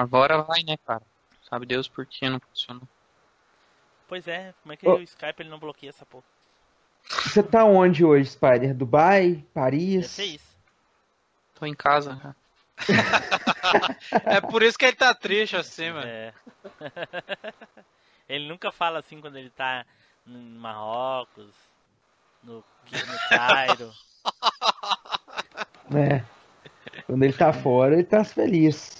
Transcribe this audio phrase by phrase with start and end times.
[0.00, 1.02] Agora vai, né, cara?
[1.42, 2.88] Sabe Deus por que não funcionou.
[4.08, 4.96] Pois é, como é que Ô.
[4.96, 6.24] o Skype ele não bloqueia essa porra?
[7.06, 8.74] Você tá onde hoje, Spider?
[8.74, 9.44] Dubai?
[9.52, 10.06] Paris?
[10.06, 10.56] ser isso.
[11.54, 12.36] Tô em casa, cara.
[14.24, 16.06] É por isso que ele tá triste assim, mano.
[16.06, 16.32] É.
[18.26, 19.84] ele nunca fala assim quando ele tá
[20.26, 21.54] em Marrocos,
[22.42, 22.64] no, no
[23.28, 23.92] Cairo.
[25.92, 26.24] É.
[27.04, 28.99] Quando ele tá fora, ele tá feliz.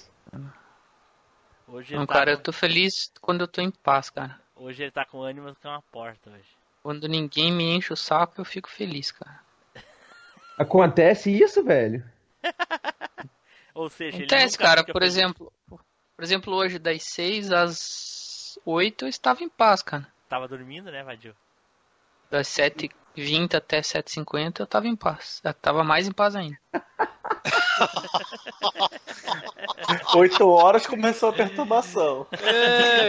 [1.71, 4.39] Hoje Não, tá cara, eu com, tô feliz quando eu tô em paz, cara.
[4.57, 6.43] hoje ele tá com ânimo que é uma porta hoje.
[6.83, 9.39] Quando ninguém me enche o saco, eu fico feliz, cara.
[10.57, 12.03] Acontece isso, velho?
[13.73, 14.81] Ou seja, ele Acontece, cara.
[14.81, 15.15] fica Por feliz.
[15.15, 20.07] exemplo, por exemplo, hoje das 6 às 8 eu estava em paz, cara.
[20.27, 21.35] Tava dormindo, né, Vadio?
[22.29, 25.41] Das 7h20 até 7h50 eu tava em paz.
[25.43, 26.57] Eu tava mais em paz ainda.
[30.15, 32.27] Oito horas começou a perturbação.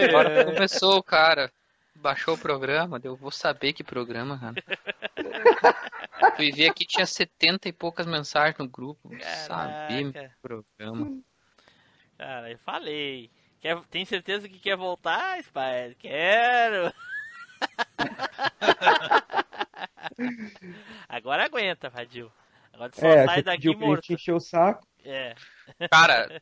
[0.07, 1.51] Agora começou o cara.
[1.95, 4.55] Baixou o programa, eu vou saber que programa, cara.
[6.35, 9.09] Fui ver aqui, tinha 70 e poucas mensagens no grupo.
[9.47, 11.17] Saber que programa.
[12.17, 13.31] Cara, eu falei.
[13.61, 15.95] Quer, tem certeza que quer voltar, Spider?
[15.97, 16.93] Quero!
[21.07, 22.29] Agora aguenta, Vadio.
[22.73, 24.11] Agora tu só é, sai você daqui pediu pra morto.
[24.13, 24.85] encher o saco.
[25.05, 25.35] É.
[25.91, 26.41] Cara,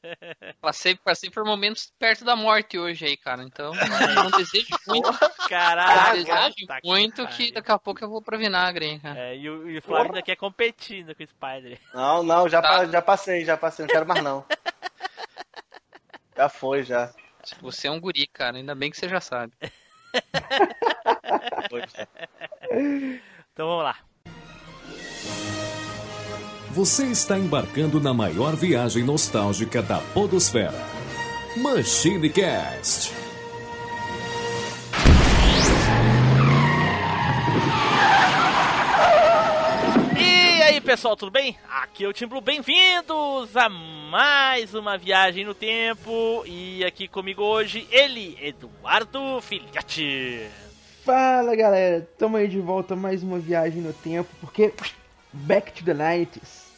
[0.62, 3.44] passei, passei por momentos perto da morte hoje aí, cara.
[3.44, 3.74] Então,
[4.16, 5.10] não desejo muito.
[5.50, 6.12] Caraca!
[6.14, 6.28] desejo
[6.68, 7.38] tá que muito pariu.
[7.38, 9.20] que daqui a pouco eu vou pra vinagre, hein, cara.
[9.20, 11.80] É, e o, e o Flávio ainda quer competir ainda com o Spider.
[11.94, 12.86] Não, não, já, Tá.
[12.86, 14.46] já passei, já passei, não quero mais não.
[16.38, 17.14] Já foi, já.
[17.62, 18.58] Você é um guri, cara.
[18.58, 19.54] Ainda bem que você já sabe.
[23.54, 23.98] Então vamos lá.
[26.74, 30.72] Você está embarcando na maior viagem nostálgica da Podosfera.
[31.58, 33.14] Machine Cast.
[40.18, 41.58] E aí pessoal, tudo bem?
[41.70, 46.42] Aqui é o Tim Blue, bem-vindos a mais uma viagem no tempo.
[46.46, 50.48] E aqui comigo hoje, ele, Eduardo Filhote.
[51.04, 54.72] Fala galera, tamo aí de volta mais uma viagem no tempo, porque
[55.34, 56.71] Back to the 90s.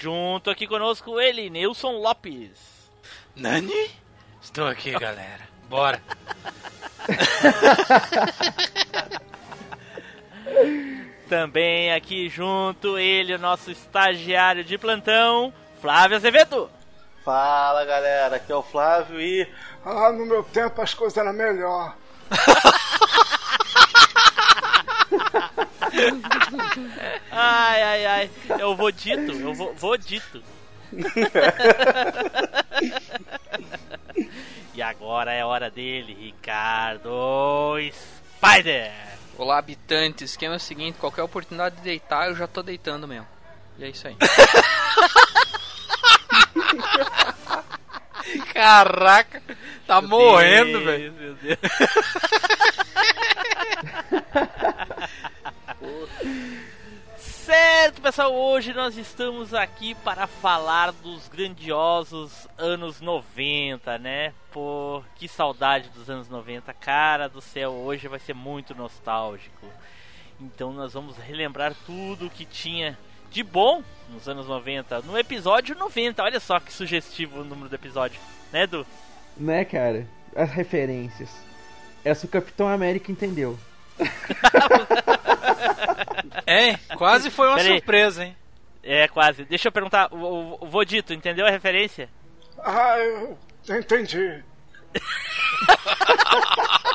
[0.00, 2.90] Junto aqui conosco, ele, Nilson Lopes.
[3.36, 3.90] Nani?
[4.40, 5.46] Estou aqui, galera.
[5.68, 6.02] Bora.
[11.28, 15.52] Também aqui junto, ele, o nosso estagiário de plantão,
[15.82, 16.70] Flávio Azevedo.
[17.22, 19.46] Fala galera, aqui é o Flávio e.
[19.84, 21.94] Ah, no meu tempo as coisas eram melhor.
[27.30, 28.30] Ai, ai, ai.
[28.58, 30.42] Eu vou dito, eu vou, vou dito.
[34.74, 37.78] e agora é hora dele, Ricardo
[38.36, 38.90] Spider.
[39.38, 40.22] Olá, habitantes.
[40.22, 43.26] O esquema é o seguinte: qualquer oportunidade de deitar, eu já tô deitando mesmo.
[43.78, 44.16] E é isso aí.
[48.52, 49.42] Caraca,
[49.86, 51.12] tá morrendo, Deus, velho.
[51.12, 51.58] Meu Deus.
[57.16, 64.32] Certo, pessoal, hoje nós estamos aqui para falar dos grandiosos anos 90, né?
[64.52, 69.66] Pô, que saudade dos anos 90, cara do céu, hoje vai ser muito nostálgico.
[70.40, 72.98] Então nós vamos relembrar tudo o que tinha
[73.30, 76.22] de bom nos anos 90, no episódio 90.
[76.22, 78.20] Olha só que sugestivo o número do episódio,
[78.52, 78.86] né, Edu?
[79.36, 80.06] Né, cara?
[80.34, 81.30] As referências.
[82.04, 83.58] Essa o Capitão América entendeu.
[86.46, 86.78] Hein?
[86.96, 87.74] Quase foi uma Pera aí.
[87.76, 88.36] surpresa, hein?
[88.82, 89.44] É, quase.
[89.44, 92.08] Deixa eu perguntar, o, o, o Vodito, entendeu a referência?
[92.58, 93.38] Ah, eu
[93.78, 94.42] entendi.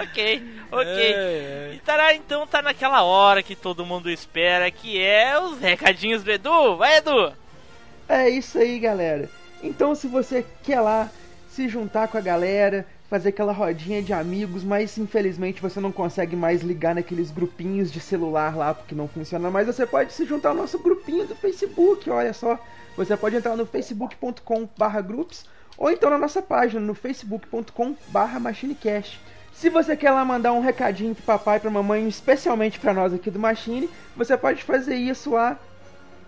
[0.00, 1.74] Ok, ok.
[1.74, 6.30] E tará, então tá naquela hora que todo mundo espera, que é os recadinhos do
[6.30, 6.76] Edu.
[6.76, 7.32] Vai, Edu!
[8.08, 9.28] É isso aí, galera.
[9.62, 11.08] Então, se você quer lá
[11.50, 16.36] se juntar com a galera, fazer aquela rodinha de amigos, mas infelizmente você não consegue
[16.36, 20.50] mais ligar naqueles grupinhos de celular lá porque não funciona mais, você pode se juntar
[20.50, 22.62] ao nosso grupinho do Facebook, olha só.
[22.96, 25.46] Você pode entrar no facebook.com/groups
[25.76, 29.18] ou então na nossa página no facebook.com/machinecast.
[29.52, 33.14] Se você quer lá mandar um recadinho pro papai e pra mamãe, especialmente pra nós
[33.14, 35.58] aqui do Machine, você pode fazer isso lá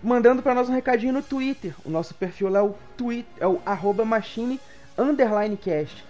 [0.03, 1.73] mandando pra nós um recadinho no Twitter.
[1.85, 4.59] O nosso perfil lá é o tweet, é o arroba machine
[4.97, 6.03] underline cast.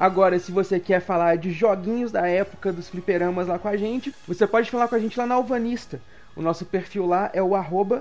[0.00, 4.14] Agora, se você quer falar de joguinhos da época dos fliperamas lá com a gente,
[4.26, 6.00] você pode falar com a gente lá na Alvanista.
[6.34, 7.50] O nosso perfil lá é o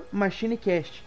[0.09, 1.03] machinecast.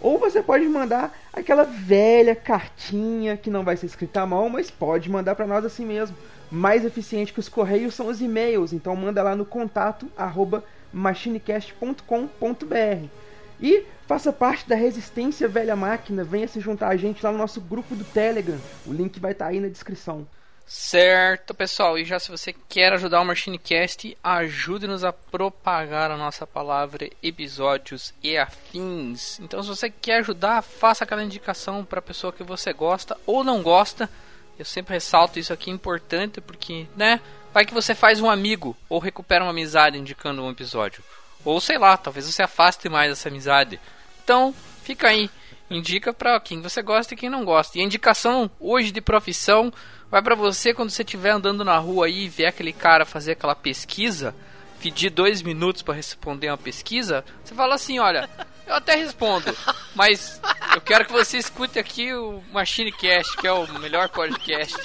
[0.00, 4.70] Ou você pode mandar aquela velha cartinha que não vai ser escrita à mão, mas
[4.70, 6.16] pode mandar para nós assim mesmo.
[6.48, 13.25] Mais eficiente que os correios são os e-mails, então manda lá no contato arroba machinecast.com.br.
[13.60, 17.60] E faça parte da Resistência Velha Máquina, venha se juntar a gente lá no nosso
[17.60, 18.58] grupo do Telegram.
[18.86, 20.26] O link vai estar aí na descrição.
[20.66, 21.96] Certo, pessoal.
[21.96, 28.12] E já se você quer ajudar o Machinecast, ajude-nos a propagar a nossa palavra, episódios
[28.20, 29.38] e afins.
[29.38, 33.44] Então, se você quer ajudar, faça aquela indicação para a pessoa que você gosta ou
[33.44, 34.10] não gosta.
[34.58, 37.20] Eu sempre ressalto isso aqui é importante porque, né?
[37.54, 41.02] Vai que você faz um amigo ou recupera uma amizade indicando um episódio.
[41.46, 43.78] Ou sei lá, talvez você afaste mais essa amizade.
[44.24, 44.52] Então,
[44.82, 45.30] fica aí.
[45.70, 47.78] Indica para quem você gosta e quem não gosta.
[47.78, 49.72] E a indicação hoje de profissão
[50.10, 53.32] vai para você quando você estiver andando na rua aí e ver aquele cara fazer
[53.32, 54.34] aquela pesquisa,
[54.80, 58.28] pedir dois minutos para responder uma pesquisa, você fala assim, olha,
[58.66, 59.56] eu até respondo,
[59.94, 60.40] mas
[60.74, 64.76] eu quero que você escute aqui o Machine Cast, que é o melhor podcast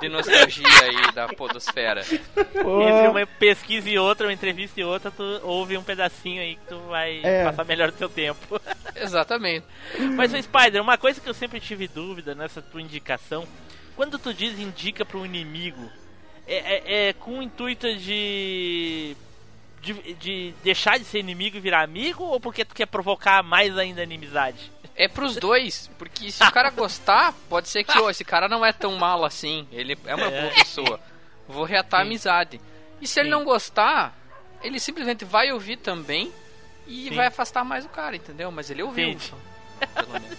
[0.00, 2.00] de nostalgia aí da podosfera.
[2.10, 6.66] Entre uma pesquisa e outra, uma entrevista e outra, tu ouve um pedacinho aí que
[6.68, 7.44] tu vai É.
[7.44, 8.60] passar melhor o teu tempo.
[8.96, 9.66] Exatamente.
[10.16, 13.46] Mas, Spider, uma coisa que eu sempre tive dúvida nessa tua indicação,
[13.94, 15.90] quando tu diz indica para um inimigo,
[16.46, 19.16] é, é- é com o intuito de,
[19.82, 23.76] de de deixar de ser inimigo e virar amigo ou porque tu quer provocar mais
[23.76, 24.70] ainda a inimizade?
[24.94, 28.64] É pros dois, porque se o cara gostar, pode ser que, ô, esse cara não
[28.64, 31.00] é tão mal assim, ele é uma boa pessoa.
[31.48, 32.60] Vou reatar a amizade.
[33.00, 33.32] E se ele Sim.
[33.32, 34.14] não gostar,
[34.62, 36.30] ele simplesmente vai ouvir também
[36.86, 37.14] e Sim.
[37.16, 38.50] vai afastar mais o cara, entendeu?
[38.52, 39.38] Mas ele ouviu, então,
[39.94, 40.38] pelo menos.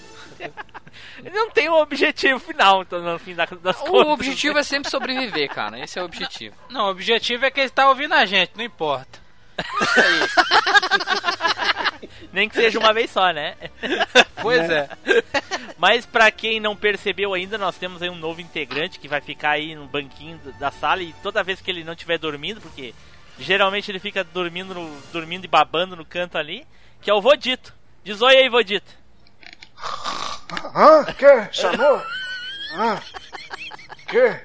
[1.20, 3.90] Ele não tem um objetivo final, então, no fim da- das contas.
[4.08, 5.80] O objetivo é sempre sobreviver, cara.
[5.80, 6.56] Esse é o objetivo.
[6.70, 9.20] Não, o objetivo é que ele tá ouvindo a gente, não importa.
[12.32, 13.56] Nem que seja uma vez só, né?
[14.42, 14.90] Pois é.
[15.78, 19.52] Mas pra quem não percebeu ainda, nós temos aí um novo integrante que vai ficar
[19.52, 22.94] aí no banquinho da sala e toda vez que ele não estiver dormindo, porque
[23.38, 26.66] geralmente ele fica dormindo, no- dormindo e babando no canto ali,
[27.02, 27.74] que é o Vodito.
[28.04, 28.92] Diz oi aí, Vodito.
[30.76, 31.04] Hã?
[31.14, 31.54] Que?
[31.54, 32.02] Chamou?
[32.76, 33.00] Hã?
[34.08, 34.40] Que?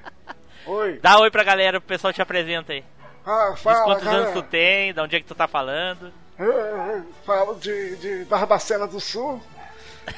[0.66, 0.98] Oi.
[1.00, 2.84] Dá oi pra galera, o pessoal te apresenta aí.
[3.30, 4.42] Ah, Diz fala, quantos anos tu galera.
[4.50, 6.12] tem, de onde é que tu tá falando.
[6.38, 9.42] Eu, falo de, de Barbacena do Sul.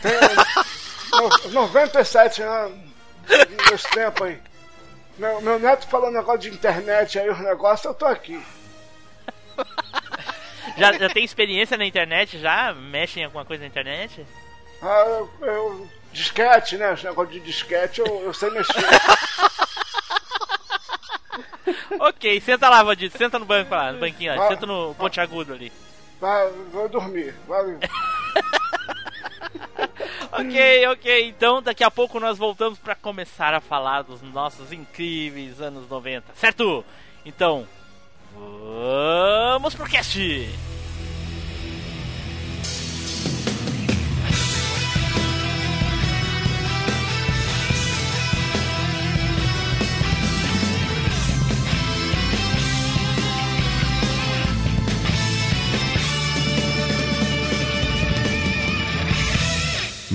[0.01, 2.79] Tenho no, 97 anos.
[3.69, 4.39] Meus tempos aí.
[5.19, 8.41] Meu, meu neto falando negócio de internet aí, os negócios, eu tô aqui.
[10.77, 12.73] Já, já tem experiência na internet já?
[12.73, 14.25] Mexe em alguma coisa na internet?
[14.81, 16.93] Ah, eu, eu- disquete, né?
[16.93, 18.73] Os negócios de disquete eu, eu sei mexer.
[22.01, 24.33] ok, senta lá, Vodito, senta no banco lá, no banquinho.
[24.33, 25.73] Ah, senta no ponte agudo ali.
[26.21, 27.35] Vai, vou dormir.
[27.47, 27.79] Valeu.
[30.33, 31.29] Ok, ok.
[31.29, 36.33] Então daqui a pouco nós voltamos para começar a falar dos nossos incríveis anos 90,
[36.35, 36.85] certo?
[37.25, 37.67] Então,
[38.33, 40.19] vamos pro cast!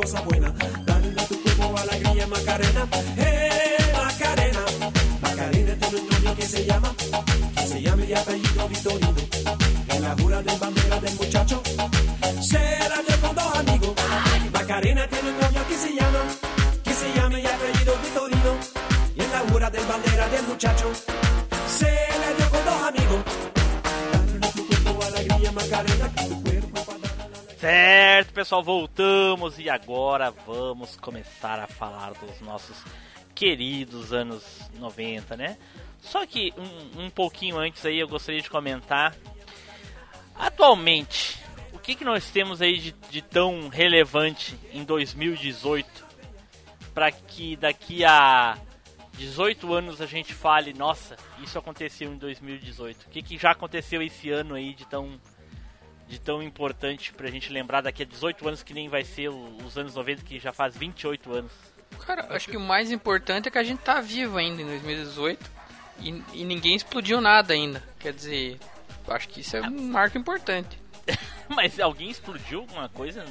[0.00, 0.52] cosas buenas.
[0.86, 2.88] Dale a tu cuerpo alegría, Macarena.
[3.18, 4.64] ¡Eh, Macarena!
[5.20, 6.94] Macarena este tiene un dueño que se llama,
[7.56, 9.14] que se llama y apellido Vitorino.
[9.88, 11.62] En la jura de bandera del muchacho,
[12.40, 13.94] se la dio con dos amigos.
[14.52, 16.20] Macarena este tiene un dueño que se llama,
[16.82, 18.52] que se llama y apellido Vitorino.
[19.16, 20.92] En la jura de bandera del muchacho,
[27.72, 32.76] Certo, pessoal, voltamos e agora vamos começar a falar dos nossos
[33.32, 35.56] queridos anos 90, né?
[36.00, 39.14] Só que um, um pouquinho antes aí eu gostaria de comentar.
[40.34, 41.38] Atualmente,
[41.72, 46.04] o que, que nós temos aí de, de tão relevante em 2018
[46.92, 48.58] para que daqui a
[49.12, 53.06] 18 anos a gente fale, nossa, isso aconteceu em 2018.
[53.06, 55.20] O que, que já aconteceu esse ano aí de tão
[56.10, 59.78] de tão importante pra gente lembrar daqui a 18 anos que nem vai ser os
[59.78, 61.52] anos 90, que já faz 28 anos.
[62.04, 65.50] Cara, acho que o mais importante é que a gente tá vivo ainda em 2018
[66.00, 67.82] e, e ninguém explodiu nada ainda.
[67.98, 68.58] Quer dizer,
[69.08, 70.78] acho que isso é um marco importante.
[71.48, 73.24] Mas alguém explodiu alguma coisa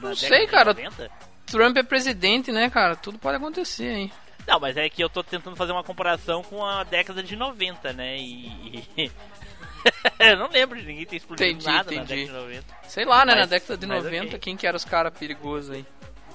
[0.00, 0.72] Não sei, cara.
[0.72, 1.10] 90?
[1.46, 2.94] Trump é presidente, né, cara?
[2.94, 4.12] Tudo pode acontecer aí.
[4.46, 7.92] Não, mas é que eu tô tentando fazer uma comparação com a década de 90,
[7.92, 8.16] né?
[8.18, 8.84] E.
[8.96, 9.10] e-
[10.20, 12.20] eu não lembro de ninguém ter explodido Entendi, nada na entendi.
[12.26, 12.64] década de 90.
[12.88, 13.32] Sei lá, né?
[13.34, 14.38] na Mas- década de mas 90, ok.
[14.38, 15.84] quem que era os caras perigosos aí?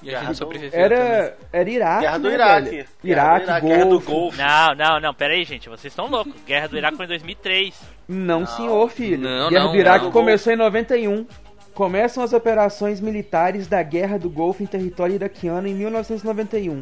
[0.04, 0.80] E a Guerra gente do- sobreviveu.
[0.80, 2.02] Era, era Iraque.
[2.02, 2.70] Guerra do né, Iraque.
[2.70, 4.38] Guerra do Iraque, Guerra do Golfo.
[4.38, 6.34] Não, não, não, pera aí, gente, vocês estão loucos.
[6.46, 7.82] Guerra do Iraque foi em 2003.
[8.08, 9.18] Não, senhor, filho.
[9.18, 10.12] Não, Guerra não, do Iraque não.
[10.12, 11.25] começou em 91.
[11.74, 16.82] Começam as operações militares da Guerra do Golfo em território iraquiano em 1991,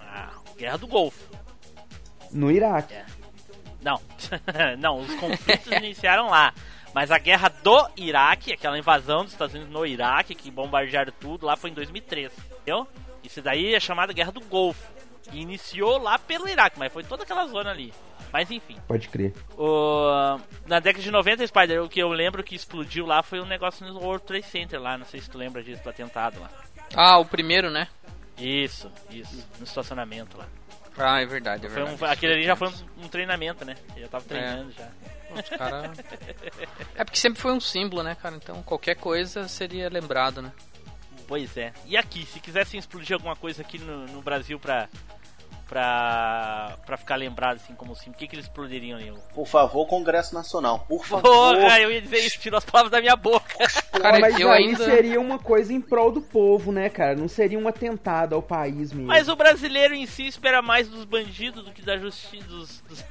[0.00, 1.18] Ah, Guerra do Golfo.
[2.30, 2.94] no Iraque.
[3.82, 4.00] Não,
[4.78, 6.52] não, os conflitos iniciaram lá.
[6.94, 11.46] Mas a guerra do Iraque, aquela invasão dos Estados Unidos no Iraque, que bombardearam tudo,
[11.46, 12.30] lá foi em 2003.
[12.60, 12.86] Entendeu?
[13.24, 14.92] Isso daí é chamada Guerra do Golfo.
[15.32, 17.94] E iniciou lá pelo Iraque, mas foi toda aquela zona ali.
[18.30, 18.76] Mas enfim.
[18.86, 19.32] Pode crer.
[19.56, 23.46] O- na década de 90, Spider, o que eu lembro que explodiu lá foi um
[23.46, 24.98] negócio no World Trade Center lá.
[24.98, 26.50] Não sei se tu lembra disso, do atentado lá.
[26.94, 27.88] Ah, o primeiro, né?
[28.36, 29.46] Isso, isso.
[29.58, 30.46] No estacionamento lá.
[30.98, 32.12] Ah, é verdade, é Foi um- verdade.
[32.12, 33.76] aquele ali já foi um, um treinamento, né?
[33.96, 34.88] Eu já tava treinando já.
[35.34, 35.90] Os cara...
[36.94, 38.36] É porque sempre foi um símbolo, né, cara?
[38.36, 40.52] Então qualquer coisa seria lembrado, né?
[41.26, 41.72] Pois é.
[41.86, 44.88] E aqui, se quisessem explodir alguma coisa aqui no, no Brasil pra,
[45.68, 49.12] pra, pra ficar lembrado assim como símbolo, o que, que eles explodiriam ali?
[49.34, 50.80] Por favor, Congresso Nacional.
[50.88, 51.22] Por favor.
[51.56, 53.66] Porra, eu ia dizer isso, tirou as palavras da minha boca.
[54.00, 57.14] Cara, mas eu aí ainda- seria uma coisa em prol do povo, né, cara?
[57.16, 59.06] Não seria um atentado ao país mesmo.
[59.08, 62.46] Mas o brasileiro em si espera mais dos bandidos do que da justiça.
[62.46, 63.04] Dos, dos-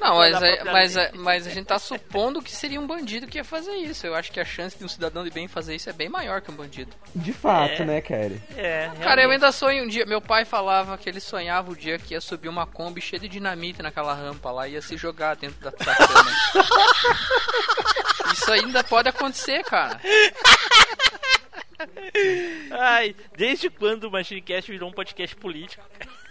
[0.00, 3.26] Não, mas, da é- mas, é- mas a gente tá supondo que seria um bandido
[3.26, 4.06] que ia fazer isso.
[4.06, 6.40] Eu acho que a chance de um cidadão de bem fazer isso é bem maior
[6.40, 6.92] que um bandido.
[7.14, 7.84] De fato, É.
[7.84, 8.32] né, cara?
[8.56, 10.06] É, Cara, eu ainda sonho um dia.
[10.06, 13.28] Meu pai falava que ele sonhava o dia que ia subir uma Kombi cheia de
[13.28, 16.30] dinamite naquela rampa lá e ia se jogar dentro da sacana.
[18.32, 20.00] Isso ainda pode acontecer, cara.
[22.70, 25.82] Ai, desde quando o Machine Cast virou um podcast político?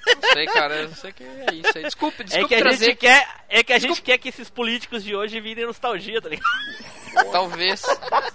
[0.05, 0.75] Não sei, cara.
[0.81, 1.83] Eu sei que é isso aí.
[1.83, 2.85] Desculpe, É desculpe que a trazer.
[2.85, 6.29] gente quer, é que a gente quer que esses políticos de hoje virem nostalgia, tá
[6.29, 6.45] ligado?
[7.31, 7.81] Talvez.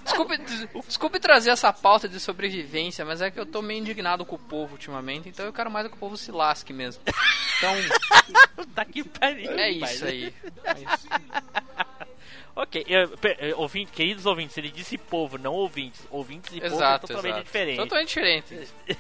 [0.05, 4.25] Desculpe, des- desculpe trazer essa pauta de sobrevivência, mas é que eu tô meio indignado
[4.25, 7.03] com o povo ultimamente, então eu quero mais que o povo se lasque mesmo.
[7.59, 7.75] Então,
[8.75, 9.51] tá que pariu.
[9.53, 10.35] é isso aí.
[10.65, 11.09] É isso.
[12.57, 16.01] Ok, eu, ouvinte, queridos ouvintes, ele disse povo, não ouvintes.
[16.11, 17.45] Ouvintes e povo é Exato, totalmente exato.
[17.45, 17.77] diferente.
[17.77, 18.69] Totalmente diferente.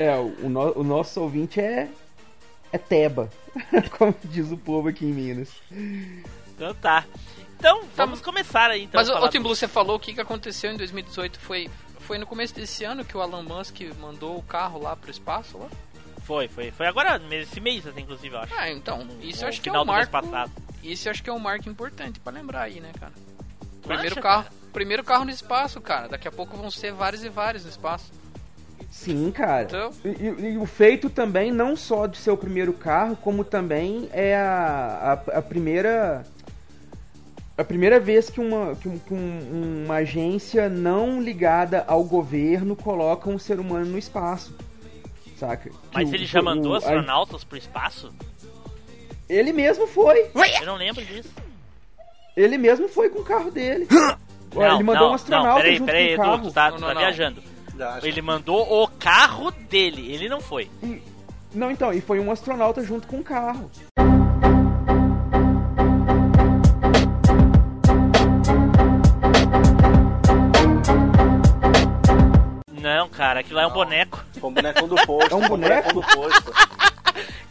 [0.00, 1.88] É, o, no- o nosso ouvinte é.
[2.72, 3.30] É Teba.
[3.98, 5.48] Como diz o povo aqui em Minas.
[6.54, 7.04] Então tá.
[7.58, 8.84] Então, vamos começar aí.
[8.84, 11.68] Então, Mas, ô, Tim Blue, você falou o que, que aconteceu em 2018 foi...
[12.00, 15.58] Foi no começo desse ano que o Elon Musk mandou o carro lá pro espaço,
[15.58, 15.68] lá?
[16.24, 16.70] Foi, foi.
[16.70, 18.54] Foi agora, esse mês até, inclusive, eu acho.
[18.56, 20.28] Ah, então, isso eu No acho que é final um do mês marco...
[20.30, 20.52] passado.
[20.82, 23.12] Isso eu acho que é um marco importante pra lembrar aí, né, cara?
[23.82, 24.54] Primeiro acha, carro, cara?
[24.72, 26.08] primeiro carro no espaço, cara.
[26.08, 28.10] Daqui a pouco vão ser vários e vários no espaço.
[28.90, 29.62] Sim, cara.
[29.64, 30.08] Então, E,
[30.54, 35.20] e- o feito também, não só de ser o primeiro carro, como também é a,
[35.34, 36.24] a, a primeira.
[37.56, 42.74] A primeira vez que, uma, que, um- que um- uma agência não ligada ao governo
[42.76, 44.56] coloca um ser humano no espaço.
[45.36, 45.68] Saca?
[45.68, 48.12] Que Mas o- ele já o- mandou a- astronautas pro espaço?
[49.28, 50.30] Ele mesmo foi.
[50.60, 51.28] Eu não lembro disso.
[52.36, 53.86] Ele mesmo foi com o carro dele.
[54.54, 56.42] Não, ele mandou não, um astronauta não, peraí, junto peraí, com o Edu, carro.
[56.48, 57.00] tu tá, tu não, tá não.
[57.00, 57.42] viajando.
[57.80, 60.70] Acho Ele mandou o carro dele, ele não foi.
[61.54, 63.70] Não, então, e foi um astronauta junto com o carro.
[72.80, 74.24] Não, cara, aquilo lá é um boneco.
[74.40, 75.32] Foi um boneco do posto.
[75.32, 75.92] É um foi boneco?
[75.94, 76.52] do posto.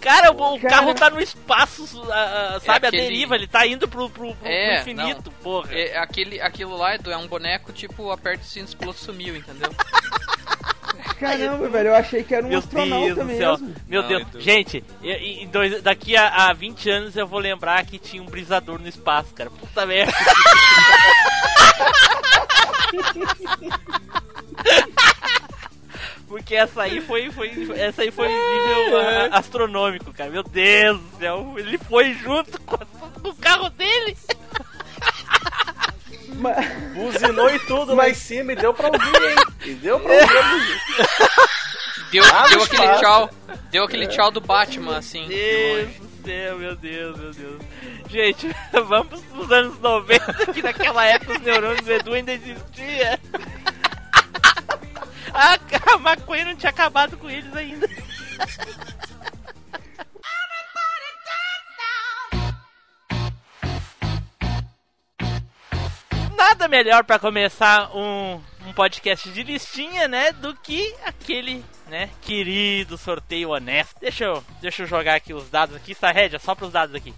[0.08, 0.74] Cara, o, o Cara.
[0.76, 2.88] carro tá no espaço, ah, sabe?
[2.88, 5.70] aquele- A deriva, ele tá indo pro, pro, pro É, infinito, porra.
[5.74, 9.70] é, aquele, aquilo lá, Edu, é um boneco tipo aperta o cinto, explode, sumiu, entendeu?
[11.20, 13.76] Caramba, velho, eu achei que era um Meu astronauta Deus mesmo.
[13.88, 14.22] Meu Não, Deus.
[14.22, 14.40] Edu.
[14.40, 18.22] Gente, e- e em dois- daqui a, a 20 anos eu vou lembrar que tinha
[18.22, 19.50] um brisador no espaço, cara.
[19.50, 20.14] Puta merda.
[26.28, 30.30] Porque essa aí foi, foi essa aí foi nível ah, astronômico, cara.
[30.30, 32.86] Meu Deus do céu, ele foi junto com, a-
[33.22, 34.16] com o carro dele.
[36.40, 39.36] Mas, Buzinou e tudo lá em cima e deu pra ouvir, hein?
[39.66, 40.82] E deu pra ouvir.
[42.12, 43.30] Deu, Ah, deu aquele tchau,
[43.72, 45.24] deu aquele tchau do Batman, assim.
[45.28, 47.62] de Deus do céu, meu Deus, meu Deus.
[48.10, 48.56] Gente,
[48.88, 53.20] vamos pros anos 90, que naquela época os neurônios do Edu ainda existia.
[55.38, 55.60] A,
[55.94, 57.88] a maconha não tinha acabado com eles ainda.
[66.36, 72.98] Nada melhor pra começar um, um podcast de listinha, né, do que aquele, né, querido
[72.98, 74.00] sorteio honesto.
[74.00, 77.14] Deixa eu, deixa eu jogar aqui os dados aqui, Starhead, é só pros dados aqui.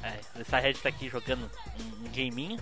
[0.00, 1.50] É, o Starhead tá aqui jogando
[1.80, 2.56] um, um.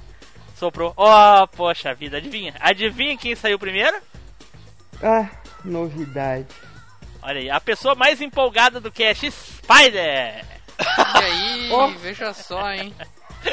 [0.55, 0.95] Soprou.
[0.97, 2.55] Oh, poxa vida, adivinha?
[2.61, 4.01] Adivinha quem saiu primeiro?
[5.03, 5.29] Ah,
[5.65, 6.47] novidade.
[7.23, 10.45] Olha aí, a pessoa mais empolgada do cast, Spider!
[10.79, 11.89] E aí, Ó.
[11.89, 12.95] veja só, hein?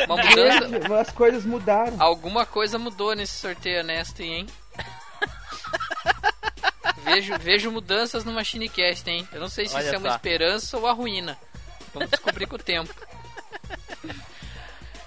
[0.08, 1.00] Uma mudança.
[1.02, 1.96] As coisas mudaram.
[2.02, 4.48] Alguma coisa mudou nesse sorteio honesto, hein?
[7.04, 9.28] vejo, vejo mudanças no MachineCast, hein?
[9.32, 10.16] Eu não sei se Olha isso é uma só.
[10.16, 11.38] esperança ou a ruína.
[11.94, 12.94] Vamos descobrir com o tempo.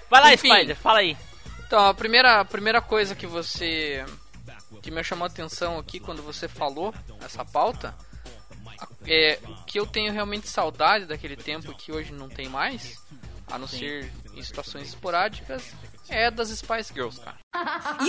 [0.09, 0.49] Vai lá, Enfim.
[0.53, 1.17] Spider, fala aí.
[1.65, 4.05] Então, a primeira, a primeira coisa que você.
[4.81, 7.95] Que me chamou a atenção aqui quando você falou essa pauta.
[9.05, 12.97] É que eu tenho realmente saudade daquele tempo que hoje não tem mais,
[13.47, 15.73] a não ser em situações esporádicas,
[16.09, 17.37] é das Spice Girls, cara.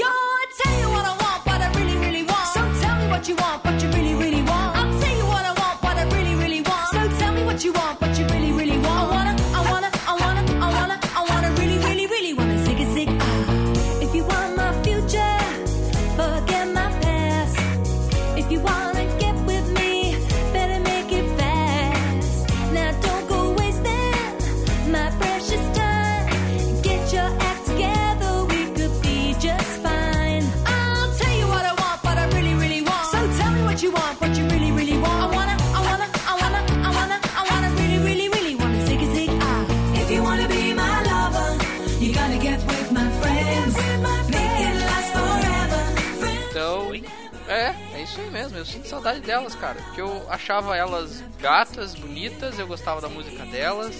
[48.58, 49.80] Eu sinto saudade delas, cara.
[49.82, 53.94] Porque eu achava elas gatas, bonitas, eu gostava da música delas.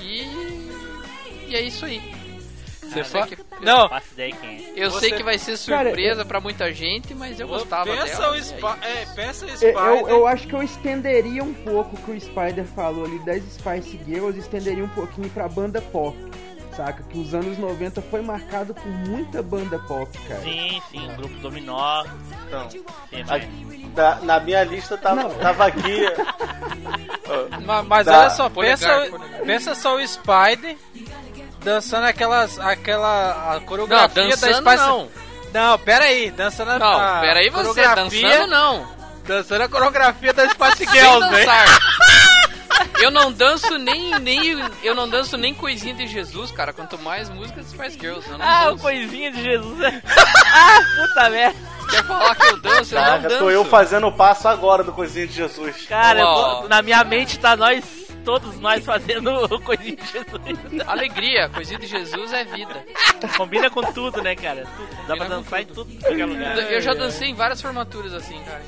[0.00, 0.22] E.
[1.48, 2.00] E é isso aí.
[2.82, 3.26] Você Eu fa...
[3.26, 4.72] que- Não, quem é.
[4.76, 8.50] Eu Você- sei que vai ser surpresa pra muita gente, mas eu gostava pensa delas.
[8.52, 8.66] o.
[8.84, 9.76] É, pensa o Eu, Spider.
[9.78, 13.42] eu, eu acho que eu estenderia um pouco o que o Spider falou ali das
[13.54, 16.14] Spice Girls, estenderia um pouquinho pra banda pop,
[16.76, 17.02] saca?
[17.04, 20.42] Que os anos 90 foi marcado por muita banda pop, cara.
[20.42, 22.04] Sim, sim, o grupo Dominó.
[22.46, 22.68] Então,
[23.10, 23.44] Tem a- mais.
[23.96, 26.02] Na, na minha lista tava, tava aqui.
[27.64, 28.20] Ma- Mas, Dá.
[28.20, 29.40] olha só, pensa, polegar.
[29.46, 30.76] pensa só o Spider
[31.62, 34.76] dançando aquelas, aquela a coreografia Não, da dançando Spice...
[34.86, 35.08] não.
[35.52, 38.88] Não, pera aí, dançando a Não, pera aí você, coreografia, dançando não.
[39.26, 41.44] dançando a coreografia da Spice Girls, né?
[43.02, 44.40] Eu não danço nem, nem.
[44.82, 46.72] Eu não danço nem coisinha de Jesus, cara.
[46.72, 48.28] Quanto mais música de Spice Girls.
[48.30, 48.82] Eu não Ah, o danço.
[48.82, 49.78] coisinha de Jesus.
[50.54, 51.58] ah, puta merda.
[51.90, 52.94] Quer falar que eu danço?
[52.94, 53.38] Eu não danço.
[53.38, 55.84] tô eu fazendo o passo agora do Coisinha de Jesus.
[55.86, 57.84] Cara, tô- na minha mente tá nós,
[58.24, 60.86] todos nós fazendo o coisinha de Jesus.
[60.86, 62.82] Alegria, coisinha de Jesus é vida.
[63.36, 64.64] Combina com tudo, né, cara?
[64.76, 64.88] Tudo.
[65.06, 65.84] Dá pra Combina dançar em tudo.
[65.84, 66.72] tudo em qualquer lugar.
[66.72, 68.62] Eu já dancei em várias formaturas assim, cara.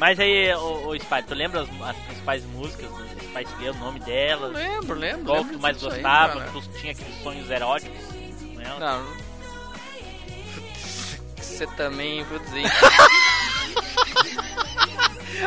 [0.00, 3.78] Mas aí, o, o Spider, tu lembra as, as principais músicas do Spice Girl, o
[3.78, 4.52] nome delas?
[4.54, 5.24] Lembro, lembro.
[5.26, 6.40] Qual que lembro tu mais aí, gostava?
[6.40, 7.98] que tu tinha aqueles sonhos eróticos?
[8.78, 9.06] Não.
[11.36, 12.64] Você também, vou dizer.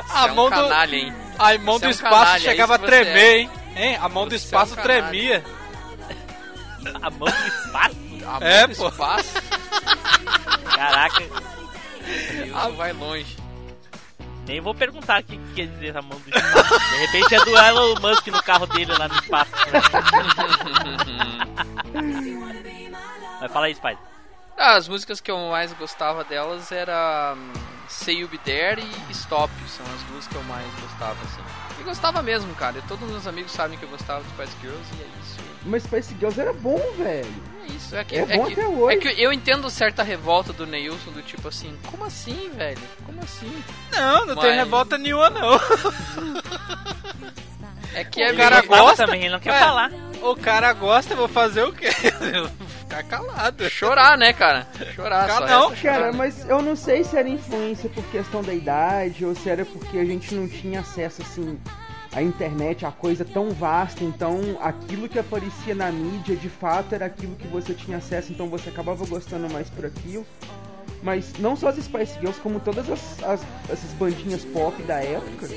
[0.10, 0.56] A é mão um do-
[0.96, 1.14] hein?
[1.40, 3.50] A mão Você do é um espaço canalha, chegava a isso que você tremer, hein?
[3.76, 3.98] Hein?
[4.00, 5.02] A mão do Você é um espaço canalha.
[5.02, 5.44] tremia.
[7.02, 7.96] A mão do espaço?
[8.26, 8.88] A mão É, do pô.
[8.90, 9.34] espaço,
[10.76, 11.24] Caraca,
[12.44, 13.43] Deus vai longe.
[14.48, 16.80] Nem vou perguntar o que que quer dizer a mão do espaço.
[16.90, 19.52] De repente é do Elon Musk no carro dele lá no espaço.
[23.42, 24.00] Mas fala aí, Spider.
[24.58, 27.52] Ah, as músicas que eu mais gostava delas era hum,
[27.90, 29.52] Say You Be There e Stop.
[29.68, 31.42] São as duas que eu mais gostava, assim.
[31.80, 32.78] E gostava mesmo, cara.
[32.78, 35.40] E todos os meus amigos sabem que eu gostava de Spice Girls e é isso.
[35.66, 37.53] Mas Spice Girls era bom, velho.
[37.64, 37.96] É isso.
[37.96, 38.96] É que, É é bom que, até hoje.
[38.96, 42.78] é que eu entendo certa revolta do Neilson, do tipo assim, como assim, velho?
[43.06, 43.64] Como assim?
[43.92, 45.60] Não, não tem Mas- revolta nenhuma, não.
[47.96, 49.60] É que é O cara meio- Gostava gosta, também, ele não quer Ué.
[49.60, 49.92] falar.
[50.22, 51.90] O cara gosta, eu vou fazer o quê?
[52.80, 53.70] Ficar calado.
[53.70, 54.68] chorar, né, cara?
[54.96, 55.76] Chorar, só Cara, não.
[55.76, 56.18] chorar, Cara, né?
[56.18, 59.98] mas eu não sei se era influência por questão da idade ou se era porque
[60.00, 61.60] a gente não tinha acesso assim
[62.16, 67.06] à internet, a coisa tão vasta, então aquilo que aparecia na mídia de fato era
[67.06, 70.26] aquilo que você tinha acesso, então você acabava gostando mais por aquilo.
[71.02, 75.50] Mas não só as Spice Girls, como todas as, as- essas bandinhas pop da época,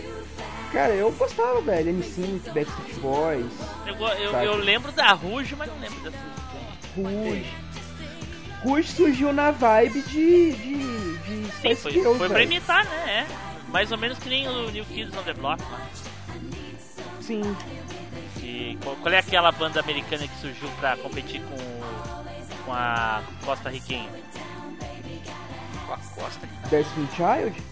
[0.73, 1.93] Cara, eu gostava, velho.
[1.93, 3.47] M5, Backstreet Boys,
[3.87, 6.17] Eu, eu, eu lembro da Rouge, mas não lembro dessa.
[6.97, 7.47] Rush.
[8.65, 10.53] Rush surgiu na vibe de.
[10.53, 10.75] de.
[11.19, 13.27] de Sim, Spice foi, Girls, foi pra imitar, né?
[13.31, 13.71] É.
[13.71, 15.81] Mais ou menos que nem o New Kids on the Block lá.
[17.27, 17.43] Sim.
[18.39, 23.69] Que, qual, qual é aquela banda americana que surgiu pra competir com, com a Costa
[23.69, 24.09] Riquenha?
[25.87, 26.49] Com a costa.
[26.71, 27.63] Destiny Child?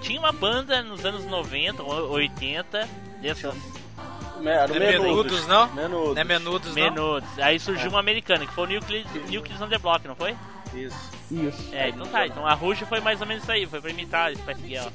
[0.00, 2.88] Tinha uma banda nos anos 90 ou 80
[3.20, 3.54] dessas
[4.44, 5.72] Era é menudos, não?
[5.72, 6.14] Menudos.
[6.14, 6.74] Não é menudos, não?
[6.74, 7.38] menudos.
[7.38, 10.14] Aí surgiu uma americana, que foi o New Kids, New Kids on the Block, não
[10.14, 10.36] foi?
[10.74, 11.10] Isso.
[11.30, 11.74] Isso.
[11.74, 12.26] É, então tá.
[12.26, 14.88] Então a Rouge foi mais ou menos isso aí, foi pra imitar a Spice Girl.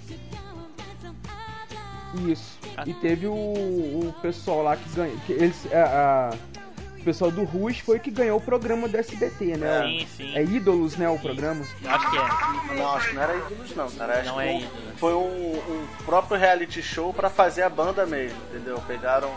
[2.28, 2.58] Isso.
[2.78, 2.84] Ah.
[2.86, 5.17] E teve o, o pessoal lá que ganhou.
[5.26, 6.52] Que eles, a, a-
[7.00, 9.82] o pessoal do Rush foi que ganhou o programa do SBT, né?
[9.84, 10.36] Sim, sim.
[10.38, 11.10] É Ídolos, né?
[11.10, 11.65] O programa.
[11.86, 12.76] Acho que é.
[12.78, 14.19] Não, acho que não era ídolos não, cara.
[14.19, 15.00] Acho Não é um- ídolos.
[15.00, 18.80] Foi um, um próprio reality show pra fazer a banda mesmo, entendeu?
[18.88, 19.32] Pegaram.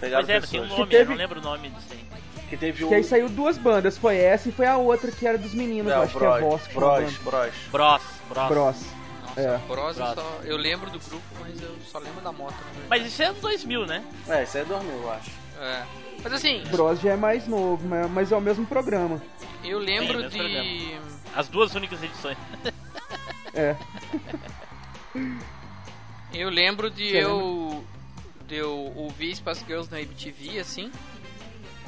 [0.00, 0.68] Pegaram Mas é, tem um pessoas.
[0.68, 2.04] nome, Que teve- eu não lembro o nome disso aí.
[2.50, 2.88] Que teve o.
[2.88, 3.96] Que aí saiu duas bandas.
[3.96, 5.90] Foi essa e foi a outra que era dos meninos.
[5.90, 6.42] É, eu o acho que é a Bros.
[6.42, 6.66] Voz.
[6.66, 7.16] que chama a Bros.
[7.16, 7.52] Bros.
[7.70, 8.48] Bros, Bros.
[8.48, 8.76] Bros.
[9.36, 9.58] Nossa, É.
[9.66, 10.14] Bros, eu, Bros.
[10.14, 12.54] só, eu lembro do grupo, mas eu só lembro da moto.
[12.54, 12.86] verdade.
[12.88, 14.04] Mas isso é anos 2000, né?
[14.28, 15.30] É, isso aí dormiu, eu acho.
[15.60, 15.84] É.
[16.22, 19.20] Mas assim, Bros já é mais novo, mas, é o mesmo programa.
[19.64, 20.96] eu lembro mesmo de.
[21.34, 22.36] As duas únicas edições.
[23.54, 23.76] É.
[26.32, 27.84] Eu lembro de Você eu.
[28.46, 30.90] de eu ouvir Spice Girls na MTV, assim.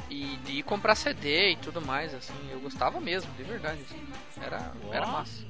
[0.09, 2.35] E de ir comprar CD e tudo mais, assim.
[2.51, 3.79] Eu gostava mesmo, de verdade.
[3.89, 4.07] assim.
[4.39, 5.43] Era, era massa.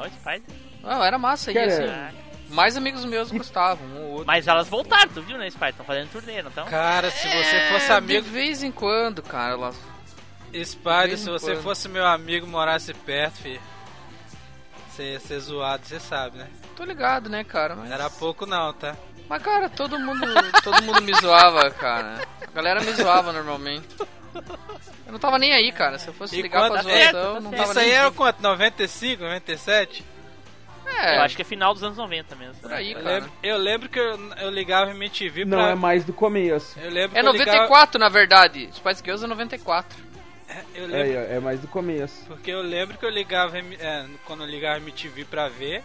[0.00, 0.42] Olha o Spider.
[0.82, 1.52] Não, era massa.
[1.52, 1.66] Cara,
[2.08, 2.16] assim,
[2.48, 4.26] mais amigos meus gostavam, um ou outro.
[4.26, 5.68] Mas elas voltaram, tu viu, né, Spider?
[5.70, 6.66] Estão fazendo turnê, não estão?
[6.66, 8.22] Cara, se você É, fosse amigo.
[8.22, 9.76] De vez em quando, cara, elas.
[10.64, 11.62] Spider, se você quando.
[11.62, 13.60] fosse meu amigo morasse perto, filho.
[14.90, 16.48] Você ia ser zoado, você sabe, né?
[16.74, 17.76] Tô ligado, né, cara?
[17.76, 18.96] Mas, Era pouco não, tá?
[19.28, 20.26] mas cara, todo mundo,
[20.64, 22.20] todo mundo me zoava, cara.
[22.42, 23.86] A galera me zoava normalmente.
[25.06, 25.98] Eu não tava nem aí, cara.
[25.98, 28.04] Se eu fosse E ligar pra quando- é, zoação, não tava Isso aí nem era
[28.10, 28.16] vivo.
[28.16, 28.40] quanto?
[28.42, 30.04] 95, 97?
[30.86, 32.54] É, Eu acho que é final dos anos 90 mesmo.
[32.62, 33.14] por aí, Eu cara.
[33.16, 35.70] lembro, eu lembro que eu, eu ligava em MTV Não, pra.
[35.70, 36.78] é mais do começo.
[36.80, 38.68] Eu lembro É que eu ligava- 94, na verdade.
[38.74, 39.98] Spice Girls é 94.
[40.74, 42.24] Eu É, lembro, é é mais do começo.
[42.26, 45.82] porque eu lembro que eu ligava é, quando eu ligava MTV pra ver,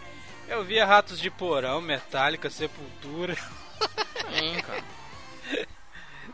[0.47, 4.83] eu via Ratos de Porão, Metallica, Sepultura, Sim, cara.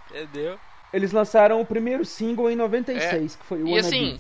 [0.10, 0.58] entendeu?
[0.94, 4.20] Eles lançaram o primeiro single em 96, que foi o E assim,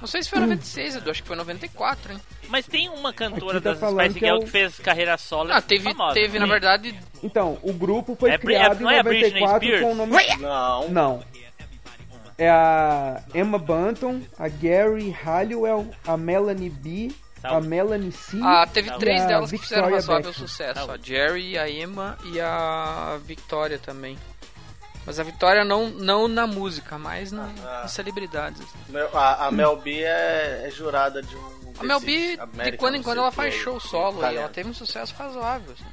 [0.00, 2.20] não sei se foi 96, Edu, acho que foi 94, hein?
[2.48, 5.52] Mas tem uma cantora tá das Spice que é Girl o- que fez carreira solo.
[5.52, 6.14] Ah, teve, famosa.
[6.14, 6.50] teve na Sim.
[6.50, 9.66] verdade, Então, o grupo foi É Bri- criado é- não é em a Britney 94
[9.68, 9.84] Spears?
[9.84, 10.36] com o nome...
[10.38, 10.88] Não.
[10.88, 11.24] Não.
[12.38, 17.10] É a Emma Bunton, a Gary Halliwell, a Melanie B,
[17.42, 17.60] a.
[17.60, 18.38] Melanie C.
[18.42, 20.90] ah, teve três delas que fizeram razoável sucesso.
[20.90, 24.16] A Jerry, a Emma e a Victoria também.
[25.06, 27.80] Mas a Victoria não, não na música, mas na, Ah.
[27.82, 28.62] nas celebridades.
[29.14, 31.60] A, a Mel B é, é jurada de um.
[31.78, 34.68] A Mel B, de quando em quando ela o faz show solo e ela teve
[34.68, 35.72] um sucesso razoável.
[35.72, 35.86] assim.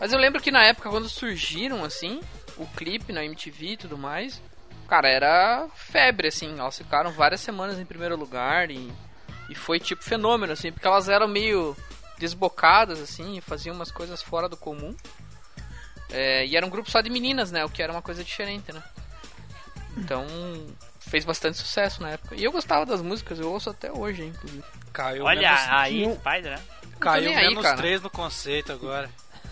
[0.00, 2.22] Mas eu lembro que na época, quando surgiram, assim,
[2.56, 4.40] o clipe na MTV e tudo mais,
[4.88, 6.58] cara, era febre, assim.
[6.58, 8.90] Elas ficaram várias semanas em primeiro lugar e,
[9.50, 11.76] e foi tipo fenômeno, assim, porque elas eram meio
[12.18, 14.96] desbocadas, assim, e faziam umas coisas fora do comum.
[16.12, 17.64] É, e era um grupo só de meninas, né?
[17.64, 18.82] O que era uma coisa diferente, né?
[19.96, 20.26] Então,
[21.00, 22.34] fez bastante sucesso na época.
[22.34, 24.64] E eu gostava das músicas, eu ouço até hoje, hein, inclusive.
[24.92, 26.60] Caiu Olha menos, aí, um- Spider, né?
[26.98, 27.76] caiu aí, menos cara.
[27.76, 29.08] 3 no conceito agora.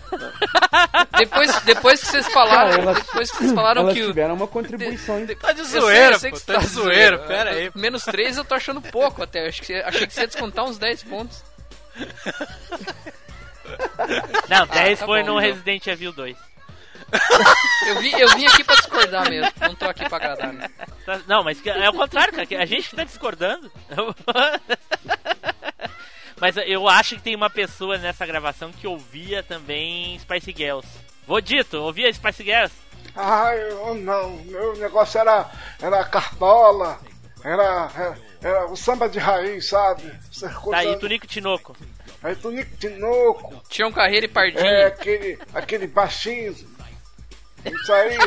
[1.19, 4.33] Depois, depois que vocês falaram, Cara, elas- depois que vocês falaram Elas que o, tiveram
[4.33, 5.23] uma contribuição.
[5.25, 7.51] de- Tá de Eu sei, zoeira, eu sei pô, que tá você de zoeira, pera
[7.51, 7.71] aí.
[7.75, 9.47] Menos 3 eu tô achando pouco até.
[9.47, 11.43] Acho que, achei que você ia descontar uns 10 pontos.
[14.49, 15.49] Não, 10 tá foi bom, no então.
[15.53, 16.37] Resident Evil 2.
[17.87, 19.51] Eu vim, eu vim aqui pra discordar mesmo.
[19.61, 20.53] Não tô aqui pra agradar.
[20.53, 20.69] Né?
[21.05, 22.63] Tá- Não, mas é o contrário, cara.
[22.63, 23.71] A gente que tá discordando.
[26.39, 30.87] mas eu acho que tem uma pessoa nessa gravação que ouvia também Spice Girls.
[31.27, 32.73] Vou dito, ouvia Spice Girls?
[33.15, 34.31] Ah, eu não.
[34.45, 35.49] Meu negócio era,
[35.81, 36.99] era cartola,
[37.43, 40.11] era, era, era o samba de raiz, sabe?
[40.31, 41.75] Essas Tá, e Tunico Tinoco.
[42.21, 44.65] Aí Tonico Tinoco, Tinha um carreira e pardinho.
[44.65, 46.55] é aquele, aquele baixinho.
[47.65, 48.17] Isso aí,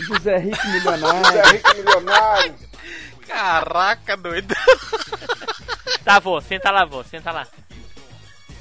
[0.00, 1.42] José Rico Milionário.
[1.52, 2.54] Rico Milionário.
[3.26, 4.54] Caraca, doido.
[6.04, 7.46] Tá, vô, senta lá, vô, senta lá.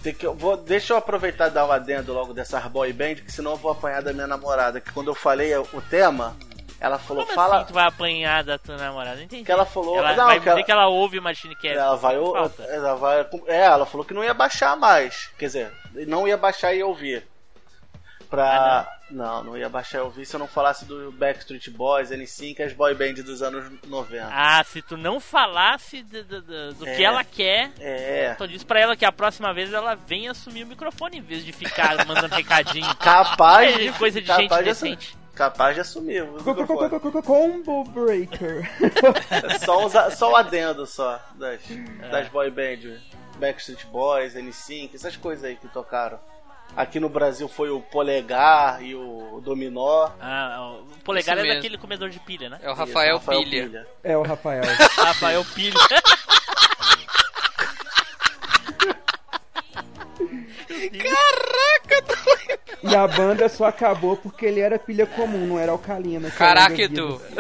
[0.04, 3.16] Tem que, eu vou, deixa eu aproveitar e dar um adendo logo dessas boy band,
[3.16, 4.80] que senão eu vou apanhar da minha namorada.
[4.82, 6.36] Que quando eu falei o tema,
[6.80, 7.58] ela falou, Como fala.
[7.58, 9.22] assim tu vai apanhar da tua namorada?
[9.22, 9.44] Entendi.
[9.44, 11.78] Que ela falou- Ela não, vai que dizer ela- que ela ouve o Machine Cast.
[11.78, 12.64] Ela vai, Não falta.
[12.64, 13.28] ela vai.
[13.48, 15.30] É, ela falou que não ia baixar mais.
[15.38, 15.72] Quer dizer,
[16.08, 17.28] não ia baixar e ouvir.
[18.30, 18.88] pra.
[19.12, 22.74] Não, não ia baixar eu vi se eu não falasse do Backstreet Boys, N5, as
[22.74, 24.30] boy band dos anos 90.
[24.32, 26.96] Ah, se tu não falasse do, do- do- do É.
[26.96, 28.32] que ela quer, É.
[28.34, 31.44] então diz pra ela que a próxima vez ela vem assumir o microfone em vez
[31.44, 32.96] de ficar mandando recadinho.
[32.96, 33.92] Capaz É de.
[33.94, 34.96] coisa de capaz gente de assumir.
[34.96, 35.18] decente.
[35.36, 36.24] Capaz de assumir.
[36.24, 36.90] o Co- co- co- microfone.
[36.90, 38.70] co- co- co- Combo Breaker.
[39.66, 42.10] Só, os, só o adendo só das, É.
[42.10, 43.00] das boy band.
[43.40, 46.20] Backstreet Boys, N5, essas coisas aí que tocaram.
[46.76, 50.10] Aqui no Brasil foi o Polegar e o Dominó.
[50.20, 51.56] Ah, o polegar Isso é mesmo.
[51.62, 52.60] daquele comedor de pilha, né?
[52.62, 53.88] É o Isso, Rafael, Pilha.
[54.04, 54.64] É o Rafael.
[54.98, 55.78] Rafael Pilha.
[62.84, 66.32] E a banda só acabou porque ele era pilha comum, não era alcalina.
[66.32, 67.22] Caraca, Edu.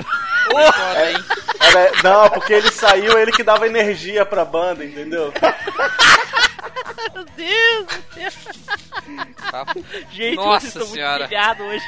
[0.53, 5.31] Era- não, porque ele saiu, ele que dava energia pra banda, entendeu?
[7.13, 8.31] Meu Deus do céu.
[9.51, 9.65] Tá.
[10.11, 11.19] Gente, Nossa vocês estão senhora.
[11.19, 11.85] muito hoje.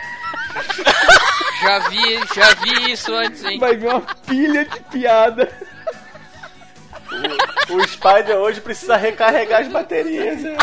[1.61, 3.59] Já vi, já vi isso antes, hein?
[3.59, 5.51] Vai vir uma pilha de piada.
[7.69, 10.41] O Spider hoje precisa recarregar as baterias.
[10.41, 10.57] né?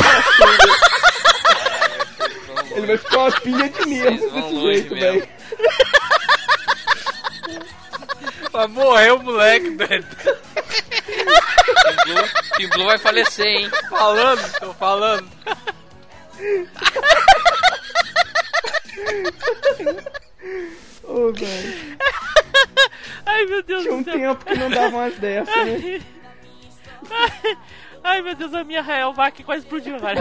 [2.73, 3.79] Ele vai ficar uma pilha de
[4.31, 5.29] vão desse jeito, velho.
[8.53, 10.07] Vai morrer o moleque, doido.
[11.25, 13.71] Team Blue, Team Blue vai falecer, hein?
[13.89, 15.31] Falando, tô falando.
[21.05, 21.99] Ô, velho.
[23.27, 24.19] Ai, meu Deus Tinha um do céu.
[24.19, 26.01] tempo que não dava umas dessas, né?
[27.11, 27.59] Ai,
[28.05, 30.21] ai, meu Deus, a minha Rael Vac quase explodiu agora.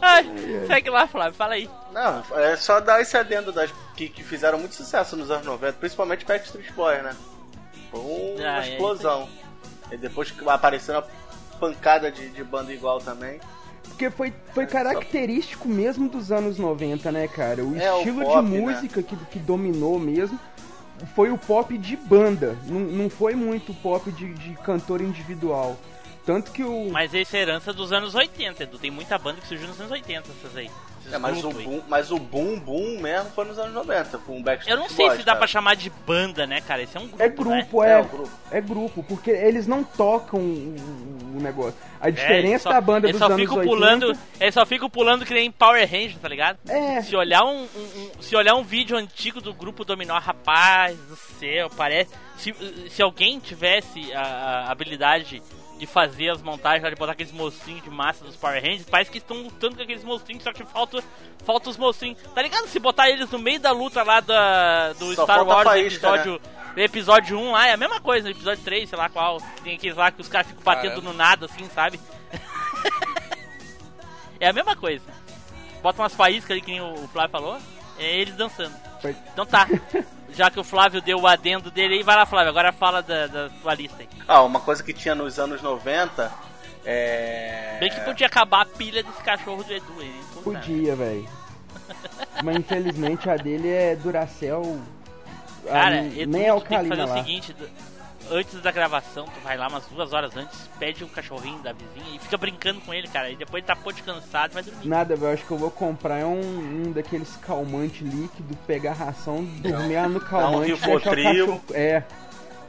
[0.00, 0.24] Ai,
[0.66, 1.68] segue lá, Flávio, fala aí.
[1.92, 5.72] Não, é só dar esse adendo das que, que fizeram muito sucesso nos anos 90,
[5.78, 7.16] principalmente Backstreet Boys, né?
[7.90, 9.28] Foi uma Ah, é explosão.
[9.90, 11.06] E depois que apareceu uma
[11.58, 13.40] pancada de, de banda igual também.
[13.84, 17.64] Porque foi, foi característico mesmo dos anos 90, né, cara?
[17.64, 18.60] O É, o estilo pop, de né?
[18.60, 20.38] música que, que dominou mesmo
[21.14, 22.56] foi o pop de banda.
[22.66, 25.76] Não, não foi muito pop de, de cantor individual.
[26.24, 26.90] Tanto que o.
[26.90, 28.78] Mas isso é herança dos anos 80, Edu.
[28.78, 30.70] Tem muita banda que surgiu nos anos 80, essas aí.
[31.12, 34.42] É, mas, o boom, mas o boom boom mesmo foi nos anos 90, com o
[34.42, 35.38] Backstreet Eu não sei Boys, se dá cara.
[35.38, 36.82] pra chamar de banda, né, cara?
[36.82, 37.34] Esse é um grupo, É né?
[37.34, 38.00] grupo, É, é.
[38.00, 38.30] o grupo.
[38.50, 40.76] É grupo, porque eles não tocam o,
[41.36, 41.74] o negócio.
[42.00, 43.74] A É, diferença eles só- da banda eles dos só anos ficam 80...
[43.76, 46.58] pulando, Eles só ficam pulando que nem Power Ranger, tá ligado?
[46.68, 50.96] É, Se olhar um, um- um- se olhar um vídeo antigo do grupo Dominó, rapaz
[50.98, 52.10] do céu, parece.
[52.36, 52.54] Se,
[52.90, 55.42] se alguém tivesse a, a habilidade
[55.78, 59.18] de fazer as montagens, de botar aqueles monstrinhos de massa dos Power Rangers, parece que
[59.18, 61.02] estão lutando com aqueles monstrinhos, só que falta,
[61.44, 62.20] falta os monstrinhos.
[62.34, 62.66] Tá ligado?
[62.66, 66.40] Se botar eles no meio da luta lá da, do Só Star Wars faísca, episódio,
[66.76, 69.40] episódio 1 lá, é a mesma coisa, no episódio 3, sei lá qual.
[69.62, 71.12] Tem aqueles lá que os caras ficam batendo Caramba.
[71.12, 72.00] no nada, assim, sabe?
[74.40, 75.04] é a mesma coisa.
[75.80, 77.58] Bota umas faíscas ali, que nem o Flávio falou,
[77.98, 78.74] é eles dançando.
[79.32, 79.66] Então tá.
[80.34, 82.50] Já que o Flávio deu o adendo dele aí, vai lá, Flávio.
[82.50, 84.08] Agora fala da, da tua lista aí.
[84.26, 86.30] Ah, uma coisa que tinha nos anos 90
[86.84, 87.76] é.
[87.80, 90.20] Bem que podia acabar a pilha desse cachorro do Edu aí.
[90.44, 91.28] podia, velho.
[92.44, 94.80] Mas infelizmente a dele é Duracell.
[95.68, 97.14] a- Cara, Edu, nem é tu tem que alcalina fazer lá.
[97.14, 97.56] o seguinte:
[98.30, 102.16] antes da gravação, tu vai lá umas duas horas antes, pede um cachorrinho da vizinha
[102.16, 103.30] e fica brincando com ele, cara.
[103.30, 104.86] E depois tá pô de cansado, vai dormir.
[104.86, 105.32] Nada, velho.
[105.32, 110.08] Acho que eu vou comprar um, um daqueles calmantes líquido, pegar a ração, dormir lá
[110.08, 111.46] no calmante, deixar o Rivotril.
[111.46, 111.62] cachorro.
[111.74, 112.02] É.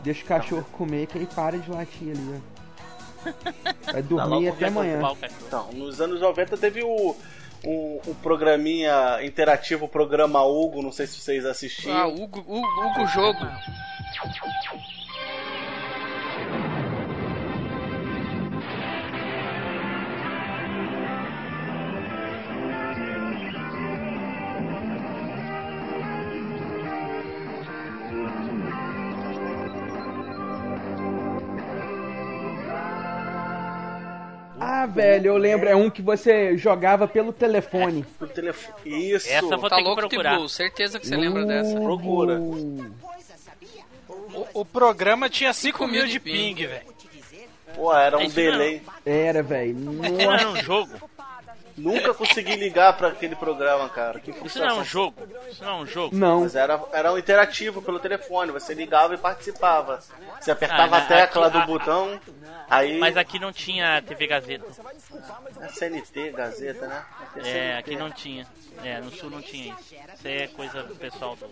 [0.01, 2.59] Deixa o cachorro comer que aí para de latir ali, ó.
[3.91, 5.11] Vai logo dormir até Vai amanhã.
[5.11, 5.17] o.
[5.45, 7.15] Então, nos anos 90 teve o.
[7.61, 11.93] O, o programinha interativo, o programa Hugo, não sei se vocês assistiam.
[11.93, 13.45] Ah, Hugo, Hugo, Hugo Jogo.
[34.89, 35.69] Velho, eu lembro.
[35.69, 38.05] É um que você jogava pelo telefone.
[38.17, 38.73] Pro telefone.
[38.85, 39.27] Isso.
[39.29, 40.29] Essa eu vou Tá ter que louco, procurar.
[40.31, 40.49] Team Blue.
[40.49, 41.79] Certeza que você lembra dessa.
[41.79, 42.39] Procura.
[42.39, 42.85] O,
[44.53, 46.99] o programa tinha 5 mil de ping, velvelho.
[47.75, 48.29] Pô, era um não.
[48.29, 48.81] delay.
[49.05, 49.75] Era, velho.
[50.19, 50.91] É um jogo?
[51.79, 54.19] Nunca consegui ligar pra aquele programa, cara.
[54.19, 55.15] Que Isso não é um jogo?
[55.49, 56.15] Isso não é um jogo?
[56.15, 56.41] Não.
[56.41, 59.99] Mas era, era um interativo pelo telefone, você ligava e participava.
[60.39, 62.19] Você apertava Ah, a tecla aqui- do a- botão,
[62.69, 62.97] aí.
[62.97, 64.65] Mas aqui não tinha TV Gazeta.
[65.61, 67.05] É CNT, Gazeta, né?
[67.37, 67.71] É, CNT.
[67.77, 68.47] aqui não tinha.
[68.81, 69.93] É, no sul não tinha isso.
[70.15, 71.45] Isso é coisa pessoal do.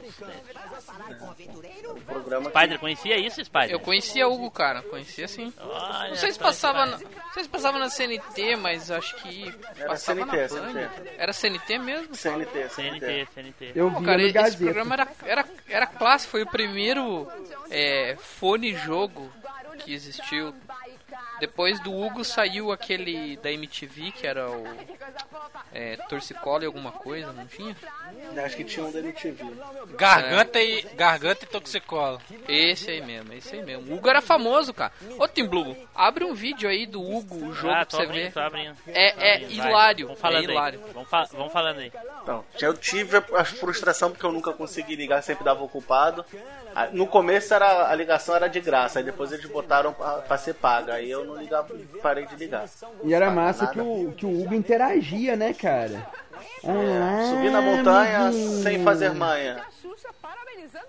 [1.92, 3.72] O programa Spider, conhecia isso, Spider?
[3.72, 4.82] Eu conhecia Hugo, cara.
[4.84, 5.54] Conhecia sim.
[5.60, 6.86] Olha Não sei se passava.
[6.86, 6.98] Na...
[6.98, 7.18] Spider.
[7.34, 11.10] Vocês passavam na CNT, mas acho que Era passava CNT, na CNT.
[11.17, 12.15] Era CNT mesmo?
[12.15, 13.71] CNT, CNT, CNT.
[13.75, 14.63] Eu Pô, vi cara, esse Gazeta.
[14.63, 17.27] programa era, era, era clássico, foi o primeiro
[17.69, 19.32] é, fone-jogo
[19.80, 20.53] que existiu.
[21.39, 24.63] Depois do Hugo saiu aquele da MTV, que era o
[25.71, 27.75] é, Torcicola e alguma coisa, não tinha?
[28.43, 29.43] Acho que tinha um da MTV.
[29.97, 32.19] Garganta e garganta e toxicola.
[32.47, 33.91] Esse aí mesmo, esse aí mesmo.
[33.93, 34.91] O Hugo era famoso, cara.
[35.19, 38.23] Ô Tim Blue, abre um vídeo aí do Hugo, o jogo ah, pra você abrindo,
[38.23, 38.32] ver.
[38.34, 38.77] tô abrindo.
[38.88, 40.08] É, Tô é abrindo, hilário.
[40.08, 40.84] Vamos falando é hilário.
[40.86, 40.93] aí.
[40.93, 41.91] Vamos, fa- vamos falando aí.
[42.23, 46.25] Então, eu tive a frustração porque eu nunca consegui ligar, sempre dava ocupado.
[46.75, 50.38] Ah, No começo era, a ligação era de graça, aí depois eles botaram pra, pra
[50.38, 50.93] ser paga.
[50.93, 52.65] Aí eu não ligava, parei de ligar.
[53.04, 53.74] E era massa nada.
[53.74, 56.08] que o, que o Hugo interagia, né, cara?
[56.63, 59.65] Olá, Subir na montanha sem fazer manha.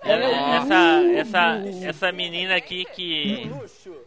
[0.01, 3.49] Ela- essa, essa, essa menina aqui que,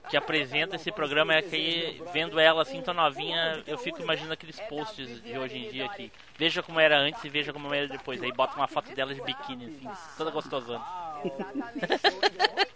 [0.08, 4.58] que apresenta esse programa é que vendo ela assim tão novinha, eu fico imaginando aqueles
[4.60, 6.10] posts de hoje em dia aqui.
[6.38, 8.22] Veja como era antes e veja como era depois.
[8.22, 10.84] Aí bota uma foto dela de biquíni, assim, toda gostosona.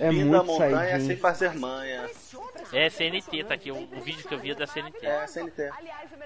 [0.00, 1.06] É na muito montanha saidinho.
[1.06, 2.08] sem fazer manha.
[2.72, 3.70] É CNT, tá aqui.
[3.70, 5.06] O, o vídeo que eu vi é da CNT.
[5.06, 5.70] É, CNT.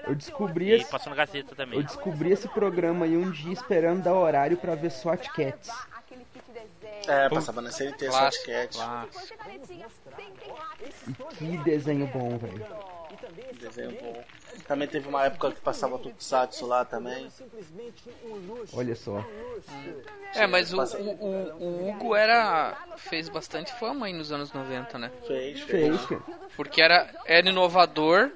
[0.07, 1.81] Eu descobri, E esse, passou na Gazeta eu também.
[1.81, 5.69] descobri esse programa aí um dia esperando dar horário pra ver SWAT Cats.
[7.07, 8.75] É, passava na CNT, sketch.
[8.75, 9.35] clássico.
[11.37, 12.65] Que desenho bom, velho.
[13.59, 14.23] Desenho bom.
[14.71, 17.27] Também teve uma época que passava Tokusatsu lá também.
[18.71, 19.21] Olha só.
[20.33, 25.11] É, mas o, o, o- Hugo era fez bastante fama aí nos anos 90, né?
[25.27, 25.99] Fez, fez.
[26.55, 28.31] Porque era, era inovador,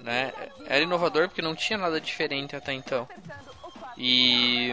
[0.00, 0.32] né?
[0.66, 3.08] Era inovador porque não tinha nada diferente até então.
[3.96, 4.72] E.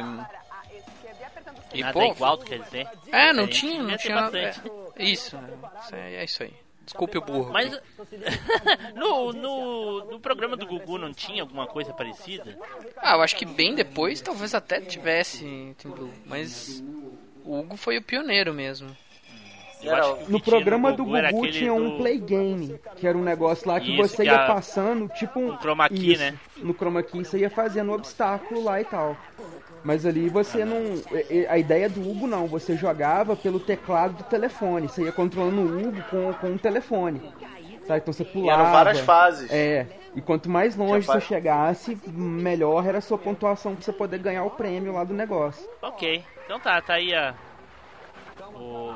[1.71, 2.88] E Nada pô, igual, quer dizer?
[3.12, 4.32] É, não tinha, não tinha.
[4.95, 5.39] É, isso, é,
[5.84, 6.68] isso aí, é isso aí.
[6.89, 7.54] Desculpe o burro.
[7.54, 7.69] Mas
[8.95, 12.58] no, no, no programa do Gugu não tinha alguma coisa parecida?
[12.97, 15.75] Ah, eu acho que bem depois talvez até tivesse,
[16.25, 16.84] mas
[17.45, 18.89] o Hugo foi o pioneiro mesmo.
[19.84, 22.17] Eu acho que o que No programa do Gugu era Gugu tinha um do- play
[22.17, 25.54] game, que era um negócio lá que Isso, você que ia a- passando, tipo um,
[25.54, 26.38] um chroma key, Isso, né?
[26.58, 29.15] No chroma key você ia fazendo obstáculo lá e tal.
[29.83, 30.77] Mas ali você não.
[31.11, 34.87] e- e- A ideia do Hugo não, você jogava pelo teclado do telefone.
[34.89, 37.21] Você ia controlando o Hugo com, com o telefone.
[37.87, 37.97] Tá?
[37.97, 38.61] Então você E pulava.
[38.61, 39.51] eram várias fases.
[39.51, 39.87] É.
[40.15, 44.19] E quanto mais longe Tinha você chegasse, melhor era a sua pontuação pra você poder
[44.19, 45.63] ganhar o prêmio lá do negócio.
[45.81, 47.33] Ok, então tá, tá aí a-
[48.53, 48.93] o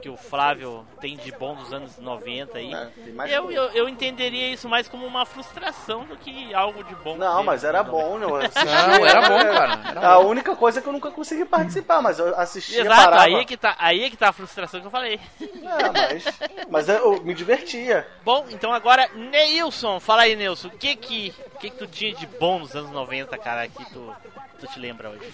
[0.00, 2.72] que o Flávio tem de bom dos anos 90 aí.
[2.74, 2.88] É,
[3.36, 7.16] Eu, eu, eu entenderia isso mais como uma frustração do que algo de bom.
[7.16, 7.46] Não, dele.
[7.46, 9.80] mas era bom, eu assisti- Não, era bom, cara.
[9.90, 10.28] Era A bom.
[10.28, 13.22] única coisa é que eu nunca consegui participar, mas eu assistia, Exato, parava.
[13.24, 15.20] aí é, que tá, aí é que tá a frustração que eu falei.
[15.40, 16.24] É, mas,
[16.70, 18.06] mas eu me divertia.
[18.24, 22.14] Bom, então agora, Neilson, fala aí, Neilson, o que que, o que que tu tinha
[22.14, 24.14] de bom nos anos 90, cara, que tu,
[24.60, 25.32] tu te lembra hoje?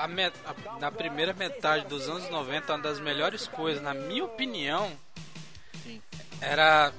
[0.00, 4.24] A met- a- na primeira metade dos anos 90, uma das melhores coisas, na minha
[4.24, 4.90] opinião,
[5.82, 6.00] Sim.
[6.40, 6.92] era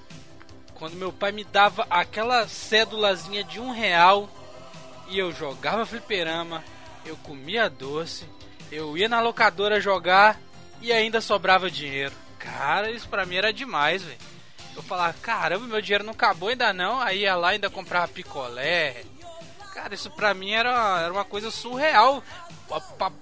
[0.73, 4.29] quando meu pai me dava aquela cédulazinha de um real
[5.07, 6.63] e eu jogava fliperama,
[7.05, 8.25] eu comia doce,
[8.71, 10.39] eu ia na locadora jogar
[10.81, 12.13] e ainda sobrava dinheiro.
[12.39, 14.17] Cara, isso pra mim era demais, velho.
[14.75, 18.09] Eu falava, caramba, meu dinheiro não acabou ainda não, aí ia lá e ainda comprava
[18.09, 19.03] picolé.
[19.75, 22.23] Cara, isso pra mim era, era uma coisa surreal.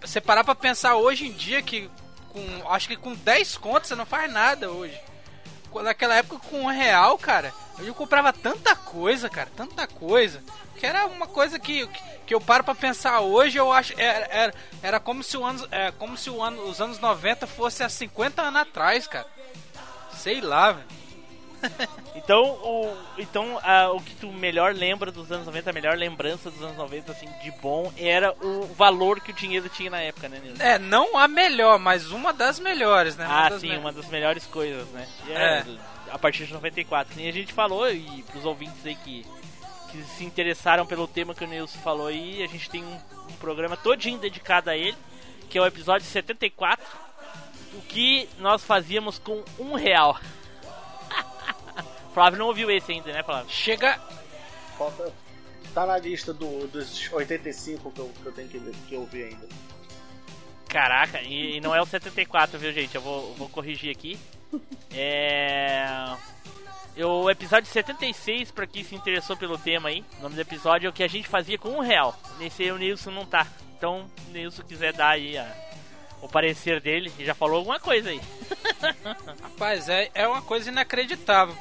[0.02, 1.90] Você parar pra pensar hoje em dia que
[2.30, 4.98] com, acho que com 10 contos você não faz nada hoje.
[5.82, 10.44] Naquela época com um real, cara, eu comprava tanta coisa, cara, tanta coisa.
[10.78, 11.88] Que era uma coisa que,
[12.28, 14.00] que eu paro pra pensar hoje, eu acho.
[14.00, 17.48] Era, era, era como se, o ano, é, como se o ano, os anos 90
[17.48, 19.26] fosse há 50 anos atrás, cara.
[20.16, 21.03] Sei lá, velho.
[22.16, 26.50] Então, o, então ah, o que tu melhor lembra dos anos 90, a melhor lembrança
[26.50, 30.30] dos anos 90, assim, de bom, era o valor que o dinheiro tinha na época,
[30.30, 30.64] né, Nilson?
[30.64, 33.26] É, não a melhor, mas uma das melhores, né?
[33.28, 35.08] Ah, das sim, me- uma das melhores coisas, né?
[35.28, 35.66] É,
[36.12, 37.20] A partir de 94.
[37.20, 39.26] E a gente falou, e pros ouvintes aí que,
[39.92, 43.00] que se interessaram pelo tema que o Nilson falou aí, a gente tem um,
[43.30, 44.96] um programa todinho dedicado a ele,
[45.50, 46.86] que é o episódio 74,
[47.74, 50.18] o que nós fazíamos com um real.
[52.14, 53.50] Flávio não ouviu esse ainda, né, Flávio?
[53.52, 54.00] Chega.
[54.78, 55.12] Falta,
[55.74, 59.06] tá na lista do, dos 85 que eu, que eu tenho que, ver, que eu
[59.06, 59.48] vi ainda.
[60.68, 62.96] Caraca, e, e não é o 74, viu, gente?
[62.96, 64.18] Eu vou, eu vou corrigir aqui.
[64.96, 65.86] É.
[66.96, 70.86] eu- O episódio 76, pra quem se interessou pelo tema aí, o nome do episódio
[70.86, 72.16] é o que a gente fazia com um real.
[72.38, 73.48] Nesse aí o Nilson não tá.
[73.76, 75.56] Então, se o Nilson quiser dar aí a-
[76.24, 78.22] o parecer dele e já falou alguma coisa aí.
[79.44, 81.56] Rapaz, é, é uma coisa inacreditável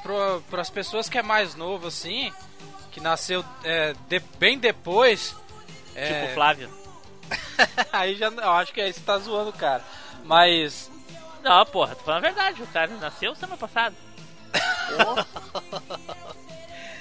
[0.51, 2.33] para as pessoas que é mais novo assim,
[2.91, 5.35] que nasceu é, de- bem depois.
[5.95, 6.71] é, Tipo o Flávio.
[7.93, 9.83] aí já eu acho que aí você tá zoando o cara.
[10.25, 10.91] Mas
[11.43, 12.63] Não, porra, tô falando a verdade.
[12.63, 13.95] O cara nasceu semana passada.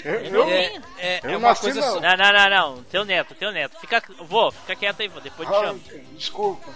[0.03, 1.93] Eu, eu, é- é, Eu é uma nasci coisa não.
[1.93, 2.83] su- Não, não, não, não.
[2.85, 3.79] Teu neto, teu neto.
[3.79, 5.19] Fica, vou, fica quieto aí, vô.
[5.19, 5.79] Depois te Ah, chamo.
[6.13, 6.71] desculpa.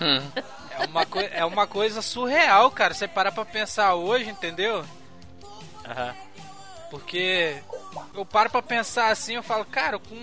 [0.00, 2.94] É uma, é uma coisa surreal, cara.
[2.94, 4.84] Você parar pra pensar hoje, entendeu?
[5.88, 6.14] Aham.
[6.90, 7.56] Porque
[8.14, 10.14] eu paro pra pensar assim, eu falo, cara, com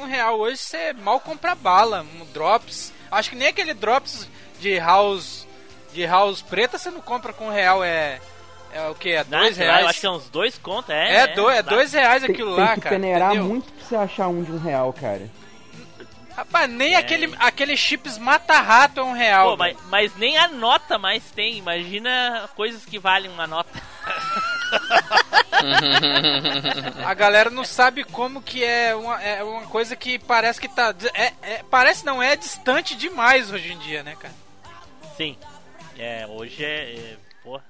[0.00, 2.92] um real hoje você mal compra bala, um drops.
[3.10, 4.28] Acho que nem aquele drops
[4.60, 5.46] de house
[5.92, 8.20] de house preta você não compra com um real, é.
[8.72, 9.10] É o que?
[9.10, 9.84] É Não, dois sei lá, reais?
[9.84, 11.14] eu acho que é uns dois contos, é.
[11.14, 11.34] é, né?
[11.34, 12.94] do, é dois reais Tem, aquilo tem lá, que cara.
[12.96, 13.48] peneirar entendeu?
[13.48, 15.28] muito pra você achar um de um real, cara.
[16.36, 16.96] Rapaz, nem É.
[16.96, 19.50] aquele, aquele chips mata-rato é um real.
[19.50, 21.58] Pô, mas, mas nem a nota mais tem.
[21.58, 23.70] Imagina coisas que valem uma nota.
[27.04, 30.94] A galera não sabe como que é uma, é uma coisa que parece que tá.
[31.14, 34.34] É, é- parece não, é distante demais hoje em dia, né, cara?
[35.16, 35.36] Sim.
[35.98, 36.94] É, hoje é.
[36.94, 37.64] é porra.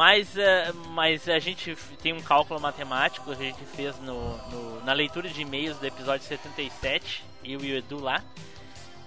[0.00, 4.82] Mas, é, mas a gente tem um cálculo matemático que a gente fez no, no-
[4.82, 8.24] na leitura de e-mails do episódio 77, eu e o Edu lá,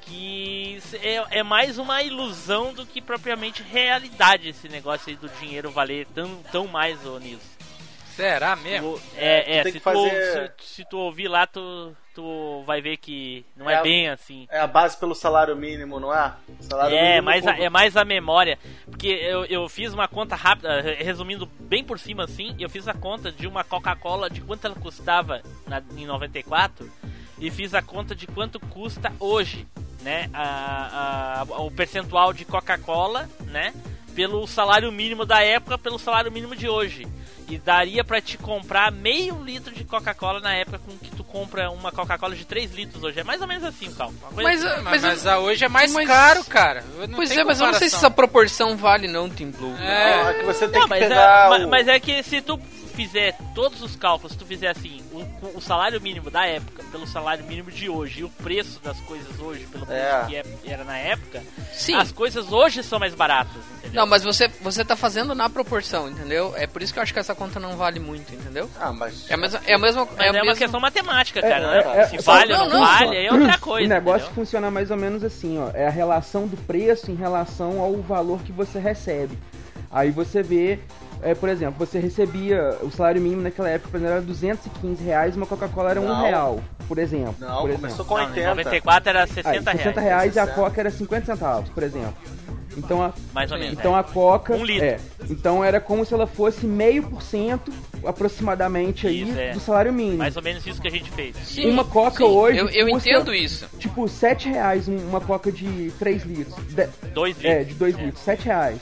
[0.01, 5.71] que é, é mais uma ilusão do que propriamente realidade esse negócio aí do dinheiro
[5.71, 7.43] valer tão, tão mais, ô Nilson.
[8.15, 8.93] Será mesmo?
[8.99, 12.81] Tu- é, É, é, se, tu, fazer- se, se tu ouvir lá, tu, tu vai
[12.81, 14.47] ver que não é, É a- bem assim.
[14.49, 16.33] É a base pelo salário mínimo, não é?
[16.61, 18.57] Salário É, mínimo mais a, é mais a memória.
[18.85, 22.87] Porque eu, eu fiz uma conta rápida, re- resumindo bem por cima assim, eu fiz
[22.87, 26.89] a conta de uma Coca-Cola, de quanto ela custava na, em 94,
[27.39, 29.67] e fiz a conta de quanto custa hoje,
[30.01, 30.29] né?
[30.33, 33.73] A, a- o percentual de Coca-Cola, né?
[34.15, 37.07] Pelo salário mínimo da época, pelo salário mínimo de hoje.
[37.49, 41.69] E daria pra te comprar meio litro de Coca-Cola na época com que tu compra
[41.69, 43.19] uma Coca-Cola de 3 litros hoje.
[43.19, 44.17] É mais ou menos assim o cálculo.
[44.21, 44.83] Uma coisa Mas, assim.
[44.83, 46.83] Mas, mas, mas a hoje é mais mas- caro, cara.
[47.07, 49.75] Não pois tem é, mas eu não sei se essa proporção vale não, Team Blue.
[49.77, 50.29] É.
[50.29, 51.69] É que você tem Não, que mas, é, pegar ma- o...
[51.69, 52.57] mas é que se tu
[52.95, 57.07] fizer todos os cálculos, se tu fizer assim, o, o salário mínimo da época pelo
[57.07, 60.25] salário mínimo de hoje e o preço das coisas hoje pelo preço É.
[60.27, 61.41] que é- era na época,
[61.73, 61.95] Sim.
[61.95, 64.01] as coisas hoje são mais baratas, entendeu?
[64.01, 66.53] Não, mas você, você tá fazendo na proporção, entendeu?
[66.55, 68.69] É por isso que eu acho que essa conta não vale muito, entendeu?
[68.79, 69.29] Ah, mas...
[69.29, 69.61] É a mesma.
[69.65, 70.07] É a mesma.
[70.17, 71.63] É é, a uma mesma- questão matemática, É, cara.
[71.63, 71.99] é, né?
[72.01, 73.85] é, se vale ou não, não, não, vale, aí é outra coisa.
[73.85, 74.33] o negócio entendeu?
[74.35, 75.69] funciona mais ou menos assim, ó.
[75.73, 79.37] É a relação do preço em relação ao valor que você recebe.
[79.91, 80.79] Aí você vê,
[81.21, 85.35] é, por exemplo, você recebia o salário mínimo naquela época, por exemplo, era 215 reais,
[85.35, 86.21] uma Coca-Cola era um Não.
[86.23, 87.35] real, por exemplo.
[87.39, 88.05] Não, por começou exemplo.
[88.05, 88.47] com Não, em 80.
[88.49, 90.03] 94 era Aí, 60 60 reais.
[90.03, 90.61] reais e a 60.
[90.61, 92.15] Coca era 50 centavos, por exemplo.
[92.77, 93.73] Então a, Mais ou menos.
[93.77, 93.99] então é.
[93.99, 94.55] a Coca.
[94.55, 94.85] Um litro.
[94.85, 94.99] É.
[95.29, 97.71] Então era como se ela fosse meio por cento
[98.05, 99.51] aproximadamente aí Isso, é.
[99.53, 100.17] do salário mínimo.
[100.17, 101.35] Mais ou menos isso que a gente fez.
[101.45, 103.65] Sim, uma Coca sim, hoje Eu, eu custa- entendo isso.
[103.79, 106.55] Tipo, 7 reais um- uma Coca de 3 litros.
[106.67, 107.53] De- 2 litros.
[107.53, 108.79] é, de 2 litros, 7 reais.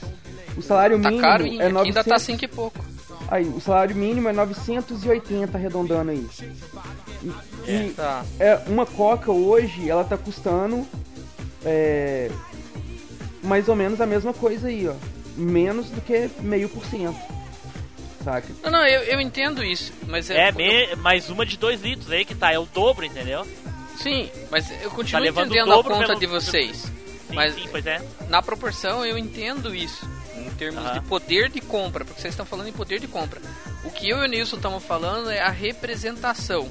[0.57, 1.85] O salário Tá mínimo caro e é 900...
[1.85, 2.83] ainda tá 5 e pouco.
[3.29, 6.27] Aí, o salário mínimo é 980 arredondando aí.
[7.23, 8.25] E, e Tá.
[8.39, 10.85] é, uma Coca hoje, ela tá custando
[11.63, 12.29] é,
[13.43, 14.93] mais ou menos a mesma coisa aí, ó.
[15.35, 17.17] Menos do que meio por cento.
[18.23, 18.47] Saca?
[18.63, 19.91] Não, não, eu, eu entendo isso.
[20.07, 20.49] Mas é.
[20.49, 23.47] É, me- mais uma de 2 litros aí que tá, é o dobro, entendeu?
[23.97, 26.77] Sim, mas eu Tá continuo levando o entendendo a conta pelo- de vocês.
[26.77, 28.01] Sim, Mas- sim, pois é.
[28.29, 30.07] Na proporção eu entendo isso.
[30.35, 30.93] Em termos Aham.
[30.93, 33.39] de poder de compra, porque vocês estão falando em poder de compra.
[33.83, 36.69] O que eu e o Nilson estamos falando é a representação.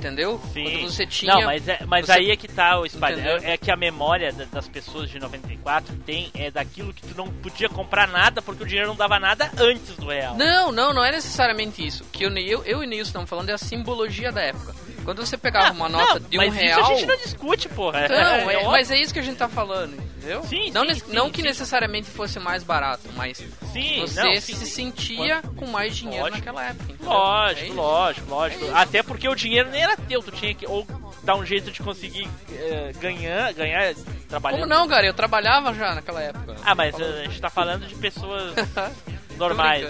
[0.00, 0.40] Entendeu?
[0.54, 0.64] Sim.
[0.64, 1.34] Quando você tinha.
[1.34, 2.86] Não, mas, é, mas você- aí é que tá o.
[2.86, 3.36] Entendeu?
[3.42, 7.14] É, é que a memória da- das pessoas de 94 tem é daquilo que tu
[7.14, 10.34] não podia comprar nada porque o dinheiro não dava nada antes do real.
[10.36, 12.02] Não, não, não é necessariamente isso.
[12.10, 14.74] Que eu, eu, eu e o Nilson estamos falando é a simbologia da época.
[15.04, 16.80] Quando você pegava uma nota Não, de um mas real.
[16.80, 18.08] Isso a gente não discute, porra.
[18.08, 18.16] Não,
[18.50, 20.42] É é- mas é isso que a gente tá falando, entendeu?
[20.44, 23.38] Sim, não sim, nece- sim, não que necessariamente fosse mais barato, mas
[23.72, 26.38] Sim, você não, se sentia com mais dinheiro Lógico.
[26.38, 26.84] naquela época.
[26.92, 27.06] entendeu?
[27.06, 28.70] É Lógico, lógico, lógico.
[28.74, 30.86] Até porque o dinheiro nem era teu, tu tinha que ou
[31.22, 33.94] dar um jeito de conseguir eh, ganhar, ganhar
[34.28, 34.60] trabalhando.
[34.60, 35.06] Como não, cara?
[35.06, 36.56] Eu trabalhava já naquela época.
[36.64, 38.54] Ah, mas a gente tá falando de pessoas
[39.40, 39.84] normais.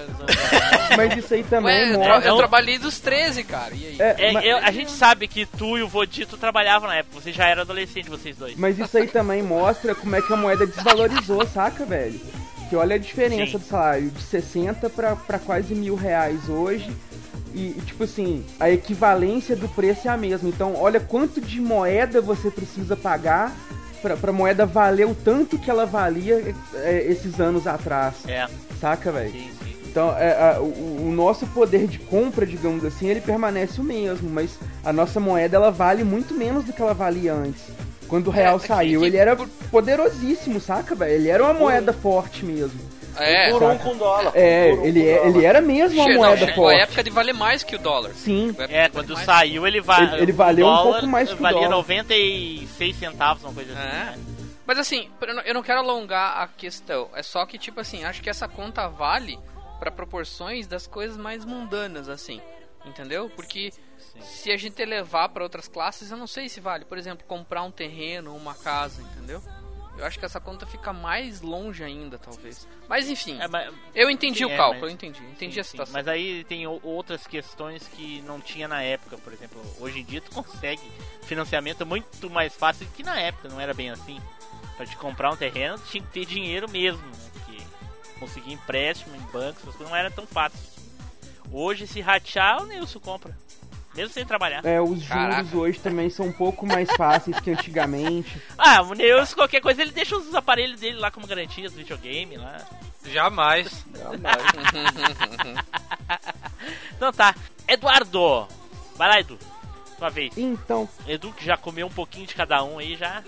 [0.97, 2.31] Mas isso aí também Ué, eu, tra- mostra.
[2.31, 3.75] eu trabalhei dos 13, cara.
[3.75, 3.97] E aí?
[3.99, 7.21] É, É, ma- eu- a gente sabe que tu e o Vodito trabalhavam na época,
[7.21, 8.57] você já era adolescente, vocês dois.
[8.57, 12.19] Mas isso aí também mostra como é que a moeda desvalorizou, saca, velho?
[12.69, 13.59] Que olha a diferença Sim.
[13.59, 16.91] do salário de 60 pra, pra quase mil reais hoje.
[17.53, 20.49] E, e, tipo assim, a equivalência do preço é a mesma.
[20.49, 23.53] Então, olha quanto de moeda você precisa pagar
[24.01, 28.15] pra, pra moeda valer o tanto que ela valia é, esses anos atrás.
[28.27, 28.47] É,
[28.81, 29.31] Saca, velho?
[29.33, 29.71] sim, sim.
[29.91, 34.31] Então, é, a- o, o nosso poder de compra, digamos assim, ele permanece o mesmo,
[34.31, 34.51] mas
[34.85, 37.63] a nossa moeda ela vale muito menos do que ela valia antes.
[38.07, 39.37] Quando o real é que- saiu, que- ele era
[39.71, 41.13] poderosíssimo, saca, velho?
[41.15, 42.79] Ele era uma moeda forte mesmo.
[43.17, 44.33] É, por um com dólar.
[44.35, 45.29] É, um ele, com é- dólar.
[45.37, 46.83] ele era mesmo uma che- não, moeda chegou a forte.
[46.83, 48.11] época de valer mais que o dólar.
[48.15, 48.55] Sim.
[48.69, 51.77] É, quando saiu ele, va Ele- ele valeu um pouco mais que o Valia dólar.
[51.77, 53.81] 96 centavos, uma coisa assim.
[53.83, 53.85] É.
[53.85, 54.19] né?
[54.67, 57.09] Mas assim, eu não- não quero alongar a questão.
[57.15, 59.39] É só que, tipo assim, acho que essa conta vale
[59.81, 62.41] pra proporções das coisas mais mundanas, assim.
[62.87, 63.29] Entendeu?
[63.35, 63.73] Porque
[64.23, 66.85] se a gente levar pra outras classes, eu não sei se vale.
[66.85, 69.43] Por exemplo, comprar um terreno, uma casa, entendeu?
[70.01, 72.67] Eu acho que essa conta fica mais longe ainda, talvez.
[72.89, 75.23] Mas enfim, É, mas- eu entendi sim, o é, cálculo, mas- eu entendi.
[75.25, 75.71] Entendi sim, a sim.
[75.73, 75.93] situação.
[75.93, 79.61] Mas aí tem outras questões que não tinha na época, por exemplo.
[79.79, 80.81] Hoje em dia tu consegue
[81.23, 84.19] financiamento muito mais fácil que na época, não era bem assim.
[84.77, 87.31] Pra te comprar um terreno, tu tinha que ter dinheiro mesmo, né?
[87.35, 87.63] Porque
[88.19, 90.59] conseguir empréstimo em bancos, essas coisas não era tão fácil.
[91.53, 93.37] Hoje, se ratear, o Nilson compra.
[93.95, 94.65] Mesmo sem trabalhar.
[94.65, 95.57] É, os juros Caraca.
[95.57, 98.41] hoje também são um pouco mais fáceis que antigamente.
[98.57, 102.37] Ah, o Nilson, qualquer coisa, ele deixa os aparelhos dele lá como garantia, os videogame
[102.37, 102.59] lá.
[103.05, 103.85] Jamais.
[106.97, 107.35] Então tá.
[107.67, 108.47] Eduardo!
[108.97, 109.39] Vai lá, Edu.
[109.99, 110.37] Tua vez.
[110.37, 113.23] Então, Edu que já comeu um pouquinho de cada um aí, já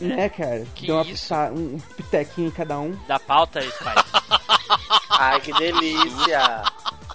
[0.00, 0.66] né, cara?
[0.74, 1.22] Que Deu uma isso?
[1.28, 2.92] pita- um, pitequinho em cada um.
[3.06, 4.04] da pauta, Spider.
[5.10, 6.62] Ai, que delícia.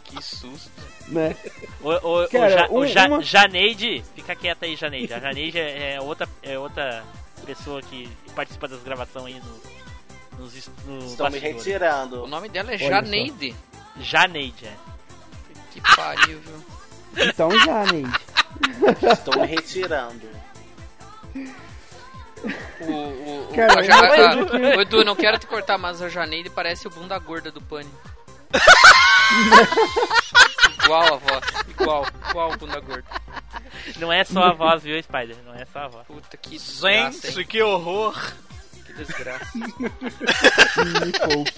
[0.06, 0.72] Que susto.
[1.08, 1.36] Né?
[1.82, 5.14] O, o, o Cara, Ja- o Ja- Janeide, fica quieta aí, Janeide.
[5.14, 7.04] A Janeide é, é outra, é outra
[7.46, 10.54] pessoa que participa das gravações aí no, nos,
[10.86, 11.44] no Estão me bastidores.
[11.44, 12.28] O retirando.
[12.28, 13.56] nome dela é Olha Janeide.
[14.02, 14.74] Janeide, é.
[15.72, 16.66] Que pariu, viu?
[17.26, 18.20] Então já, Neide.
[19.14, 20.28] Estão me retirando.
[22.82, 26.02] O, o, o, Cara, a a- coisa que- o Edu, não quero te cortar, mas
[26.02, 27.90] a Janeide parece o bunda gorda do Pani.
[30.84, 31.44] Igual a voz.
[31.70, 33.06] Igual, igual o bunda gorda.
[34.00, 35.38] Não é só a voz, viu, Spider?
[35.46, 36.06] Não é só a voz.
[36.08, 37.46] Puta, que desgraça, Gente, hein?
[37.48, 38.34] que horror.
[38.86, 39.58] Que desgraça.
[39.58, 41.54] Me poupe.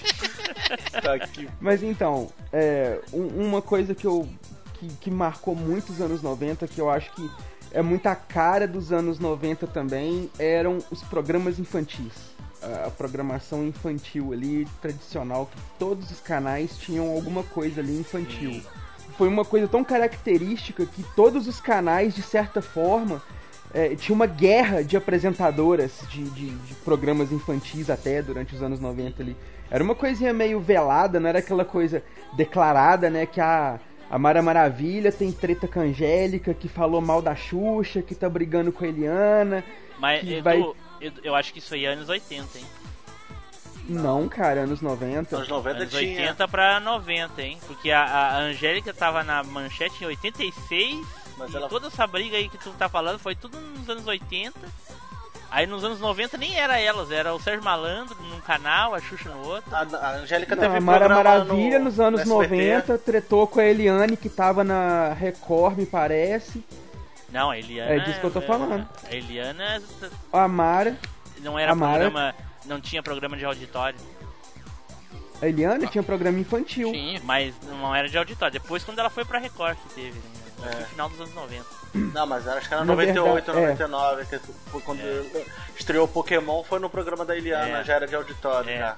[1.02, 1.48] Tá aqui.
[1.60, 4.28] Mas então, é, um- uma coisa que eu
[4.74, 7.30] que, que marcou muito os anos 90, que eu acho que
[7.72, 12.12] é muita cara dos anos 90 também, eram os programas infantis.
[12.62, 18.60] A, programação infantil ali, tradicional, que todos os canais tinham alguma coisa ali infantil.
[19.16, 23.22] Foi uma coisa tão característica que todos os canais, de certa forma,
[23.72, 28.80] é, tinha uma guerra de apresentadoras de, de- de programas infantis até durante os anos
[28.80, 29.36] 90 ali.
[29.70, 32.02] Era uma coisinha meio velada, não era aquela coisa
[32.36, 33.26] declarada, né?
[33.26, 33.78] Que a,
[34.10, 38.28] a Mara Maravilha tem treta com a Angélica, que falou mal da Xuxa, que tá
[38.28, 39.62] brigando com a Eliana.
[39.98, 40.62] Mas, Que Edu, vai-
[41.00, 42.66] Edu, eu acho que isso aí é anos 80, hein?
[43.88, 45.36] Não, cara, anos 90.
[45.36, 46.20] Anos 90 Anos tinha.
[46.22, 47.58] 80 pra 90, hein?
[47.66, 51.06] Porque a, a Angélica tava na manchete em 86
[51.38, 54.06] Mas e ela- toda essa briga aí que tu tá falando foi tudo nos anos
[54.06, 54.52] 80.
[55.50, 59.30] Aí nos anos 90 nem era elas, era o Sérgio Malandro num canal, a Xuxa
[59.30, 59.74] no outro.
[59.74, 62.74] A, a Angélica teve a Mara Maravilha no, nos anos no SBT.
[62.76, 66.62] 90 tretou com a Eliane, que tava na Record, me parece.
[67.32, 67.90] Não, a Eliana.
[67.92, 68.88] É disso que eu tô falando.
[69.08, 69.82] A Eliana
[70.32, 70.96] A Mara.
[71.40, 72.34] não era Mara- programa.
[72.66, 73.98] Não tinha programa de auditório.
[75.40, 76.92] A Eliane tinha programa infantil.
[76.92, 77.20] Tinha.
[77.24, 78.52] Mas não era de auditório.
[78.52, 80.70] Depois quando ela foi pra Record que teve, né?
[80.72, 80.80] É.
[80.80, 81.64] No final dos anos 90.
[82.14, 83.86] Não, mas acho que era Na 98, verdade, é.
[83.86, 84.38] 99, que
[84.70, 85.00] foi quando
[85.78, 87.84] estreou Pokémon, foi no programa da Eliana, É.
[87.84, 88.78] já era de auditório É.
[88.78, 88.96] já.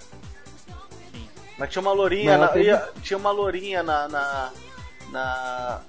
[1.12, 1.28] Sim.
[1.56, 4.50] Mas tinha uma lourinha, na, teve- ia- tinha uma lourinha na, na,
[5.10, 5.80] na,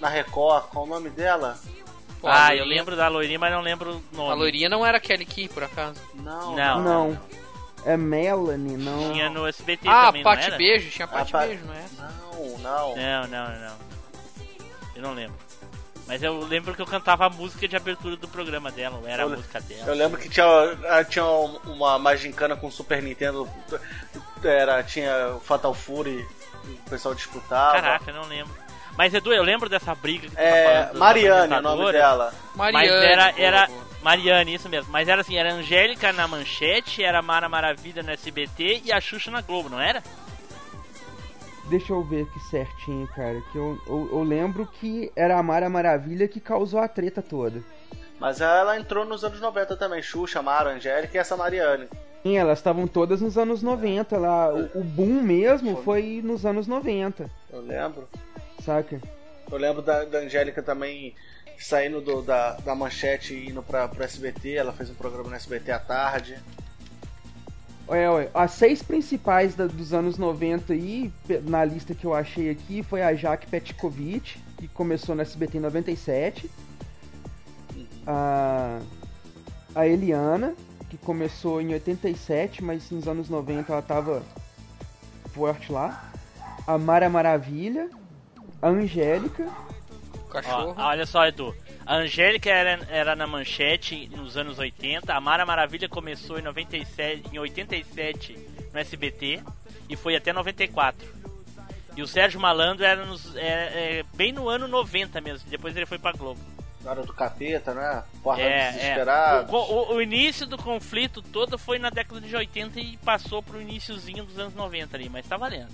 [0.00, 1.56] na Record, qual o nome dela?
[2.20, 4.30] Pô, a ah, eu loirinha- lembro da loirinha, mas não lembro o nome.
[4.30, 6.00] A loirinha não era Kelly Key, por acaso.
[6.14, 6.80] Não, Não.
[6.82, 7.20] Não.
[7.84, 9.10] É Melanie, não.
[9.12, 10.56] Tinha no SBT Ah, também, não Pate era?
[10.58, 11.84] Beijo, tinha Pate Ah, Pa- Beijo, não é?
[11.96, 12.96] Não, não.
[12.96, 13.76] Não, não, não.
[14.96, 15.36] Eu não lembro.
[16.06, 19.22] Mas eu lembro que eu cantava a música de abertura do programa dela, ou era
[19.22, 19.86] a Eu- música dela.
[19.86, 20.44] Eu lembro que tinha,
[20.90, 23.48] ah, tinha uma mais gincana com o Super Nintendo,
[24.44, 26.26] era, tinha Fatal Fury,
[26.64, 27.80] o pessoal disputava.
[27.80, 28.52] Caraca, eu não lembro.
[28.96, 31.92] Mas Edu, eu lembro dessa briga que tu tá É, falando das Mariane, o nome
[31.92, 32.34] dela.
[32.54, 32.88] Mariane.
[32.88, 33.78] Mas era, boa, era boa.
[34.02, 34.90] Mariane, isso mesmo.
[34.92, 39.30] Mas era assim, era Angélica na manchete, era Mara Maravilha no SBT e a Xuxa
[39.30, 40.02] na Globo, não era?
[41.68, 43.40] Deixa eu ver aqui certinho, cara.
[43.52, 47.62] Que eu, eu, eu lembro que era a Mara Maravilha que causou a treta toda.
[48.18, 51.86] Mas ela entrou nos anos 90 também, Xuxa, Mara, Angélica e essa Mariane.
[52.22, 54.52] Sim, elas estavam todas nos anos 90 lá.
[54.52, 58.06] O, o boom mesmo foi nos anos 90, Eu lembro.
[58.60, 59.00] Saca?
[59.50, 61.14] Eu lembro da, da Angélica também
[61.58, 64.54] saindo do- da, da manchete e indo pra, pro SBT.
[64.54, 66.38] Ela fez um programa no SBT à tarde.
[67.88, 71.12] É, ué, as seis principais da- dos anos 90 aí,
[71.44, 75.60] na lista que eu achei aqui, foi a Jaque Petkovic, que começou no SBT em
[75.60, 76.48] 97.
[78.06, 78.78] A,
[79.74, 80.54] a Eliana,
[80.88, 84.22] que começou em 87, mas nos anos 90 ela tava
[85.32, 86.10] forte lá.
[86.66, 87.88] A Mara Maravilha.
[88.62, 89.46] A Angélica.
[90.14, 90.74] Ó, Cachorro.
[90.76, 91.54] olha só, Edu.
[91.86, 95.12] A Angélica era, era na manchete nos anos 80.
[95.12, 98.38] A Mara Maravilha começou em, 97, em 87
[98.72, 99.42] no SBT
[99.88, 101.08] e foi até 94.
[101.96, 105.48] E o Sérgio Malandro era nos, é, é, bem no ano 90 mesmo.
[105.50, 106.40] Depois ele foi pra Globo.
[106.84, 108.02] Na hora do capeta, né?
[108.22, 109.46] Porra É, dos é.
[109.50, 113.60] O, o- o início do conflito todo foi na década de 80 e passou pro
[113.60, 115.68] iníciozinho dos anos 90 ali, mas tá valendo.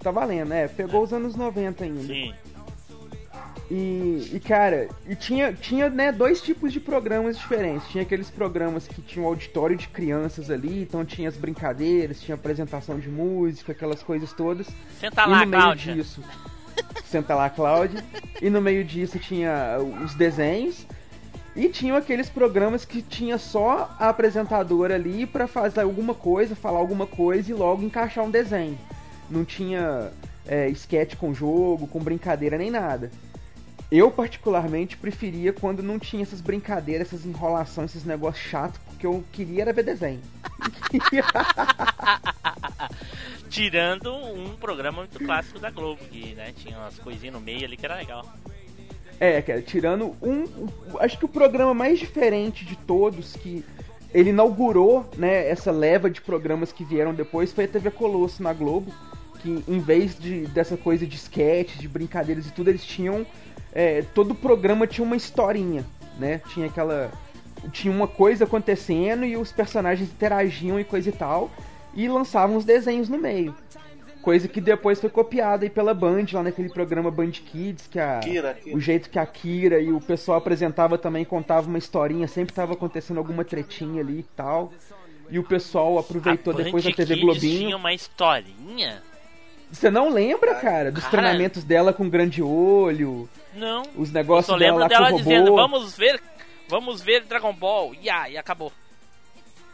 [0.00, 0.66] Tá valendo, é.
[0.66, 2.02] Pegou os anos 90 ainda.
[2.02, 2.34] Sim.
[3.70, 7.86] E, e, cara, e tinha, tinha né, dois tipos de programas diferentes.
[7.88, 12.98] Tinha aqueles programas que tinham auditório de crianças ali, então tinha as brincadeiras, tinha apresentação
[12.98, 14.66] de música, aquelas coisas todas.
[14.98, 15.94] Senta e lá, no meio Cláudia.
[15.94, 16.20] disso.
[17.04, 18.04] Senta lá, Cláudia.
[18.42, 20.84] E no meio disso tinha os desenhos.
[21.54, 26.78] E tinham aqueles programas que tinha só a apresentadora ali pra fazer alguma coisa, falar
[26.78, 28.78] alguma coisa e logo encaixar um desenho.
[29.30, 30.10] Não tinha
[30.46, 33.10] é, sketch com jogo, com brincadeira nem nada.
[33.90, 39.24] Eu, particularmente, preferia quando não tinha essas brincadeiras, essas enrolações, esses negócios chatos, porque eu
[39.32, 40.20] queria era ver desenho.
[43.48, 47.76] Tirando um programa muito clássico da Globo, que né, tinha umas coisinhas no meio ali
[47.76, 48.24] que era legal.
[49.18, 50.44] É, cara, tirando um.
[50.44, 50.68] um-
[50.98, 53.64] Acho que o programa mais diferente de todos que
[54.14, 58.52] ele inaugurou, né, essa leva de programas que vieram depois foi a TV Colosso na
[58.52, 58.92] Globo.
[59.42, 63.26] Que em vez de, dessa coisa de sketches, de brincadeiras e tudo, eles tinham.
[63.72, 65.84] é, todo programa tinha uma historinha,
[66.18, 66.40] né?
[66.52, 67.10] Tinha aquela.
[67.72, 71.50] Tinha uma coisa acontecendo e os personagens interagiam e coisa e tal.
[71.94, 73.54] E lançavam os desenhos no meio.
[74.22, 78.20] Coisa que depois foi copiada aí pela Band, lá naquele programa Band Kids, que a,
[78.20, 78.76] Kira, Kira.
[78.76, 82.74] o jeito que a Kira e o pessoal apresentava também, contava uma historinha, sempre tava
[82.74, 84.72] acontecendo alguma tretinha ali e tal.
[85.30, 87.58] E o pessoal aproveitou A depois da Band TV Kids Globinho.
[87.60, 89.02] tinha uma historinha?
[89.70, 91.10] Você não lembra, cara, dos Cara.
[91.18, 93.82] treinamentos dela com grande olho, Não.
[93.96, 95.56] os Eu negócios só dela lembro dela com o dizendo, robô?
[95.56, 96.20] vamos ver,
[96.68, 97.94] vamos ver Dragon Ball.
[98.00, 98.72] E, ah, e acabou.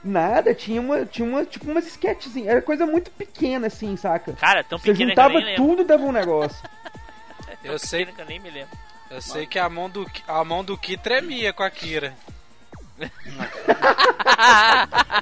[0.04, 4.34] Nada, tinha uma, tinha uma, tipo umas sketchzinhas, era coisa muito pequena assim, saca?
[4.34, 5.56] Cara, tão Você pequena que eu juntava lembro.
[5.56, 6.56] tudo dava um negócio.
[7.64, 8.70] Eu sei, que eu nem me lembro.
[9.10, 12.14] eu sei que a mão do a mão do Ki tremia com a Kira.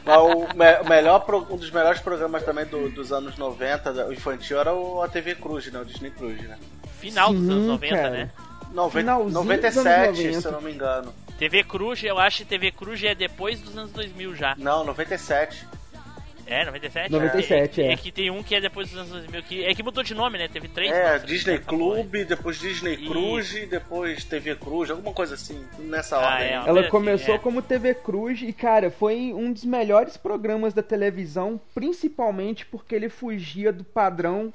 [0.04, 3.92] Mas o, me- o melhor, pro- um dos melhores programas também do- dos anos 90,
[3.92, 5.80] da- o infantil, era o, a TV Cruz, né?
[5.80, 6.58] O Disney Cruz, né?
[6.98, 8.10] Final dos Sim, anos 90, cara.
[8.10, 8.30] né?
[8.72, 10.40] Noven- Finalzinho dos 97, anos 90.
[10.40, 11.14] se eu não me engano.
[11.38, 14.54] TV Cruz, eu acho que TV Cruz é depois dos anos 2000 já.
[14.56, 15.66] Não, 97.
[16.46, 17.10] É, 97?
[17.10, 17.86] 97, é.
[17.86, 17.92] é.
[17.92, 20.14] É que tem um que é depois dos anos 2000, que, é que mudou de
[20.14, 20.48] nome, né?
[20.48, 21.58] Teve três É, Disney né?
[21.58, 21.78] Porra.
[21.78, 23.10] Clube, depois Disney Isso.
[23.10, 26.48] Cruz e depois TV Cruz, alguma coisa assim, nessa Ah, ordem.
[26.48, 26.52] é.
[26.66, 27.38] Ela começou é.
[27.38, 33.08] como TV Cruz e, cara, foi um dos melhores programas da televisão, principalmente porque ele
[33.08, 34.52] fugia do padrão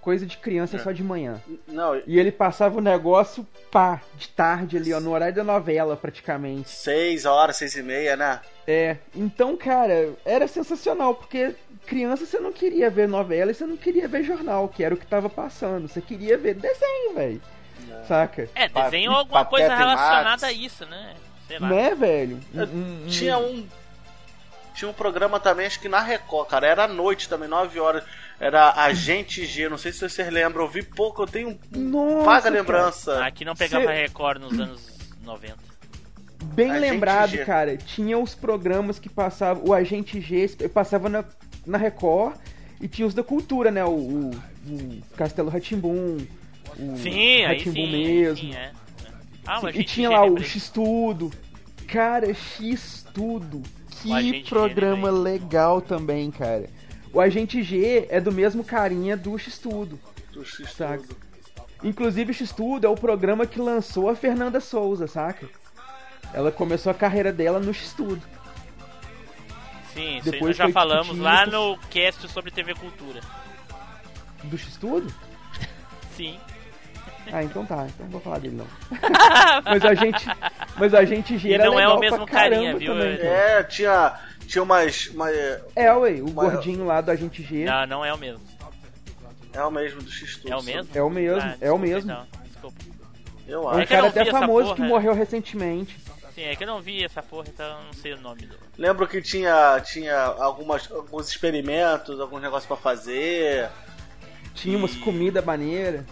[0.00, 0.78] coisa de criança É.
[0.78, 1.40] só de manhã.
[1.66, 5.96] Não, E ele passava o negócio, pá, de tarde ali, ó, no horário da novela,
[5.96, 6.70] praticamente.
[6.70, 8.40] 6 horas, 6 e meia, né?
[8.70, 11.54] É, então, cara, era sensacional, porque
[11.86, 14.98] criança você não queria ver novela e você não queria ver jornal, que era o
[14.98, 15.88] que tava passando.
[15.88, 17.40] Você queria ver desenho, velho.
[18.06, 18.46] Saca?
[18.54, 21.14] É, desenho ou alguma coisa relacionada a isso, né?
[21.46, 21.68] Sei lá.
[21.68, 22.38] Né, velho?
[22.52, 23.66] Eu Um- um- Tinha um.
[24.74, 26.66] Tinha um programa também, acho que na Record, cara.
[26.66, 28.04] Era à noite também, 9 horas.
[28.38, 30.64] Era Agente G, não sei se vocês lembram.
[30.64, 32.54] Eu vi pouco, eu tenho um Nossa, vaga cara.
[32.54, 33.24] lembrança.
[33.24, 35.67] Aqui não pegava Cê- Record nos anos 90.
[36.44, 37.44] Bem Agente lembrado, G.
[37.44, 37.76] cara.
[37.76, 39.64] Tinha os programas que passavam.
[39.66, 41.24] O Agente G passava na,
[41.66, 42.36] na Record
[42.80, 43.84] e tinha os da cultura, né?
[43.84, 44.30] O, o,
[44.66, 46.26] o Castelo Ratimbum.
[46.78, 47.90] O Sim, sim.
[47.90, 48.36] mesmo.
[48.36, 48.72] sim, é.
[49.46, 51.32] Ah, Sim, e tinha lá o X-Tudo.
[51.86, 53.62] Cara, X-Tudo.
[54.04, 55.10] O Agente Que G, programa lembrei.
[55.10, 56.68] legal também, cara.
[57.12, 59.98] O Agente G é do mesmo carinha do X-Tudo.
[60.32, 61.02] Do X Saca.
[61.06, 61.16] tudo.
[61.82, 65.48] Inclusive, o X-Tudo é o programa que lançou a Fernanda Souza, saca?
[66.34, 68.22] Ela começou a carreira dela no X-Tudo.
[69.94, 71.50] Sim, isso aí Depois nós já falamos discutindo lá isso.
[71.52, 73.20] no cast sobre TV Cultura.
[74.44, 75.12] Do X-Tudo?
[76.16, 76.38] Sim.
[77.32, 77.86] Ah, então tá.
[77.88, 78.66] Então não vou falar dele, não.
[79.64, 80.24] mas a gente...
[80.78, 82.92] Mas a gente G E não é o mesmo carinha, viu?
[82.94, 83.18] também.
[83.20, 84.14] É, tinha.
[84.46, 85.08] Tinha umas.
[85.08, 85.28] uma-
[85.76, 88.40] É, ué, o Mas- gordinho lá do Agente G Não, não é o mesmo.
[89.52, 90.40] é o mesmo do X.
[90.46, 90.88] É o mesmo?
[90.94, 92.10] é o mesmo, Ah, é o desculpa, mesmo.
[92.12, 92.76] então, Desculpa.
[93.46, 93.78] Eu acho.
[93.78, 94.86] um É que eu cara não até famoso porra, que é.
[94.86, 95.98] morreu recentemente.
[96.38, 98.56] Sim, é que eu não vi essa porra, então eu não sei o nome do.
[98.76, 103.68] Lembro que tinha, tinha algumas, alguns experimentos, alguns negócios pra fazer.
[104.54, 106.06] Tinha umas E- comida maneira.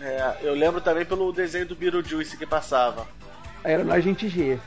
[0.00, 3.06] É, eu lembro também pelo desenho do Beetlejuice que passava.
[3.62, 4.58] Era no Agente G.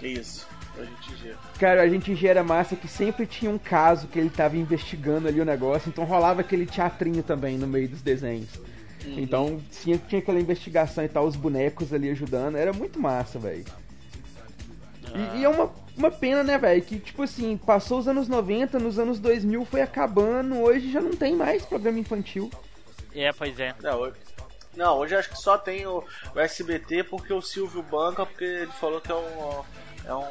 [0.00, 0.46] Isso,
[0.78, 1.34] a gente vê.
[1.58, 5.26] Cara, o Agente G era massa que sempre tinha um caso que ele tava investigando
[5.26, 8.50] ali o negócio, então rolava aquele teatrinho também no meio dos desenhos.
[9.04, 13.64] Então tinha, tinha aquela investigação e tal, os bonecos ali ajudando, era muito massa, velho.
[15.14, 18.78] E, e é uma, uma pena, né, velho, que tipo assim, passou os anos 90,
[18.78, 22.50] nos anos 2000 foi acabando, hoje já não tem mais programa infantil.
[23.14, 23.74] É, pois é.
[23.82, 24.16] Não, hoje,
[24.76, 26.02] não, hoje acho que só tem o,
[26.34, 29.62] o SBT porque o Silvio banca, porque ele falou que é um,
[30.06, 30.24] é um,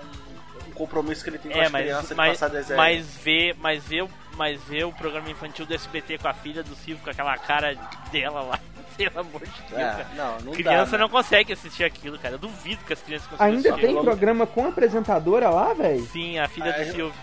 [0.67, 2.77] um compromisso que ele tem com É, as mas, crianças de mas, passar desenho.
[2.77, 6.63] mas ver, mas ver, o- mas ver o programa infantil do SBT com a filha
[6.63, 7.75] do Silvio, com aquela cara
[8.11, 8.59] dela lá,
[8.97, 10.07] pelo amor de Deus, É, cara.
[10.15, 11.03] não, não Criança dá, né?
[11.03, 12.35] não consegue assistir aquilo, cara.
[12.35, 13.87] Eu duvido que as crianças consigam Ainda assistir.
[13.87, 16.05] tem programa com apresentadora lá, velho?
[16.07, 17.13] Sim, a filha Ah, do eu- Silvio.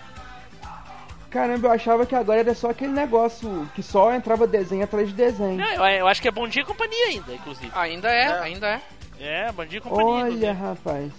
[1.29, 5.13] Caramba, eu achava que agora era só aquele negócio que só entrava desenho atrás de
[5.13, 5.57] desenho.
[5.57, 7.71] Não, eu, eu acho que é Bom Dia e Companhia ainda, inclusive.
[7.75, 8.39] Ainda é, É.
[8.39, 8.81] ainda é.
[9.19, 10.11] É, Bom Dia e Companhia.
[10.11, 10.51] Olha, inclusive.
[10.53, 11.11] rapaz.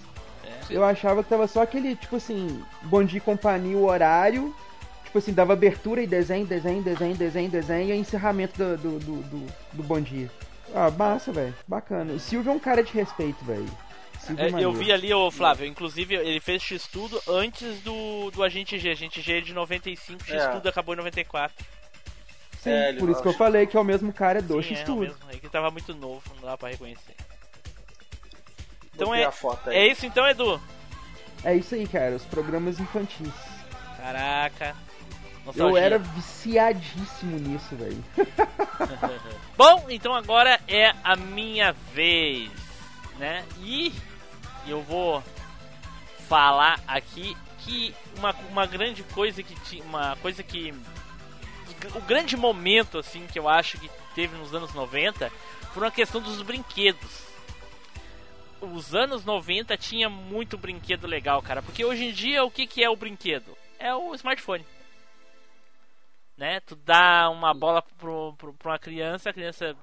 [0.45, 0.51] É.
[0.77, 4.53] Eu achava que tava só aquele, tipo assim, bom dia e companhia, o horário.
[5.11, 9.23] Tipo assim, dava abertura e desenho, desenho, desenho, desenho, desenho e encerramento do, do, do,
[9.23, 10.31] do, do bom dia.
[10.73, 11.53] Ah, massa, velho.
[11.67, 12.13] Bacana.
[12.13, 13.67] O Silvio é um cara de respeito, velho.
[14.21, 18.79] Silvio É, eu vi ali, o Flávio, inclusive ele fez X-Tudo antes do, do Agente
[18.79, 18.89] G.
[18.89, 20.39] Agente G é de 95, É.
[20.39, 21.57] X-Tudo acabou em 94.
[22.61, 24.63] Sim, É, por isso que eu falei que é o mesmo cara do é, o
[24.63, 25.01] X-Tudo.
[25.01, 25.17] mesmo.
[25.29, 27.17] É que tava muito novo, não dá pra reconhecer.
[28.95, 29.29] Então é,
[29.71, 30.61] é isso então, Edu?
[31.43, 32.15] É isso aí, cara.
[32.15, 33.33] Os programas infantis.
[33.97, 34.77] Caraca.
[35.57, 35.81] Eu nostalgia.
[35.81, 38.05] era viciadíssimo nisso, velho.
[39.57, 42.51] Bom, então agora é a minha vez,
[43.19, 43.45] né?
[43.61, 43.93] E
[44.67, 45.23] eu vou
[46.29, 50.73] falar aqui que uma, uma grande coisa que tinha, uma coisa que
[51.95, 55.31] o grande momento assim que eu acho que teve nos anos 90
[55.73, 57.31] foi a questão dos brinquedos.
[58.61, 62.85] Os anos 90 tinha muito brinquedo legal, cara, porque hoje em dia o que que
[62.85, 63.57] é o brinquedo?
[63.79, 64.65] É o smartphone
[66.41, 66.59] né?
[66.61, 69.77] Tu dá uma bola pro, pro, pra uma criança, a criança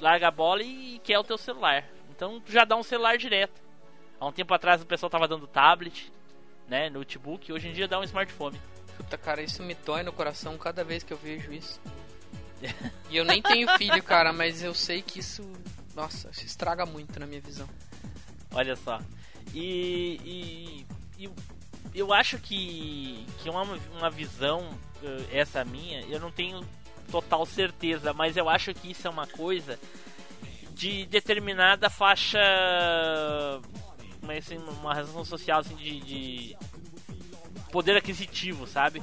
[0.00, 1.84] larga a bola e quer o teu celular.
[2.10, 3.60] Então tu já dá um celular direto.
[4.20, 6.12] Há um tempo atrás o pessoal tava dando tablet,
[6.68, 6.88] né?
[6.88, 8.58] Notebook, hoje em dia dá um smartphone.
[8.96, 11.80] Puta, cara, isso me dói no coração cada vez que eu vejo isso.
[13.10, 15.42] E eu nem tenho filho, cara, mas eu sei que isso.
[15.94, 17.68] Nossa, isso estraga muito na minha visão.
[18.52, 18.98] Olha só.
[19.54, 20.86] E, e,
[21.24, 21.30] e
[21.94, 23.62] eu- acho que, que uma,
[23.96, 24.68] uma visão,
[25.32, 26.64] essa minha, eu não tenho
[27.10, 29.78] total certeza, mas eu acho que isso é uma coisa
[30.72, 32.38] de determinada faixa.
[34.38, 36.56] Assim, uma razão social assim, de, de
[37.70, 39.02] poder aquisitivo, sabe?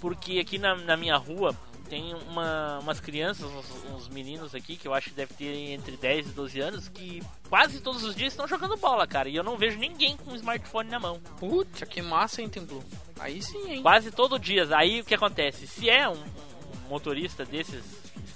[0.00, 1.54] Porque aqui na, na minha rua
[1.88, 5.96] tem uma, umas crianças, uns, uns meninos aqui, que eu acho que deve ter entre
[5.96, 9.28] 10 e 12 anos, que quase todos os dias estão jogando bola, cara.
[9.28, 11.20] E eu não vejo ninguém com um smartphone na mão.
[11.38, 12.84] Puta, que massa, hein, Tem Blue?
[13.18, 13.82] Aí sim, hein?
[13.82, 14.68] Quase todo dia.
[14.76, 15.66] Aí o que acontece?
[15.66, 17.82] Se é um, um motorista desses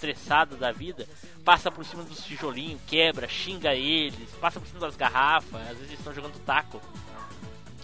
[0.02, 1.06] estressado da vida,
[1.44, 5.92] passa por cima dos tijolinhos, quebra, xinga eles, passa por cima das garrafas, às vezes
[5.92, 6.80] estão jogando taco.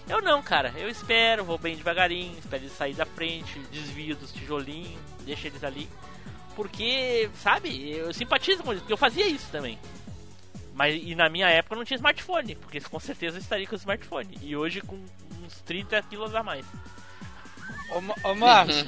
[0.09, 0.73] Eu não, cara.
[0.75, 4.99] Eu espero, vou bem devagarinho, espero eles sair da frente, desvio dos tijolinhos,
[5.29, 5.87] deixa eles ali.
[6.55, 9.79] Porque, sabe, eu simpatizo com eles, porque eu fazia isso também.
[10.73, 14.37] Mas e na minha época não tinha smartphone, porque com certeza eu estaria com smartphone.
[14.41, 14.95] E hoje com
[15.43, 16.65] uns 30 quilos a mais.
[17.91, 18.85] Ô, ô Marcos,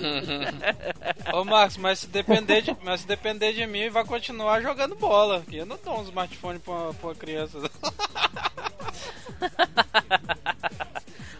[1.34, 5.44] ô Marcos, mas se depender de, mas se depender de mim, vai continuar jogando bola.
[5.52, 7.58] Eu não dou um smartphone pra uma, pra uma criança.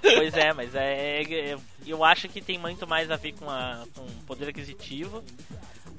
[0.02, 3.86] Pois é, mas é, é- eu acho que tem muito mais a ver com, a,
[3.96, 5.24] com poder aquisitivo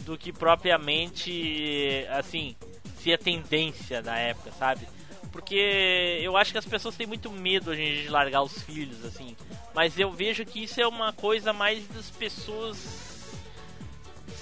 [0.04, 2.56] do que propriamente, assim,
[2.98, 4.86] se é tendência da época, sabe?
[5.30, 9.04] Porque eu acho que as pessoas têm muito medo em dia de largar os filhos,
[9.04, 9.34] assim.
[9.74, 12.76] Mas eu vejo que isso é uma coisa mais das pessoas.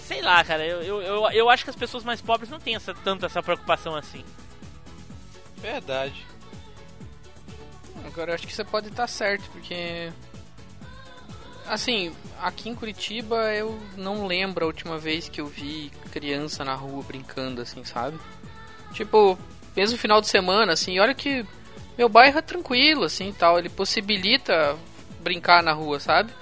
[0.07, 2.75] Sei lá, cara, eu, eu, eu, eu acho que as pessoas mais pobres não têm
[2.75, 4.25] essa, tanto essa preocupação assim.
[5.59, 6.27] Verdade.
[8.05, 10.11] Agora eu acho que você pode estar certo, porque.
[11.73, 16.75] Assim, aqui em Curitiba eu não lembro a última vez que eu vi criança na
[16.75, 18.19] rua brincando, assim, sabe?
[18.93, 19.39] Tipo,
[19.77, 21.47] mesmo final de semana, assim, olha que
[21.97, 24.77] meu bairro é tranquilo, assim tal, ele possibilita
[25.21, 26.33] brincar na rua, sabe?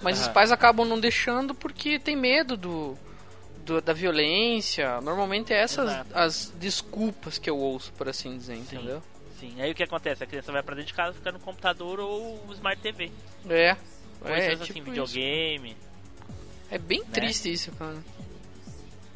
[0.00, 0.34] Mas os Aham.
[0.34, 2.98] pais acabam não deixando porque tem medo do,
[3.64, 5.00] do- da violência.
[5.00, 6.10] Normalmente é essas Exato.
[6.12, 9.00] as desculpas que eu ouço, por assim dizer, entendeu?
[9.38, 10.24] Sim, aí o que acontece?
[10.24, 13.12] A criança vai pra dentro de casa, fica no computador ou Smart TV.
[13.48, 13.76] É.
[14.22, 14.90] Coisas É, assim, tipo isso.
[14.90, 15.76] videogame.
[16.70, 17.96] É bem triste isso, cara.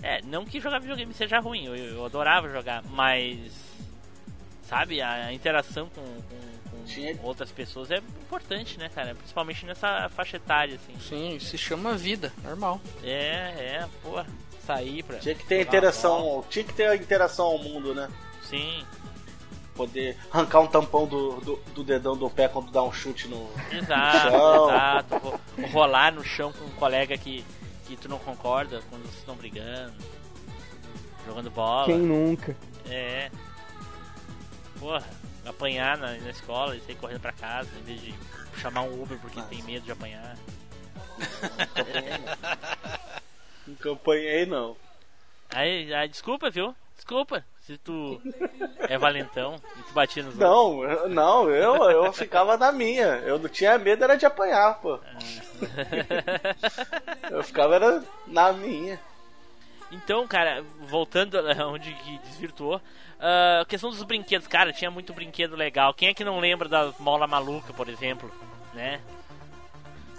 [0.03, 3.51] É, não que jogar videogame seja ruim, eu, eu adorava jogar, mas.
[4.69, 9.15] Sabe, a, a interação com, com- com Tinha- outras pessoas é importante, né, cara?
[9.15, 10.99] Principalmente nessa faixa etária, assim.
[11.01, 12.81] Sim, se chama vida, normal.
[13.03, 13.09] É,
[13.81, 14.23] é, pô,
[14.67, 15.19] sair pra.
[15.19, 18.09] Tinha que ter interação, tinha que ter a interação ao mundo, né?
[18.43, 18.85] Sim,
[19.77, 23.51] Poder arrancar um tampão do, do, do dedão do pé quando dá um chute no.
[23.71, 24.65] exato, Chão.
[24.71, 25.17] exato.
[25.19, 25.41] Ro-
[25.73, 27.45] Rolar no chão com um colega que,
[27.87, 29.93] que tu não concorda quando vocês estão brigando.
[31.27, 31.85] Jogando bola.
[31.87, 32.57] Quem nunca?
[32.89, 33.31] É.
[34.79, 35.05] Porra,
[35.45, 38.15] apanhar na, na escola e sair correndo pra casa em vez de
[38.59, 40.37] chamar um Uber porque tem medo de apanhar.
[43.67, 44.77] Nunca apanhei, não.
[45.51, 46.75] Aí, aí, desculpa, viu?
[46.95, 48.21] Desculpa se tu
[48.89, 50.49] é valentão e tu batia nos outros.
[50.51, 53.07] Não, eu- não, eu, eu ficava na minha.
[53.25, 55.01] Eu não tinha medo, era de apanhar, pô.
[57.31, 59.01] Eu ficava era na minha.
[59.91, 61.37] Então, cara, voltando
[61.69, 62.81] onde que desvirtuou,
[63.21, 65.93] ah, a questão dos brinquedos, cara, tinha muito brinquedo legal.
[65.95, 68.31] Quem é que não lembra da mola maluca, por exemplo,
[68.75, 69.01] né?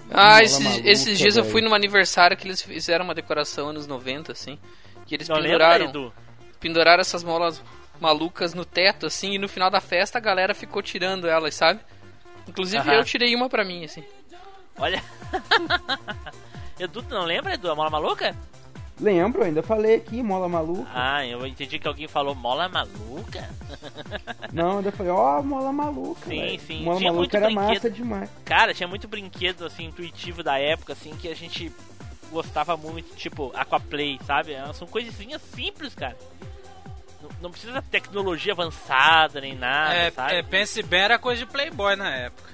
[0.09, 1.51] Ah, esses, maluca, esses dias eu velho.
[1.51, 4.57] fui num aniversário que eles fizeram uma decoração anos 90, assim.
[5.05, 6.13] Que eles Não lembra, penduraram, Edu?
[6.59, 7.61] Penduraram essas molas
[7.99, 11.79] malucas no teto, assim, e no final da festa a galera ficou tirando elas, sabe?
[12.47, 14.03] Inclusive eu tirei uma pra mim, assim.
[14.77, 15.03] Olha.
[16.79, 18.35] Edu, tu não lembra, Edu, a mola maluca?
[18.99, 20.89] Lembro, ainda falei aqui, mola maluca.
[20.93, 23.47] Ah, eu entendi que alguém falou mola maluca.
[24.51, 26.27] Não, ainda falei, ó, mola maluca.
[26.27, 26.59] Sim, velho.
[26.61, 27.73] sim, Mola tinha muito maluca era brinquedo.
[27.75, 28.29] massa demais.
[28.43, 31.71] Cara, tinha muito brinquedo assim intuitivo da época assim que a gente
[32.31, 34.55] gostava muito, tipo Aquaplay, sabe?
[34.73, 36.17] São coisinhas simples, cara.
[37.21, 40.35] Não, não precisa tecnologia avançada nem nada, É, sabe?
[40.35, 42.47] é, pense bem, era coisa de Playboy na época.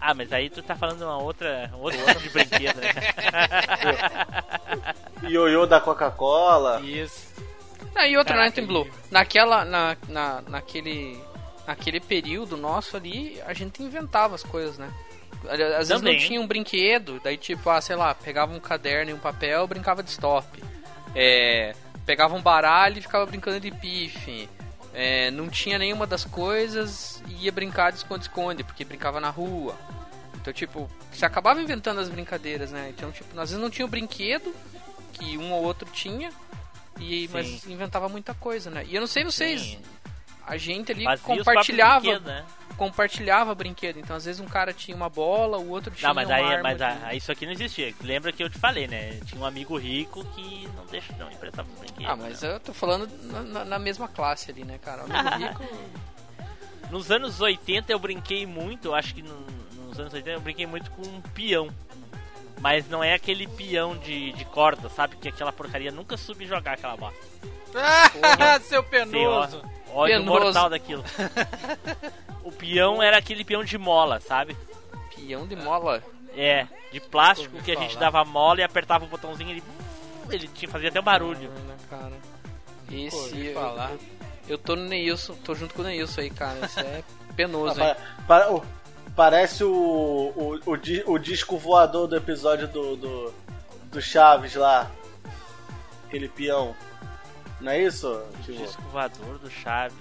[0.00, 2.90] Ah, mas aí tu tá falando uma outra, um outro tipo de brinquedo, né?
[5.28, 6.80] Ioiô da Coca-Cola.
[6.80, 7.28] Isso.
[7.94, 8.88] Ah, e outra, Caraca, Night Blue.
[9.10, 11.22] Naquela, na, na, naquele,
[11.66, 14.90] naquele período nosso ali, a gente inventava as coisas, né?
[15.48, 16.14] Às vezes Também.
[16.14, 19.66] não tinha um brinquedo, daí tipo, ah, sei lá, pegava um caderno e um papel,
[19.66, 20.62] brincava de stop.
[21.14, 21.74] É,
[22.04, 24.48] pegava um baralho e ficava brincando de pife.
[24.92, 29.76] É, não tinha nenhuma das coisas e ia brincar de esconde-esconde, porque brincava na rua.
[30.40, 32.92] Então, tipo, você acabava inventando as brincadeiras, né?
[32.96, 34.54] Então, tipo, às vezes não tinha o brinquedo,
[35.12, 36.30] que um ou outro tinha,
[36.98, 37.72] e, mas Sim.
[37.72, 38.84] inventava muita coisa, né?
[38.88, 39.78] E eu não sei vocês, Sim.
[40.50, 42.44] A gente ali Fazia compartilhava, né?
[42.76, 43.98] compartilhava brinquedo.
[43.98, 46.44] Então, às vezes um cara tinha uma bola, o outro tinha Não, mas uma aí,
[46.44, 47.94] arma mas de- a- isso aqui não existia.
[48.02, 49.20] Lembra que eu te falei, né?
[49.26, 52.10] Tinha um amigo rico que não deixa não emprestava os brinquedos.
[52.10, 53.08] Ah, mas eu tô falando
[53.52, 55.04] na, na- mesma classe ali, né, cara?
[55.06, 55.64] O amigo rico...
[56.90, 59.46] Nos anos 80 eu brinquei muito, eu acho que no-
[59.86, 61.68] nos anos 80 eu brinquei muito com um peão.
[62.60, 65.16] Mas não é aquele peão de, de corda, sabe?
[65.16, 67.18] Que aquela porcaria nunca soube jogar aquela bosta.
[68.40, 69.62] Ah, seu penoso.
[69.94, 70.44] Ódio Penoso.
[70.44, 71.04] mortal daquilo.
[72.44, 74.56] o peão era aquele peão de mola, sabe?
[75.14, 76.02] Peão de mola.
[76.36, 78.10] É, de plástico que a gente falar.
[78.10, 79.62] dava mola e apertava o botãozinho e ele,
[80.30, 81.50] ele tinha, fazia até um barulho.
[82.90, 83.46] Esse...
[83.46, 83.90] Eu, falar.
[83.92, 83.98] eu,
[84.48, 86.66] eu tô no Neilson, tô junto com o Neilson aí, cara.
[86.66, 87.02] Isso é
[87.36, 87.94] penoso, Ah, hein?
[88.26, 88.64] pa- pa- o-
[89.14, 93.34] parece o, o, o, o disco voador do episódio do, do,
[93.84, 94.90] do Chaves lá.
[96.06, 96.74] Aquele peão.
[97.60, 98.22] Não é isso?
[98.44, 99.96] Tipo, Disco voador do Chaves.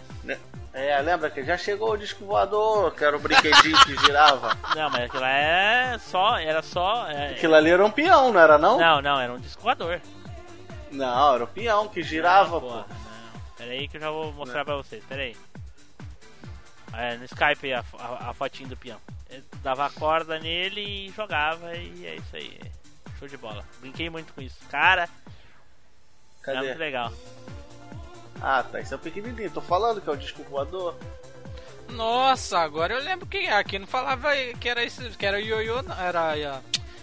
[0.74, 4.56] é, lembra que já chegou o disco voador, que era o brinquedinho que girava.
[4.76, 7.08] Não, mas aquilo é só, era só.
[7.10, 8.78] é- Aquilo ali era um peão, não era não?
[8.80, 10.00] Não, não, era um disco voador.
[10.92, 12.76] Não, era um peão que girava, Não, pô.
[12.76, 12.86] não.
[13.58, 15.36] Pera aí que eu já vou mostrar pra vocês, pera aí.
[16.94, 18.98] É, no Skype aí a, a, a fotinho do peão.
[19.30, 22.60] Eu dava a corda nele e jogava e é isso aí.
[23.20, 23.64] Show de bola.
[23.80, 24.58] Brinquei muito com isso.
[24.72, 25.08] Cara,
[26.54, 26.68] Cadê?
[26.68, 27.12] muito legal.
[28.42, 29.52] Ah, tá, isso é pequenininho.
[29.52, 30.96] Tô falando que é o disco voador.
[31.90, 34.30] Nossa, agora eu lembro que aqui não falava
[34.60, 36.62] que era isso, que era ioiô, não, era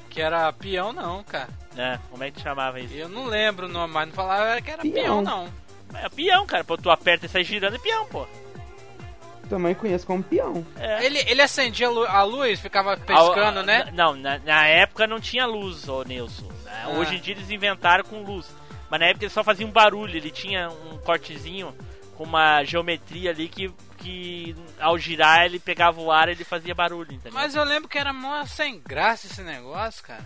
[0.09, 1.49] que era peão não, cara.
[1.77, 2.95] É, como é que chamava isso?
[2.95, 4.93] Eu não lembro o nome, mas não falava que era Peão.
[4.93, 5.49] peão, não.
[5.95, 6.65] É peão, cara.
[6.65, 8.27] Pô, tu aperta e sai girando é peão, pô.
[9.49, 10.65] Também conheço como peão.
[10.79, 11.05] É.
[11.05, 13.91] Ele, ele acendia a lu- a luz, ficava pescando, Ah, né?
[13.93, 16.49] Não, na, na época não tinha luz, ô Nilson.
[16.67, 16.89] Ah, Ah.
[16.91, 18.47] Hoje em dia eles inventaram com luz.
[18.91, 21.75] Mas na época ele só fazia um barulho, ele tinha um cortezinho
[22.17, 26.75] com uma geometria ali que, que ao girar ele pegava o ar e ele fazia
[26.75, 27.33] barulho, entendeu?
[27.33, 30.25] Mas eu lembro que era mó sem graça esse negócio, cara.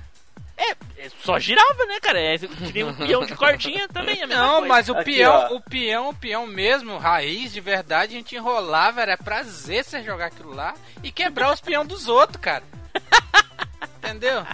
[0.57, 2.21] É, é, só girava, né, cara?
[2.21, 4.69] É, que nem um peão de cordinha também, é a mesma Não, coisa.
[4.69, 5.55] mas o Aqui, peão, ó.
[5.55, 10.27] o peão, o peão mesmo, raiz de verdade, a gente enrolava, era prazer você jogar
[10.27, 12.63] aquilo lá e quebrar os peão dos outros, cara.
[13.99, 14.47] Entendeu?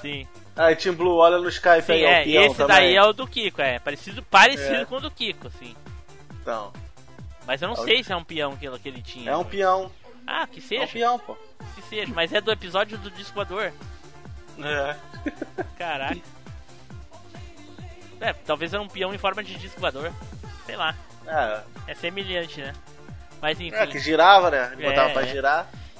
[0.00, 0.26] Sim,
[0.56, 2.76] Aí, Team Blue, olha no Skype sim aí, ó, é, o peão esse também.
[2.76, 3.78] daí é o do Kiko, é.
[3.80, 4.84] Parecido, parecido É.
[4.84, 5.74] com o do Kiko, sim.
[6.40, 6.72] Então,
[7.46, 9.30] Mas eu não sei se é um peão que, que ele tinha.
[9.32, 9.90] é um peão.
[10.26, 11.36] Ah, que É um seja, peão, pô.
[11.74, 12.12] que seja.
[12.14, 13.72] Mas é do episódio do disco voador.
[14.62, 14.96] É.
[15.76, 16.20] Caraca.
[18.20, 20.12] É, talvez era um peão em forma de disco voador.
[20.64, 20.94] Sei lá.
[21.26, 22.72] É, É semelhante, né?
[23.42, 23.74] Mas enfim.
[23.74, 24.70] é que girava, né?
[24.72, 25.26] Ele É, botava pra é.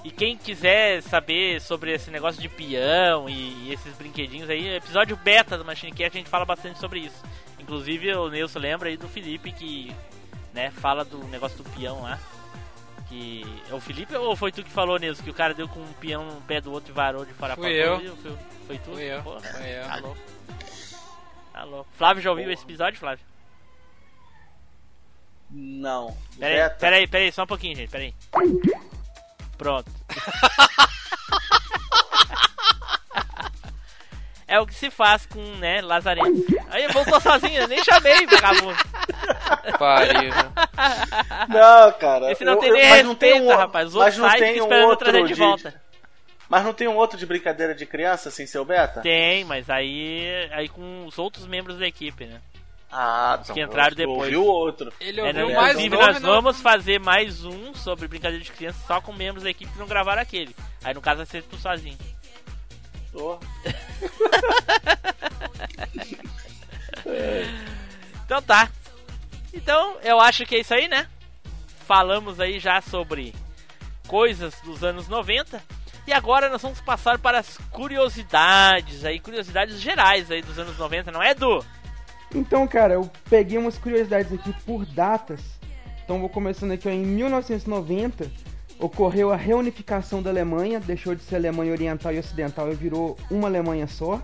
[0.05, 3.33] E quem quiser saber sobre esse negócio de peão e,
[3.69, 7.25] e esses brinquedinhos aí, episódio beta do Machine Cast a gente fala bastante sobre isso.
[7.59, 9.97] Inclusive o Nilson lembra aí do Felipe que
[10.53, 12.21] né, fala do negócio do peão lá.
[13.09, 13.43] Que.
[13.71, 15.93] É o Felipe ou foi tu que falou, Nilson, que o cara deu com um
[15.95, 17.97] peão no pé do outro e varou de fora Fui pra eu.
[17.99, 18.17] fora?
[18.17, 18.37] Foi,
[18.67, 18.91] foi tu?
[18.93, 19.85] Fui eu, Pô, fui eu.
[19.87, 20.19] Tá louco.
[21.53, 21.89] Tá louco.
[21.97, 23.25] Flávio já ouviu esse episódio, Flávio?
[25.51, 26.15] Não.
[26.39, 26.77] Pera aí, Beta.
[26.79, 28.15] pera aí, pera aí, só um pouquinho, gente, pera aí.
[29.57, 29.91] Pronto.
[34.47, 36.29] é o que se faz com, né, Lazarento.
[36.69, 38.77] Aí voltou sozinho, eu nem chamei, vagabundo.
[39.79, 40.33] Pariu.
[41.49, 42.31] Não, cara.
[42.33, 43.89] Esse não eu- tem nem mas não respeito, tem um, rapaz.
[43.89, 45.83] Os Mas outros não tem um esperando eu outro trazer de volta.
[46.49, 49.01] Mas não tem um outro de brincadeira de criança sem ser o beta?
[49.01, 52.41] Tem, mas aí, aí com os outros membros da equipe, né?
[52.97, 54.33] Ah, que entraram depois.
[54.33, 54.93] Ouviu o outro.
[55.01, 58.45] Ele É, ouviu né, mais inclusive, novo nós não- vamos fazer mais um sobre brincadeira
[58.45, 60.55] de criança só com membros da equipe que não gravaram aquele.
[60.85, 61.99] Aí no caso vai ser tu sozinho.
[63.13, 63.37] Ô,
[68.25, 68.69] Então tá.
[69.53, 71.07] Então eu acho que é isso aí, né?
[71.87, 73.35] Falamos aí já sobre
[74.07, 75.63] coisas dos anos 90.
[76.07, 81.11] E agora nós vamos passar para as curiosidades aí, curiosidades gerais aí dos anos 90,
[81.11, 81.65] não é, Edu?
[82.35, 85.41] Então, cara, eu peguei umas curiosidades aqui por datas.
[86.05, 88.31] Então vou começando aqui, ó, em 1990
[88.79, 93.49] ocorreu a reunificação da Alemanha, deixou de ser Alemanha Oriental e Ocidental e virou uma
[93.49, 94.21] Alemanha só.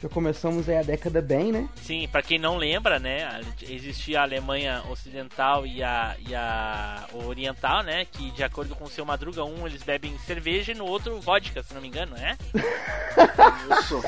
[0.00, 1.68] Já começamos aí a década bem, né?
[1.74, 7.82] Sim, pra quem não lembra, né, existia a Alemanha Ocidental e a, e a Oriental,
[7.82, 11.20] né, que de acordo com o seu Madruga, um eles bebem cerveja e no outro
[11.20, 12.36] vodka, se não me engano, né?
[13.80, 14.00] isso.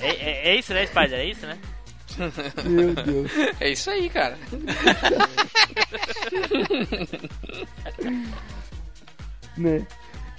[0.00, 1.18] É, é, é isso, né, Spider?
[1.18, 1.58] É isso, né?
[2.64, 3.30] Meu Deus.
[3.60, 4.38] É isso aí, cara.
[9.56, 9.86] né?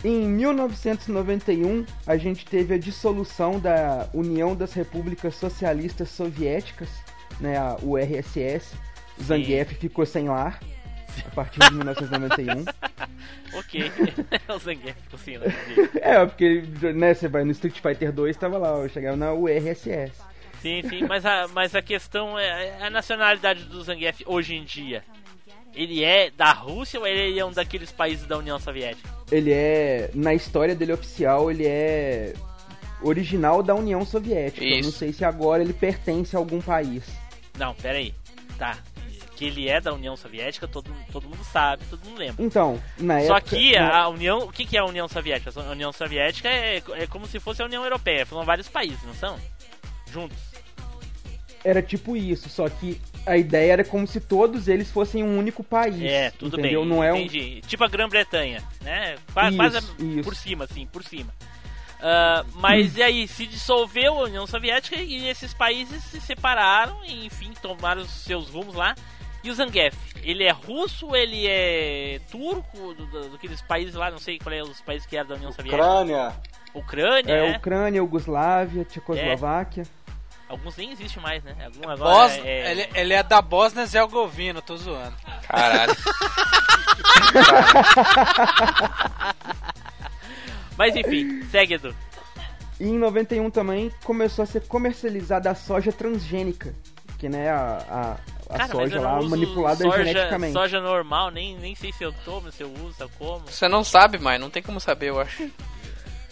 [0.04, 6.90] Em 1991, a gente teve a dissolução da União das Repúblicas Socialistas Soviéticas,
[7.40, 8.76] né, a URSS.
[9.22, 10.60] Zangief ficou sem lar
[11.26, 12.66] a partir de 1991.
[13.54, 13.92] Ok.
[14.50, 15.48] o Zangief, assim, né?
[15.96, 16.64] é, porque
[16.94, 20.12] né, você vai no Street Fighter 2, tava lá, eu chegava na URSS.
[20.62, 25.04] Sim, sim, mas a, mas a questão é a nacionalidade do Zangief hoje em dia.
[25.74, 29.08] Ele é da Rússia ou ele é um daqueles países da União Soviética?
[29.32, 32.34] Ele é, na história dele oficial, ele é
[33.02, 34.64] original da União Soviética.
[34.66, 34.94] Eu não Isso.
[34.94, 37.04] sei se agora ele pertence a algum país.
[37.58, 38.14] Não, pera aí.
[38.58, 38.78] Tá.
[39.36, 42.44] Que ele é da União Soviética, todo, todo mundo sabe, todo mundo lembra.
[42.44, 43.56] Então, na Só época...
[43.56, 44.40] que na- a União.
[44.40, 45.52] O que, que é a União Soviética?
[45.62, 48.26] A União Soviética é, é como se fosse a União Europeia.
[48.26, 49.38] São vários países, não são?
[50.12, 50.38] Juntos.
[51.64, 55.64] Era tipo isso, só que a ideia era como se todos eles fossem um único
[55.64, 56.02] país.
[56.02, 56.82] É, tudo entendeu?
[56.82, 56.90] bem.
[56.90, 57.62] Não é um entendi.
[57.68, 59.16] Tipo a Grã-Bretanha, né?
[59.34, 60.24] Qua- Isso, Quase isso.
[60.24, 61.34] por cima, assim, por cima.
[62.00, 63.00] Ah, mas Hum.
[63.00, 68.02] e aí, se dissolveu a União Soviética e esses países se separaram e, enfim, tomaram
[68.04, 68.96] os seus rumos lá.
[69.44, 74.20] E o Zangief, ele é russo, ele é turco, do, do- daqueles países lá, não
[74.20, 75.84] sei qual é os países que eram da União Soviética.
[75.84, 76.34] Ucrânia.
[76.78, 77.58] Ucrânia, é, né?
[77.58, 79.84] Ucrânia, Iugoslávia, Tchecoslováquia.
[80.50, 81.54] Alguns nem existem mais, né?
[81.66, 82.38] Algum agora Bos...
[82.38, 85.16] é, é- Ele, ele é da Bósnia Herzegovina, tô zoando.
[85.48, 85.94] Caralho.
[90.78, 91.96] Mas enfim, segue, Edu.
[92.80, 96.74] E em 91 também começou a ser comercializada a soja transgênica,
[97.18, 98.12] que né, a, a,
[98.54, 100.54] a Cara, soja lá manipulada soja, geneticamente.
[100.54, 103.68] Soja normal, nem, nem sei se eu tomo, se eu uso, se eu como, Você
[103.68, 105.50] não sabe, mas não tem como saber, eu acho.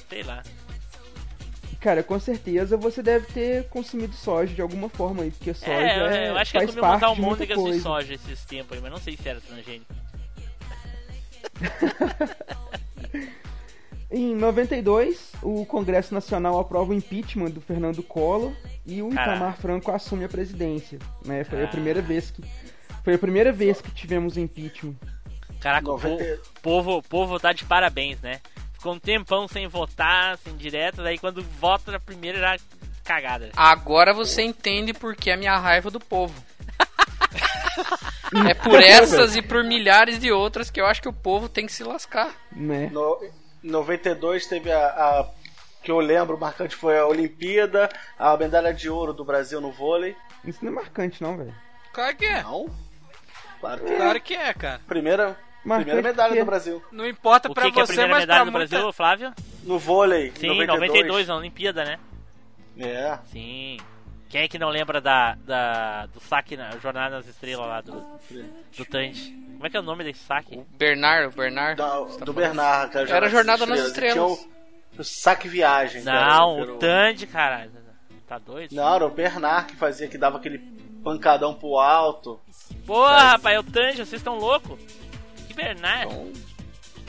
[0.09, 0.43] Sei lá.
[1.81, 5.99] Cara, com certeza você deve ter consumido soja de alguma forma aí, porque soja É,
[5.99, 7.81] eu, é, eu acho que eu faz comi umas de almôndegas de coisa.
[7.81, 9.93] soja esses tempos aí, mas não sei se era transgênico.
[14.11, 18.53] Em 92, o Congresso Nacional aprova o impeachment do Fernando Collor
[18.85, 19.31] e o Caraca.
[19.35, 20.99] Itamar Franco assume a presidência.
[21.25, 21.43] Né?
[21.43, 21.67] Foi a Ah.
[21.67, 22.41] primeira vez que
[23.03, 24.95] foi a primeira vez que tivemos impeachment.
[25.59, 28.39] Caraca, o 90 povo, povo, povo tá de parabéns, né?
[28.85, 32.57] Ficou um tempão sem votar, assim, direto, daí quando vota na primeira já
[33.03, 33.49] cagada.
[33.57, 36.39] Agora você entende por que a minha raiva do povo.
[38.47, 41.65] é por essas e por milhares de outras que eu acho que o povo tem
[41.65, 42.31] que se lascar.
[42.51, 42.91] Né?
[42.93, 43.17] No,
[43.63, 45.31] em 92 teve a, a
[45.81, 50.15] que eu lembro marcante foi a Olimpíada, a medalha de ouro do Brasil no vôlei.
[50.43, 51.55] Isso não é marcante, não, velho.
[51.91, 52.43] Claro que é.
[52.43, 52.69] Não?
[53.59, 53.95] Claro que é.
[53.95, 54.81] Claro que é, cara.
[54.85, 56.83] Primeira, Marcante primeira medalha porque- do Brasil.
[56.91, 58.67] Não importa O pra que, que é a você, primeira mas medalha do muita...
[58.69, 59.33] Brasil, Flávio?
[59.63, 61.97] No vôlei, Sim, 92, na Olimpíada, né?
[62.77, 63.17] É.
[63.31, 63.77] Sim.
[64.29, 67.93] Quem é que não lembra da, da do saque na Jornada nas Estrelas lá do,
[68.77, 69.31] do Tange?
[69.53, 70.61] Como é que é o nome desse saque?
[70.77, 71.77] Bernard, o Bernard.
[71.77, 72.33] Da- você tá do?
[72.33, 74.31] Bernard, que Era Jornada nas Tinha Estrelas.
[74.97, 76.03] o, o saque viagem.
[76.03, 77.71] Não, o Tange, caralho.
[78.27, 78.73] Tá doido?
[78.75, 80.57] Não, era o Bernard que fazia, que dava aquele
[81.03, 82.41] pancadão pro alto.
[82.85, 84.79] Porra, rapaz, é o Tange, vocês estão loucos?
[85.55, 86.13] Bernard?
[86.13, 86.33] Então,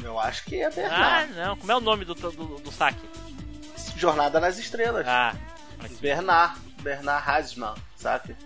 [0.03, 1.32] eu acho que é ah, Bernard.
[1.34, 1.57] não.
[1.57, 3.09] Como é o nome do, do, do saque?
[3.97, 5.07] Jornada nas Estrelas.
[5.07, 5.34] Ah,
[6.01, 6.59] Bernard.
[6.82, 8.36] Bernard Hasman, sabe?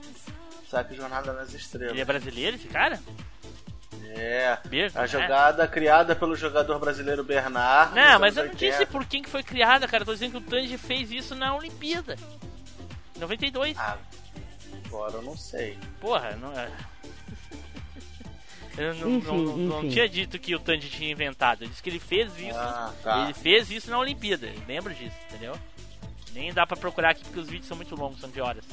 [0.68, 1.92] Saque Jornada nas Estrelas.
[1.92, 3.00] ele é brasileiro, esse cara?
[4.16, 4.58] É.
[4.94, 5.06] A né?
[5.06, 7.94] jogada criada pelo jogador brasileiro Bernard.
[7.94, 8.72] Não, mas eu não 80.
[8.72, 10.02] disse por quem que foi criada, cara.
[10.02, 12.16] Eu tô dizendo que o Tange fez isso na Olimpíada.
[13.16, 13.76] Em 92.
[13.78, 13.98] Ah,
[14.86, 15.78] agora eu não sei.
[16.00, 16.68] Porra, não é.
[18.78, 19.88] Eu não, Enfim, não- não enfim.
[19.90, 21.62] tinha dito que o Tandy tinha inventado.
[21.62, 22.56] Ele disse que ele fez isso.
[22.58, 23.24] Ah, tá.
[23.24, 24.46] Ele fez isso na Olimpíada.
[24.46, 25.54] Eu Lembro disso, entendeu?
[26.32, 28.64] Nem dá pra procurar aqui porque os vídeos são muito longos, são de horas.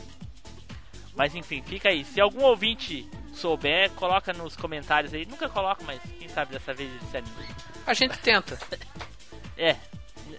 [1.15, 2.05] Mas enfim, fica aí.
[2.05, 5.25] Se algum ouvinte souber, coloca nos comentários aí.
[5.25, 7.35] Nunca coloco, mas quem sabe dessa vez ele se anima.
[7.85, 8.57] A gente tenta.
[9.59, 9.75] É,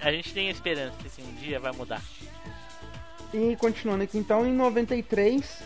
[0.00, 2.00] a gente tem esperança que um dia vai mudar.
[3.34, 5.60] E continuando aqui, então, em 93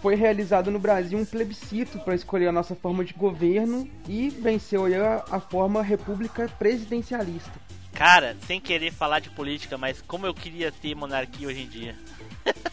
[0.00, 4.86] foi realizado no Brasil um plebiscito para escolher a nossa forma de governo e venceu
[4.86, 7.52] aí a, a forma república presidencialista.
[7.92, 11.96] Cara, sem querer falar de política, mas como eu queria ter monarquia hoje em dia.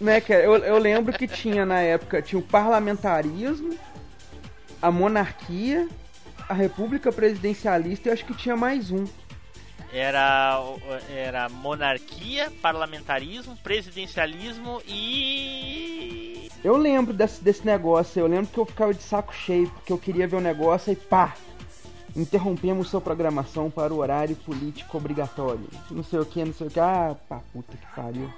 [0.00, 0.42] Né, cara?
[0.42, 3.76] Eu, eu lembro que tinha na época tinha o parlamentarismo,
[4.80, 5.88] a monarquia,
[6.48, 9.04] a república presidencialista e eu acho que tinha mais um.
[9.92, 10.62] Era,
[11.12, 16.48] era monarquia, parlamentarismo, presidencialismo e.
[16.62, 19.98] Eu lembro desse, desse negócio, eu lembro que eu ficava de saco cheio, porque eu
[19.98, 21.34] queria ver o negócio e pá!
[22.14, 25.68] Interrompemos sua programação para o horário político obrigatório.
[25.90, 26.80] Não sei o que, não sei o que.
[26.80, 28.32] Ah, pá, puta que pariu.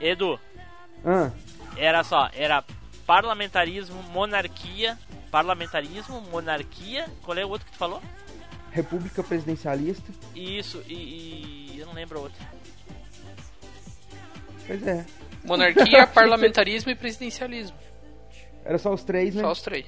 [0.00, 0.38] Edu,
[1.04, 1.30] Ah,
[1.76, 2.64] era só, era
[3.06, 4.98] parlamentarismo, monarquia,
[5.30, 7.08] parlamentarismo, monarquia.
[7.22, 8.02] Qual é o outro que tu falou?
[8.70, 10.12] República Presidencialista.
[10.34, 11.74] Isso, e.
[11.74, 12.40] e- eu não lembro o outro.
[14.66, 15.04] Pois é.
[15.44, 17.76] Monarquia, parlamentarismo e presidencialismo.
[18.64, 19.42] Era só os três, né?
[19.42, 19.86] Só os três.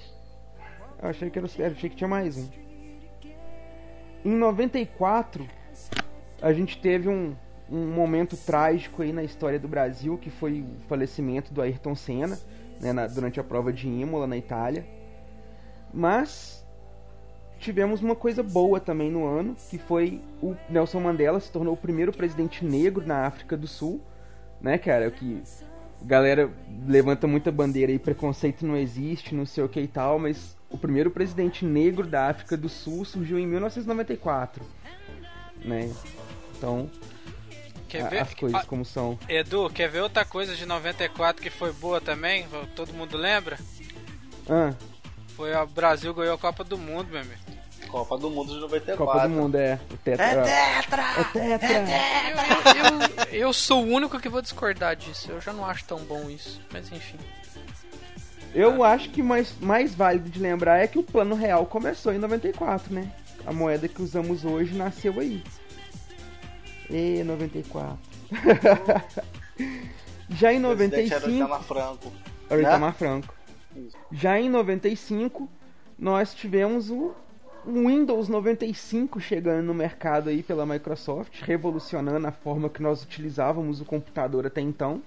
[1.03, 2.49] Eu achei que, era, achei que tinha mais um.
[4.24, 5.47] Em 94,
[6.41, 7.37] a gente teve um,
[7.70, 12.39] um momento trágico aí na história do Brasil, que foi o falecimento do Ayrton Senna,
[12.80, 14.87] né, na- durante a prova de Imola, na Itália.
[15.93, 16.61] Mas
[17.62, 21.76] tivemos uma coisa boa também no ano, que foi o Nelson Mandela se tornou o
[21.76, 24.02] primeiro presidente negro na África do Sul,
[24.60, 25.10] né, cara?
[25.10, 25.42] Que
[26.02, 26.50] galera
[26.86, 30.76] levanta muita bandeira aí, preconceito não existe, não sei o que e tal, mas o
[30.76, 34.64] primeiro presidente negro da África do Sul surgiu em 1994,
[35.64, 35.92] né?
[36.56, 36.90] Então,
[37.88, 38.18] Quer a- ver?
[38.22, 39.16] as coisas como são.
[39.28, 42.46] Edu, quer ver outra coisa de 94 que foi boa também?
[42.74, 43.56] Todo mundo lembra?
[44.48, 44.74] Ah,
[45.36, 47.41] Foi o Brasil ganhou a Copa do Mundo, meu amigo.
[47.93, 49.05] Copa do Mundo de 94.
[49.05, 50.24] Copa do Mundo é o tetra.
[50.24, 51.03] É tetra!
[51.18, 51.68] É tetra!
[52.30, 55.30] Eu, eu, eu, eu sou o único que vou discordar disso.
[55.30, 56.59] Eu já não acho tão bom isso.
[56.72, 57.18] Mas enfim.
[58.55, 62.18] Eu acho que mais, mais válido de lembrar é que o Plano Real começou em
[62.18, 63.12] 94, né?
[63.45, 65.45] A moeda que usamos hoje nasceu aí.
[66.88, 67.99] E 94.
[70.30, 71.37] Já em O presidente era o 95.
[71.37, 72.12] Itamar Franco.
[72.49, 72.68] Era o né?
[72.68, 73.34] Itamar Franco.
[74.11, 75.46] Já em 95,
[75.99, 77.14] nós tivemos o
[77.67, 83.84] Windows 95 chegando no mercado aí pela Microsoft, revolucionando a forma que nós utilizávamos o
[83.84, 85.03] computador até então.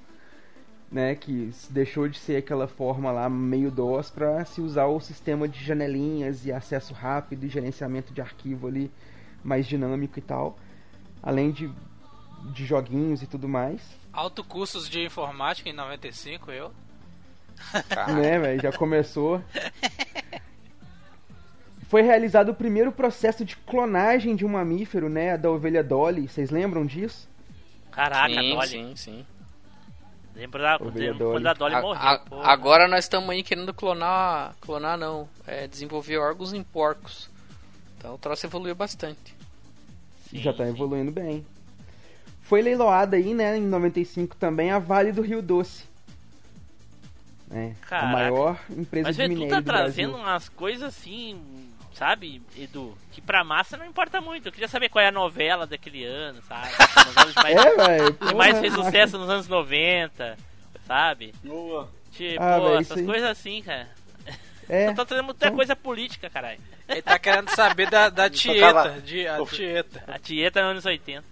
[0.92, 5.48] Né, que deixou de ser aquela forma lá meio DOS para se usar o sistema
[5.48, 8.90] de janelinhas e acesso rápido e gerenciamento de arquivo ali
[9.44, 10.58] mais dinâmico e tal,
[11.22, 11.70] além de,
[12.54, 13.82] de joguinhos e tudo mais.
[14.14, 16.72] Alto custos de informática em 95, eu.
[18.14, 18.62] né, velho?
[18.62, 19.42] Já começou.
[21.88, 25.38] Foi realizado o primeiro processo de clonagem de um mamífero, né?
[25.38, 26.28] Da ovelha Dolly.
[26.28, 27.28] Vocês lembram disso?
[27.92, 28.68] Caraca, sim, Dolly.
[28.68, 29.26] sim, sim.
[30.36, 32.02] Lembro da, quando a Dolly A- morreu.
[32.10, 32.42] a- pô.
[32.42, 34.54] agora nós estamos aí querendo clonar.
[34.60, 35.30] Clonar não.
[35.48, 37.30] É, desenvolver órgãos em porcos.
[37.98, 39.34] Então o troço evoluiu bastante.
[40.30, 40.72] Sim, já tá sim.
[40.72, 41.46] evoluindo bem.
[42.42, 45.84] Foi leiloada aí, né, em 95 também a Vale do Rio Doce.
[47.52, 48.08] É, a Caraca.
[48.12, 49.86] maior empresa Mas de vê, tu minério tá do Brasil.
[50.10, 51.40] trazendo umas coisas assim,
[51.98, 52.98] sabe, Edu?
[53.12, 54.48] Que pra massa não importa muito.
[54.48, 56.68] Eu queria saber qual é a novela daquele ano, sabe?
[57.18, 58.14] Anos mais, É, velho.
[58.14, 60.38] que mais fez sucesso nos anos 90,
[60.88, 61.34] sabe?
[61.44, 61.90] Boa.
[62.12, 63.88] Tipo, Ah, velho, essas coisas assim, cara.
[64.68, 66.60] É, Eu tô trazendo muita Então- coisa política, caralho.
[66.88, 68.90] Ele tá querendo saber da, da tieta.
[69.02, 70.04] De, a tieta.
[70.08, 71.24] A Tieta nos anos 80.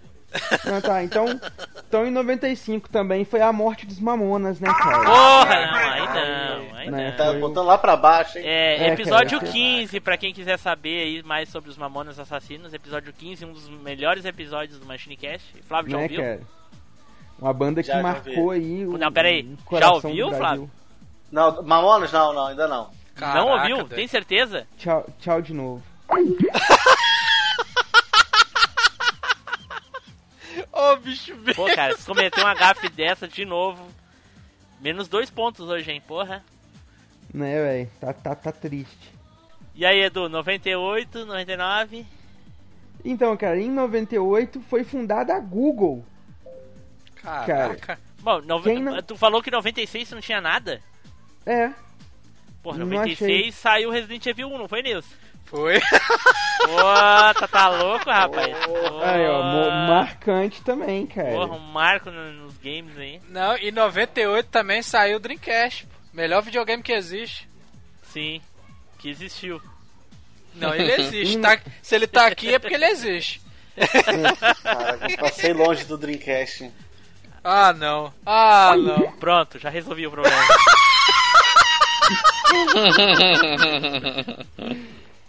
[0.66, 1.26] Ah, tá, então,
[1.88, 5.04] então em 95 também foi a morte dos Mamonas, né, cara?
[5.04, 6.53] Porra, não, aí não,
[6.84, 7.12] aí Né.
[7.12, 8.44] Tá botando lá pra baixo, hein?
[8.46, 12.72] É, É, episódio cara, 15, pra quem quiser saber aí mais sobre os Mamonas Assassinos,
[12.74, 15.62] episódio 15, um dos melhores episódios do Machine Cast.
[15.62, 16.20] Flávio já né, ouviu?
[16.20, 16.40] cara?
[17.38, 18.56] Uma banda que Já, marcou vi.
[18.60, 20.32] aí o Não, peraí, o já ouviu.
[20.38, 20.70] Flávio?
[21.32, 22.90] Não, Mamonas não, não, ainda não.
[23.20, 23.76] não ouviu?
[23.78, 24.66] Caraca, Tem certeza?
[24.78, 25.82] Tchau, tchau de novo.
[30.72, 31.54] Ô, bicho bem.
[31.54, 33.84] Pô, cara, se cometer uma gafe dessa de novo,
[34.80, 36.44] menos dois pontos hoje, hein, porra.
[37.34, 37.90] Né, velho?
[38.00, 39.12] Tá, tá, tá triste.
[39.74, 42.06] E aí, Edu, 98, 99?
[43.04, 46.04] Então, cara, em 98 foi fundada a Google.
[47.16, 47.98] Caraca.
[48.20, 50.80] Bom, nove- não- tu falou que 96 não tinha nada?
[51.44, 51.70] É,
[52.62, 53.52] Porra, Não 96 achei.
[53.52, 55.14] saiu Resident Evil 1, não foi, Nilson?
[55.44, 55.78] Foi.
[55.80, 56.76] Pô,
[57.38, 58.56] tá, tá louco, rapaz?
[58.64, 59.42] Pô, aí, ó,
[59.86, 61.32] marcante também, cara.
[61.32, 63.20] Porra, um marco no- nos games aí.
[63.28, 65.86] Não, e 98 também saiu o Dreamcast.
[66.14, 67.48] Melhor videogame que existe.
[68.12, 68.40] Sim,
[68.98, 69.60] que existiu.
[70.54, 71.38] Não, ele existe.
[71.40, 71.58] tá?
[71.82, 73.42] Se ele tá aqui é porque ele existe.
[74.62, 76.70] Caraca, passei longe do Dreamcast.
[77.42, 78.14] Ah, não.
[78.24, 79.10] Ah, não.
[79.18, 80.36] Pronto, já resolvi o problema.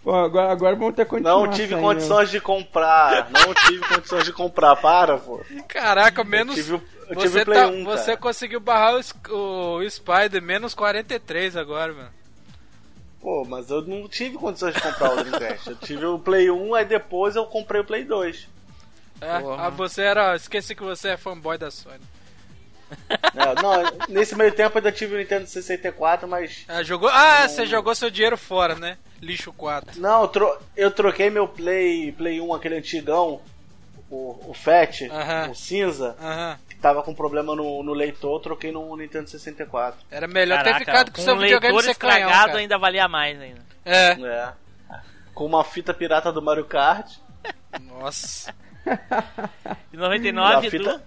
[0.06, 1.46] Pô, agora, agora vamos ter continuação.
[1.46, 3.28] Não tive condições de comprar.
[3.28, 4.76] Não tive condições de comprar.
[4.76, 5.40] Para, pô.
[5.66, 6.54] Caraca, Eu menos.
[6.54, 6.74] tive,
[7.08, 8.16] eu tive Você, o Play tá, 1, você cara.
[8.16, 9.00] conseguiu barrar
[9.30, 12.10] o, o Spider menos 43 agora, mano.
[13.20, 15.70] Pô, mas eu não tive condições de comprar o Dreamcast.
[15.70, 18.46] Eu tive o Play 1, aí depois eu comprei o Play 2.
[19.20, 19.66] É, Porra.
[19.66, 20.36] ah, você era.
[20.36, 21.98] Esqueci que você é fanboy da Sony.
[23.10, 26.64] É, não, nesse meio tempo eu ainda tive o Nintendo 64, mas.
[26.68, 27.08] Ah, jogou.
[27.08, 28.96] Ah, você jogou seu dinheiro fora, né?
[29.20, 30.00] Lixo 4.
[30.00, 33.40] Não, eu, tro- eu troquei meu Play, Play 1, aquele antigão,
[34.10, 35.50] o, o Fat, Aham.
[35.50, 36.58] o cinza, Aham.
[36.68, 39.98] que tava com problema no, no leitor, eu troquei no Nintendo 64.
[40.10, 42.58] Era melhor Caraca, ter ficado com com seu um videogame leitor canhão, estragado cara.
[42.58, 43.60] ainda valia mais ainda.
[43.84, 44.10] É.
[44.12, 44.52] É.
[45.34, 47.16] Com uma fita pirata do Mario Kart.
[47.82, 48.54] Nossa.
[49.92, 51.02] Em a 99, fita,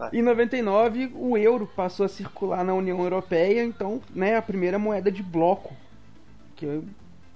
[0.00, 4.78] Edu, Em 99, o euro passou a circular na União Europeia, então, né, a primeira
[4.78, 5.76] moeda de bloco.
[6.56, 6.82] Que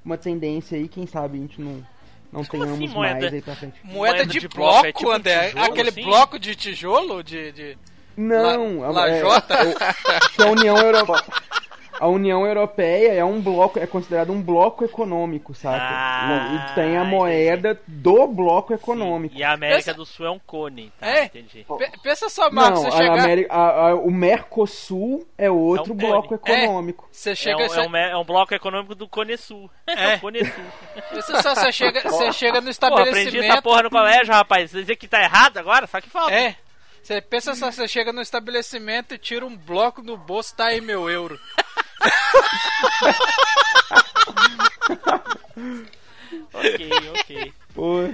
[0.07, 1.85] uma tendência aí, quem sabe a gente não,
[2.33, 3.21] não como tenhamos assim, moeda?
[3.21, 3.75] mais aí pra frente.
[3.85, 5.49] Moeda, Moeda de, de bloco, bloco, é tipo um André.
[5.49, 6.03] tijolo, Aquele assim?
[6.05, 7.23] bloco de tijolo?
[7.25, 7.53] De.
[7.53, 7.79] de...
[8.17, 9.55] Não, La- a- lajota?
[9.55, 11.23] é, o- que a União Europeia.
[11.99, 15.79] A União Europeia é um bloco, é considerado um bloco econômico, saca?
[15.81, 19.35] Ah, e tem a moeda do bloco econômico.
[19.37, 21.07] e a América Essa- do Sul é um cone, tá?
[21.07, 21.25] É?
[21.25, 21.65] Entendi.
[21.79, 23.19] Pe- Pensa só, Marcos, Não, você a chegar.
[23.25, 26.65] América- a- a- o Mercosul é outro É um bloco cone.
[26.65, 27.09] econômico.
[27.11, 27.65] Você É chega.
[27.65, 29.71] um, você- é um me- é um bloco econômico do Cone Sul.
[29.87, 30.17] É.
[30.17, 30.65] o Cone Sul.
[31.11, 33.63] Pensa só, você chega, você chega no Porra, aprendi essa estabelecimento.
[33.63, 34.71] porra no colégio, rapaz.
[34.71, 35.87] Você dizer que tá errado agora?
[35.87, 36.33] Só que falta.
[36.35, 36.57] É.
[37.03, 40.81] Você pensa só, você chega no estabelecimento e tira um bloco do bolso, tá aí
[40.81, 41.39] meu euro.
[46.53, 46.91] Ok,
[47.21, 47.53] ok.
[47.75, 48.09] Pô,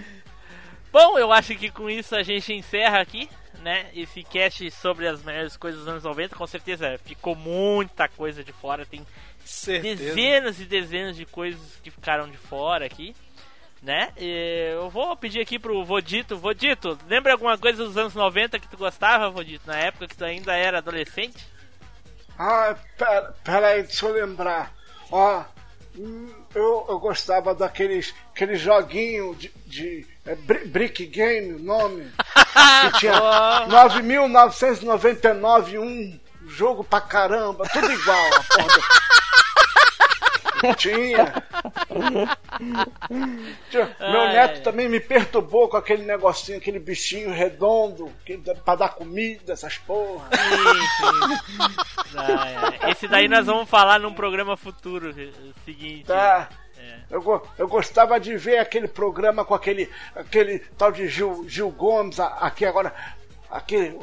[0.93, 3.29] Bom, eu acho que com isso a gente encerra aqui,
[3.63, 3.87] né?
[3.95, 6.37] Esse cast sobre as melhores coisas dos anos 90.
[6.37, 8.85] Com certeza ficou muita coisa de fora.
[8.85, 9.07] Tem
[9.45, 10.05] Certeza.
[10.05, 13.17] dezenas e dezenas de coisas que ficaram de fora aqui,
[13.83, 14.13] né?
[14.19, 16.37] E eu vou pedir aqui pro Vodito.
[16.37, 19.67] Vodito, lembra alguma coisa dos anos 90 que tu gostava, Vodito?
[19.67, 21.45] Na época que tu ainda era adolescente?
[22.45, 24.73] Ah, pera, pera aí, deixa eu lembrar.
[25.11, 25.43] Ó,
[25.97, 32.11] hum, eu, eu gostava daqueles aqueles joguinhos de, de é, bri- Brick Game, o nome.
[32.93, 33.13] Que tinha
[33.69, 38.27] 9.999 um jogo pra caramba, tudo igual.
[38.35, 38.83] A porra do-
[40.77, 41.33] Tinha.
[43.71, 48.75] Tinha- Meu Ai, neto também me perturbou com aquele negocinho, aquele bichinho redondo, que, pra
[48.77, 50.29] dar comida, essas porra.
[52.17, 52.91] Ai.
[52.91, 55.15] Esse daí nós vamos falar num programa futuro.
[55.19, 55.31] eh,
[55.65, 56.05] Seguinte.
[56.07, 56.49] Tá.
[56.79, 56.99] É.
[57.11, 62.19] Eu, eu gostava de ver aquele programa com aquele, aquele tal de Gil, Gil Gomes
[62.19, 62.93] aqui agora.
[63.51, 63.99] Aquele.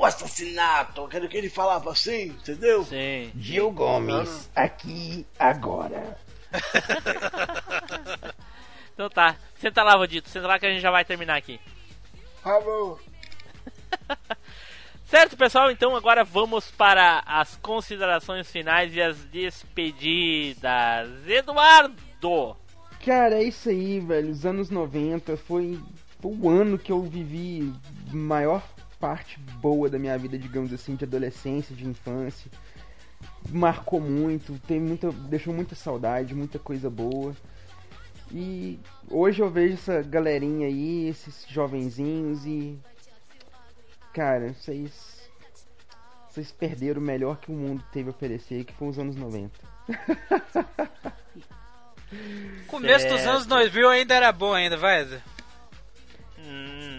[0.00, 2.82] O assassinato, aquele que ele falava assim, entendeu?
[2.84, 3.30] Sim.
[3.36, 6.16] Gil Gomes, aqui, agora.
[8.92, 9.34] Então tá.
[9.54, 10.28] Senta lá, Vodito.
[10.28, 11.58] Senta lá que a gente já vai terminar aqui.
[12.42, 13.00] Falou.
[15.08, 15.70] Certo, pessoal?
[15.70, 21.08] Então agora vamos para as considerações finais e as despedidas.
[21.26, 22.54] Eduardo!
[23.02, 24.30] Cara, é isso aí, velho.
[24.30, 25.80] Os anos 90 foi
[26.22, 27.72] o ano que eu vivi
[28.12, 28.62] maior
[29.00, 32.50] parte boa da minha vida, digamos assim, de adolescência, de infância.
[33.50, 37.34] Marcou muito, tem muita, deixou muita saudade, muita coisa boa.
[38.30, 38.78] E
[39.10, 42.78] hoje eu vejo essa galerinha aí, esses jovenzinhos e
[44.12, 45.20] cara, vocês
[46.28, 49.50] vocês perderam o melhor que o mundo teve a oferecer, que foi os anos 90.
[52.68, 53.30] Começo dos Certo.
[53.30, 55.06] anos 2000 ainda era bom ainda, vai.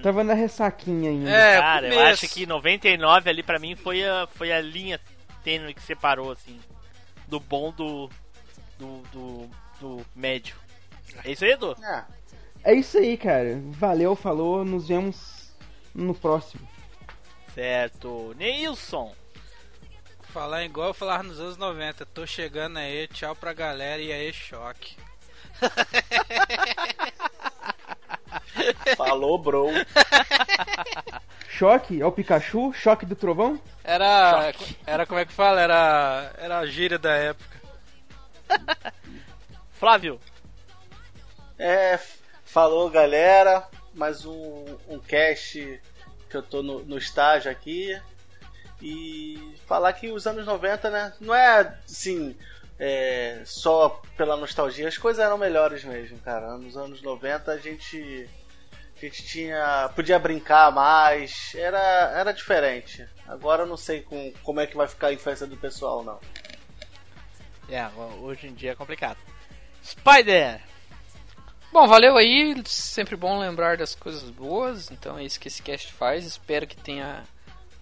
[0.01, 1.29] Hum, Tava na ressaquinha ainda.
[1.29, 2.25] É, cara, eu começo.
[2.25, 4.99] acho que 99 ali pra mim foi a, foi a linha
[5.43, 6.59] tênue que separou, assim,
[7.27, 8.09] do bom do,
[8.77, 9.49] do, do,
[9.79, 10.55] do médio.
[11.23, 11.75] É isso aí, Edu?
[11.83, 12.03] É,
[12.63, 13.61] É isso aí, cara.
[13.71, 15.51] Valeu, falou, nos vemos
[15.93, 16.67] no próximo.
[17.53, 18.33] Certo.
[18.37, 19.13] Neilson.
[20.31, 22.05] Falar igual eu falava nos anos 90.
[22.05, 24.95] Tô chegando aí, tchau pra galera e aí, choque.
[28.95, 29.67] falou, bro.
[31.49, 32.01] Choque?
[32.01, 32.73] É o Pikachu?
[32.73, 33.61] Choque do trovão?
[33.83, 34.53] Era.
[34.85, 35.61] Era como é que fala?
[35.61, 36.31] Era.
[36.37, 37.61] Era a gíria da época.
[39.73, 40.19] Flávio.
[41.57, 45.81] É, f- falou galera, mais um, um cast
[46.29, 47.99] que eu tô no, no estágio aqui.
[48.81, 51.13] E falar que os anos 90, né?
[51.19, 52.35] Não é assim,
[52.83, 56.57] é, só pela nostalgia, as coisas eram melhores mesmo, cara.
[56.57, 58.27] Nos anos 90 a gente.
[58.97, 59.91] A gente tinha.
[59.95, 61.79] podia brincar mais, era,
[62.15, 63.07] era diferente.
[63.27, 66.19] Agora eu não sei com, como é que vai ficar a infância do pessoal, não.
[67.69, 67.87] É,
[68.19, 69.17] hoje em dia é complicado.
[69.83, 70.59] Spider.
[71.71, 72.63] Bom, valeu aí.
[72.65, 74.89] Sempre bom lembrar das coisas boas.
[74.89, 76.25] Então é isso que esse cast faz.
[76.25, 77.23] Espero que tenha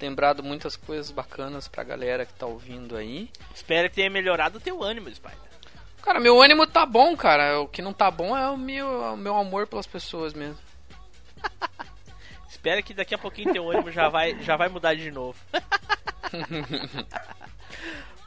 [0.02, 3.30] lembrado muitas coisas bacanas pra galera que tá ouvindo aí.
[3.54, 5.50] Espero que tenha melhorado o teu ânimo, Spider.
[6.02, 7.60] Cara, meu ânimo tá bom, cara.
[7.60, 10.58] O que não tá bom é o meu, é o meu amor pelas pessoas mesmo.
[12.50, 15.38] Espero que daqui a pouquinho teu ânimo já vai, já vai mudar de novo.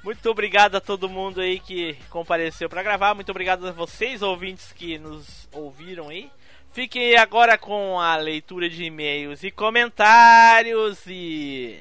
[0.05, 3.15] Muito obrigado a todo mundo aí que compareceu pra gravar.
[3.15, 6.31] Muito obrigado a vocês, ouvintes, que nos ouviram aí.
[6.73, 11.78] Fiquem agora com a leitura de e-mails e comentários e.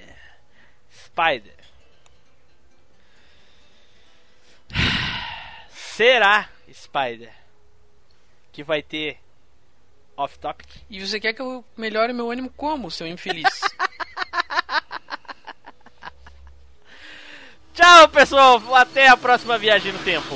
[1.05, 1.55] Spider.
[5.71, 7.31] Será, Spider,
[8.51, 9.17] que vai ter
[10.17, 10.67] off-topic?
[10.89, 13.47] E você quer que eu melhore meu ânimo como, seu infeliz?
[17.73, 18.75] Tchau, pessoal.
[18.75, 20.35] Até a próxima viagem no tempo.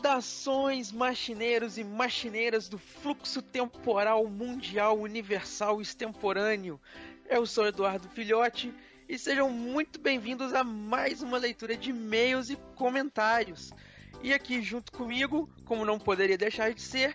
[0.00, 6.80] Saudações, machineiros e machineiras do fluxo temporal mundial universal extemporâneo.
[7.28, 8.72] Eu sou Eduardo Filhote
[9.06, 13.74] e sejam muito bem-vindos a mais uma leitura de e-mails e comentários.
[14.22, 17.14] E aqui junto comigo, como não poderia deixar de ser,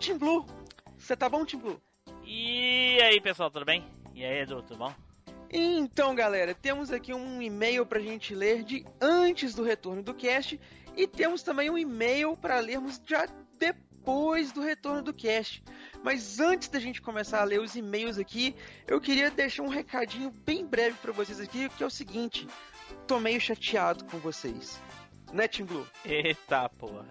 [0.00, 0.44] Tim Blue.
[0.98, 1.80] Você tá bom, Tim Blue?
[2.24, 3.86] E aí, pessoal, tudo bem?
[4.12, 4.92] E aí, Edu, tudo bom?
[5.48, 10.58] Então, galera, temos aqui um e-mail pra gente ler de antes do retorno do cast
[10.96, 13.26] e temos também um e-mail para lermos já
[13.58, 15.62] depois do retorno do cast.
[16.02, 18.54] Mas antes da gente começar a ler os e-mails aqui,
[18.86, 22.46] eu queria deixar um recadinho bem breve pra vocês aqui, que é o seguinte:
[23.06, 24.80] tô meio chateado com vocês.
[25.32, 25.86] Né, Tim Blue?
[26.04, 27.10] Eita porra.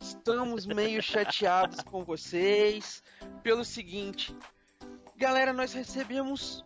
[0.00, 3.02] Estamos meio chateados com vocês
[3.42, 4.34] pelo seguinte,
[5.16, 6.64] galera, nós recebemos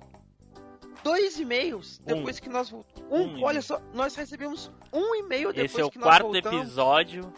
[1.03, 3.11] dois e-mails depois que nós voltamos.
[3.11, 6.29] Um, Um olha só, nós recebemos um e-mail depois Esse é o que nós quarto
[6.33, 6.61] voltamos.
[6.61, 7.33] episódio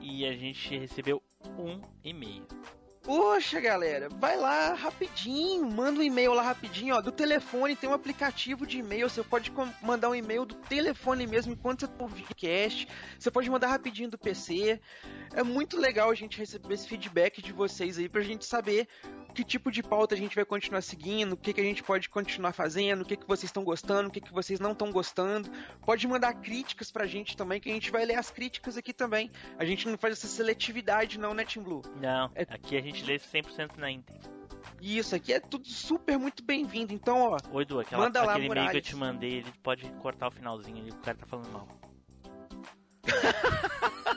[0.00, 1.22] e a gente recebeu
[1.58, 2.46] um e-mail.
[3.02, 7.94] Poxa, galera, vai lá rapidinho, manda um e-mail lá rapidinho, ó, do telefone tem um
[7.94, 9.50] aplicativo de e-mail, você pode
[9.82, 12.86] mandar um e-mail do telefone mesmo enquanto você tá ouvindo o cast,
[13.18, 14.78] você pode mandar rapidinho do PC.
[15.34, 18.86] É muito legal a gente receber esse feedback de vocês aí pra gente saber
[19.32, 22.08] que tipo de pauta a gente vai continuar seguindo, o que, que a gente pode
[22.08, 25.48] continuar fazendo, o que, que vocês estão gostando, o que, que vocês não estão gostando.
[25.86, 29.30] Pode mandar críticas pra gente também, que a gente vai ler as críticas aqui também.
[29.56, 31.80] A gente não faz essa seletividade não, né, Tim Blue?
[32.00, 34.20] Não, É- aqui a gente lê 100% na íntegra.
[34.80, 36.92] E isso aqui é tudo super muito bem-vindo.
[36.92, 39.88] Então, ó, Oi, Edu, aquela, Manda lá, aquele e-mail que eu te mandei, ele pode
[40.00, 41.68] cortar o finalzinho ali, o cara tá falando mal.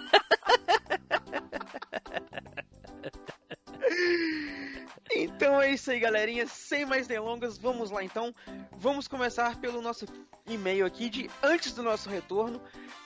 [5.16, 6.48] Então é isso aí, galerinha.
[6.48, 8.34] Sem mais delongas, vamos lá então.
[8.78, 10.06] Vamos começar pelo nosso
[10.48, 12.62] e-mail aqui de antes do nosso retorno,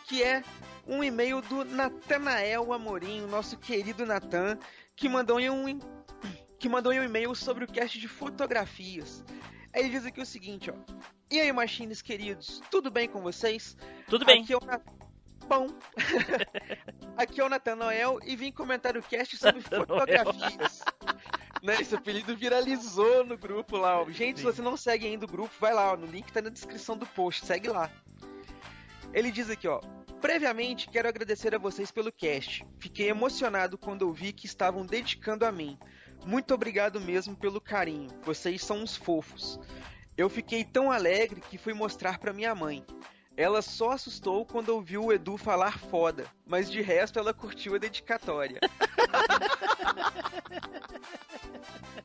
[0.08, 0.44] que é
[0.88, 4.58] um e-mail do Natanael Amorim, nosso querido Natan,
[4.98, 5.80] que mandou em um
[6.60, 9.24] que mandou em um e-mail sobre o cast de fotografias.
[9.74, 10.74] Aí Ele diz aqui o seguinte, ó:
[11.30, 13.78] E aí, machines queridos, tudo bem com vocês?
[14.10, 14.42] Tudo bem.
[14.44, 14.82] Aqui é o Na-
[15.48, 15.68] Bom.
[17.16, 20.82] Aqui é o Natanael e vim comentar o cast sobre fotografias.
[21.64, 24.02] Né, esse apelido viralizou no grupo lá.
[24.02, 24.10] ó.
[24.10, 24.52] Gente, se Sim.
[24.52, 27.06] você não segue ainda o grupo, vai lá, ó, no link tá na descrição do
[27.06, 27.90] post, segue lá.
[29.18, 29.80] Ele diz aqui, ó.
[30.22, 32.64] Previamente, quero agradecer a vocês pelo cast.
[32.78, 35.76] Fiquei emocionado quando ouvi que estavam dedicando a mim.
[36.24, 38.12] Muito obrigado mesmo pelo carinho.
[38.22, 39.60] Vocês são uns fofos.
[40.16, 42.86] Eu fiquei tão alegre que fui mostrar pra minha mãe.
[43.36, 47.80] Ela só assustou quando ouviu o Edu falar foda, mas de resto ela curtiu a
[47.80, 48.60] dedicatória.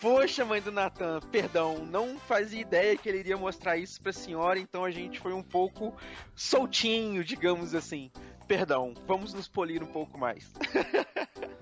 [0.00, 4.58] Poxa, mãe do Natan, perdão, não fazia ideia que ele iria mostrar isso pra senhora,
[4.58, 5.94] então a gente foi um pouco
[6.34, 8.10] soltinho, digamos assim.
[8.48, 10.50] Perdão, vamos nos polir um pouco mais.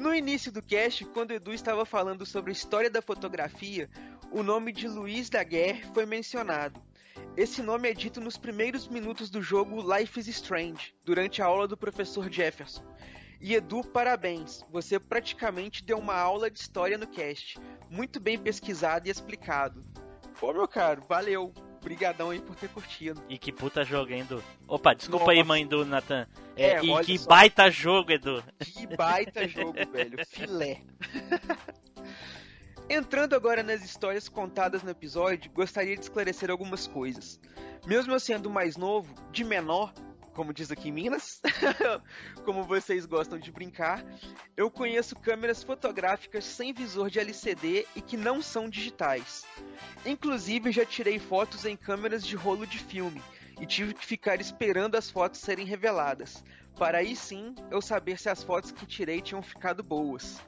[0.00, 3.86] No início do cast, quando o Edu estava falando sobre a história da fotografia,
[4.32, 6.80] o nome de Luiz Daguerre foi mencionado.
[7.36, 11.68] Esse nome é dito nos primeiros minutos do jogo Life is Strange, durante a aula
[11.68, 12.82] do professor Jefferson.
[13.40, 17.58] E Edu, parabéns, você praticamente deu uma aula de história no cast.
[17.88, 19.84] Muito bem pesquisado e explicado.
[20.38, 21.52] Pô, meu caro, valeu.
[21.80, 23.22] Obrigadão aí por ter curtido.
[23.26, 24.44] E que puta jogo, hein, Edu?
[24.68, 25.48] Opa, desculpa aí, Nossa.
[25.48, 26.28] mãe do Nathan.
[26.54, 27.26] É, É, e que só.
[27.30, 28.44] baita jogo, Edu.
[28.58, 30.18] Que baita jogo, velho.
[30.26, 30.82] Filé.
[32.88, 37.40] Entrando agora nas histórias contadas no episódio, gostaria de esclarecer algumas coisas.
[37.86, 39.94] Mesmo eu sendo mais novo, de menor,
[40.34, 41.40] como diz aqui em Minas,
[42.44, 44.04] como vocês gostam de brincar,
[44.56, 49.44] eu conheço câmeras fotográficas sem visor de LCD e que não são digitais.
[50.04, 53.22] Inclusive, já tirei fotos em câmeras de rolo de filme
[53.60, 56.42] e tive que ficar esperando as fotos serem reveladas,
[56.78, 60.40] para aí sim eu saber se as fotos que tirei tinham ficado boas.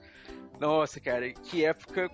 [0.59, 2.11] Nossa, cara, que época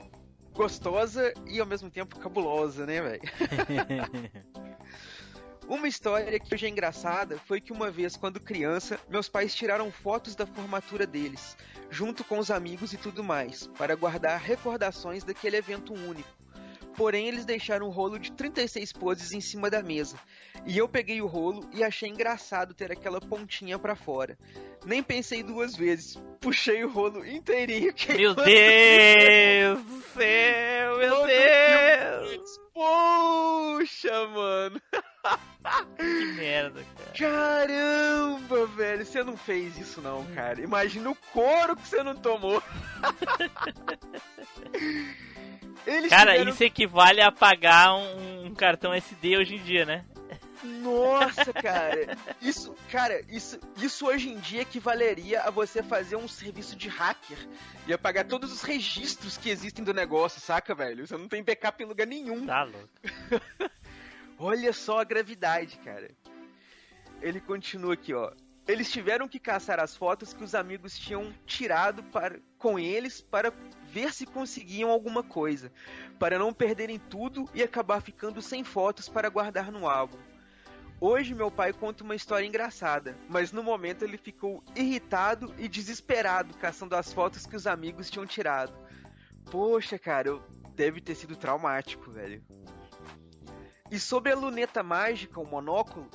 [0.53, 3.23] gostosa e ao mesmo tempo cabulosa, né, velho?
[5.69, 9.93] Uma história que hoje é engraçada foi que uma vez, quando criança, meus pais tiraram
[9.93, 11.59] fotos da formatura deles,
[11.91, 16.39] junto com os amigos e tudo mais, para guardar recordações daquele evento único.
[16.97, 20.17] Porém, eles deixaram um rolo de 36 poses em cima da mesa.
[20.67, 24.39] E eu peguei o rolo e achei engraçado ter aquela pontinha pra fora.
[24.87, 26.19] Nem pensei duas vezes.
[26.41, 27.93] Puxei o rolo inteirinho.
[28.17, 32.59] Meu Deus do céu, meu Deus.
[32.73, 34.81] Poxa, mano.
[35.97, 37.11] Que merda, cara.
[37.19, 39.05] Caramba, velho.
[39.05, 40.61] Você não fez isso não, cara.
[40.63, 42.63] Imagina o couro que você não tomou.
[45.87, 50.05] Eles Cara, tiveram- isso equivale a pagar um, um cartão SD hoje em dia, né?
[50.63, 52.17] Nossa, cara.
[52.43, 57.39] Isso, cara, isso, isso hoje em dia equivaleria a você fazer um serviço de hacker
[57.87, 61.07] e apagar todos os registros que existem do negócio, saca, velho?
[61.07, 62.45] Você não tem backup em lugar nenhum.
[62.45, 62.89] Tá louco.
[64.39, 66.11] Olha só a gravidade, cara.
[67.21, 68.33] Ele continua aqui, ó.
[68.69, 73.53] Eles tiveram que caçar as fotos que os amigos tinham tirado para, com eles para
[73.91, 75.73] ver se conseguiam alguma coisa,
[76.19, 80.19] para não perderem tudo e acabar ficando sem fotos para guardar no álbum.
[81.01, 86.55] Hoje meu pai conta uma história engraçada, mas no momento ele ficou irritado e desesperado
[86.59, 88.77] caçando as fotos que os amigos tinham tirado.
[89.51, 90.39] Poxa, cara,
[90.75, 92.43] deve ter sido traumático, velho.
[93.91, 96.11] E sobre a luneta mágica, o monóculo,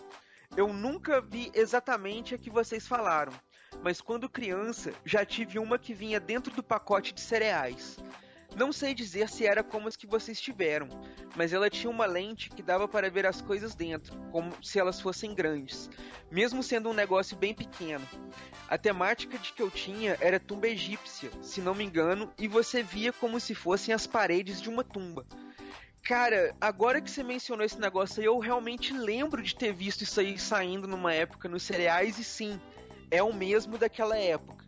[0.55, 3.33] eu nunca vi exatamente a que vocês falaram,
[3.81, 7.97] mas quando criança já tive uma que vinha dentro do pacote de cereais.
[8.55, 10.87] Não sei dizer se era como as que vocês tiveram,
[11.35, 15.01] mas ela tinha uma lente que dava para ver as coisas dentro, como se elas
[15.01, 15.89] fossem grandes,
[16.29, 18.07] mesmo sendo um negócio bem pequeno.
[18.69, 22.83] A temática de que eu tinha era tumba egípcia, se não me engano, e você
[22.83, 25.25] via como se fossem as paredes de uma tumba.
[26.03, 30.19] Cara, agora que você mencionou esse negócio aí, eu realmente lembro de ter visto isso
[30.19, 32.59] aí saindo numa época nos cereais, e sim,
[33.09, 34.65] é o mesmo daquela época.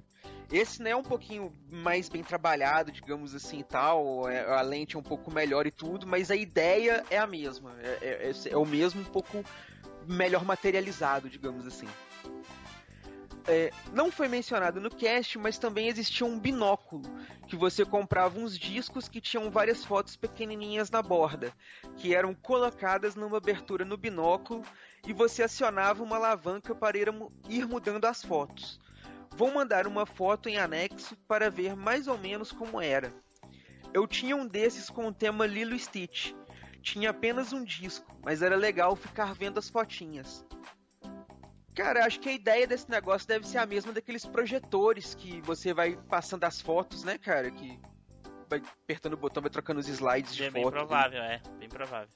[0.49, 4.29] Esse né, é um pouquinho mais bem trabalhado, digamos assim tal.
[4.29, 7.75] é- a lente é um pouco melhor e tudo, mas a ideia é a mesma.
[7.81, 9.43] É, é- é- é o mesmo, um pouco
[10.07, 11.87] melhor materializado, digamos assim.
[13.47, 17.03] É, não foi mencionado no cast, mas também existia um binóculo,
[17.47, 21.53] que você comprava uns discos que tinham várias fotos pequenininhas na borda,
[21.97, 24.63] que eram colocadas numa abertura no binóculo
[25.05, 28.79] e você acionava uma alavanca para ir, mu- ir mudando as fotos.
[29.37, 33.13] Vou mandar uma foto em anexo para ver mais ou menos como era.
[33.93, 36.33] Eu tinha um desses com o tema Lilo Stitch.
[36.81, 40.44] Tinha apenas um disco, mas era legal ficar vendo as fotinhas.
[41.75, 45.73] Cara, acho que a ideia desse negócio deve ser a mesma daqueles projetores que você
[45.73, 47.51] vai passando as fotos, né, cara?
[47.51, 47.77] Que
[48.49, 50.53] vai apertando o botão, vai trocando os slides de É foto.
[50.53, 51.41] bem provável, é.
[51.59, 52.09] Bem provável.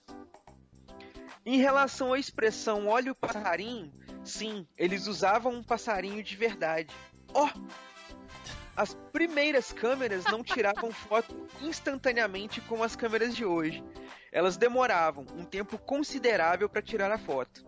[1.46, 3.92] Em relação à expressão olha o passarinho,
[4.24, 6.94] sim, eles usavam um passarinho de verdade.
[7.34, 7.50] Ó!
[8.76, 13.84] As primeiras câmeras não tiravam foto instantaneamente como as câmeras de hoje.
[14.32, 17.66] Elas demoravam um tempo considerável para tirar a foto.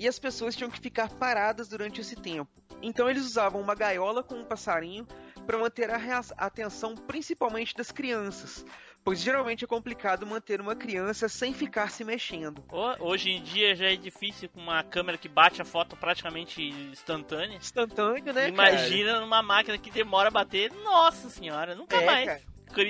[0.00, 2.50] E as pessoas tinham que ficar paradas durante esse tempo.
[2.82, 5.06] Então eles usavam uma gaiola com um passarinho
[5.46, 6.00] para manter a
[6.38, 8.64] atenção principalmente das crianças,
[9.04, 12.64] pois geralmente é complicado manter uma criança sem ficar se mexendo.
[12.70, 16.62] Ho- Hoje em dia já é difícil com uma câmera que bate a foto praticamente
[16.90, 17.58] instantânea.
[17.58, 18.48] Instantâneo, né?
[18.48, 20.72] Imagina numa máquina que demora a bater.
[20.72, 22.02] Nossa senhora, nunca cara?
[22.02, 22.26] É, mais.
[22.26, 22.40] cara.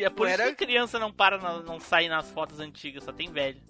[0.04, 3.12] É por Não isso era- que criança não para, não sai nas fotos antigas, só
[3.12, 3.60] tem velho.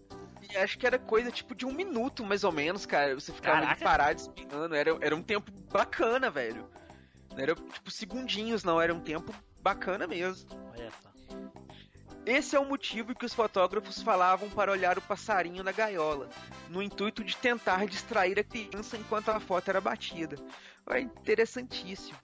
[0.57, 3.15] Acho que era coisa tipo de um minuto, mais ou menos, cara.
[3.15, 4.75] Você ficava ali parado espinando.
[4.75, 6.69] Era, era um tempo bacana, velho.
[7.31, 8.81] Não era tipo segundinhos, não.
[8.81, 10.49] Era um tempo bacana mesmo.
[10.73, 11.11] Olha só.
[12.27, 16.29] Esse é o motivo que os fotógrafos falavam para olhar o passarinho na gaiola,
[16.69, 20.37] no intuito de tentar distrair a criança enquanto a foto era batida.
[20.91, 22.19] É interessantíssimo.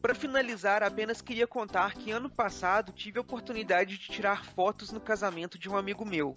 [0.00, 5.00] Para finalizar, apenas queria contar que ano passado tive a oportunidade de tirar fotos no
[5.00, 6.36] casamento de um amigo meu.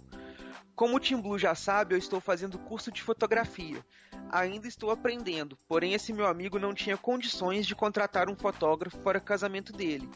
[0.74, 3.84] Como o Tim Blue já sabe, eu estou fazendo curso de fotografia.
[4.30, 9.18] Ainda estou aprendendo, porém esse meu amigo não tinha condições de contratar um fotógrafo para
[9.18, 10.08] o casamento dele.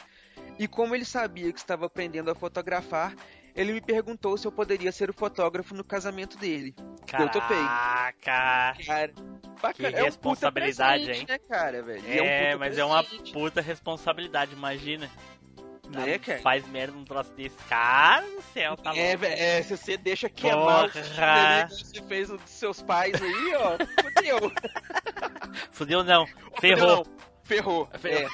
[0.58, 3.14] E como ele sabia que estava aprendendo a fotografar,
[3.54, 6.74] ele me perguntou se eu poderia ser o fotógrafo no casamento dele.
[7.18, 7.56] Eu topei.
[7.56, 8.76] Caraca!
[8.84, 9.12] Cara,
[9.60, 9.72] bacana.
[9.72, 11.26] Que é um puta responsabilidade, presente, hein?
[11.28, 11.98] né, cara?
[12.06, 15.10] E É, puta mas é uma presente, puta responsabilidade, imagina.
[15.90, 16.38] Né, cara?
[16.40, 17.56] Faz merda num troço desse.
[17.68, 19.18] Cara do céu, tá É, louco.
[19.18, 21.62] velho, é, se você deixa queimar o Porra.
[21.62, 24.52] ali que você fez o dos seus pais aí, ó, fudeu.
[25.72, 26.96] Fudeu não, Fudeu ferrou.
[26.96, 27.04] não.
[27.44, 27.88] Ferrou.
[27.98, 28.24] Ferrou.
[28.24, 28.26] É.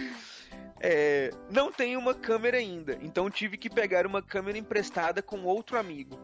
[0.82, 5.78] É, não tenho uma câmera ainda, então tive que pegar uma câmera emprestada com outro
[5.78, 6.18] amigo.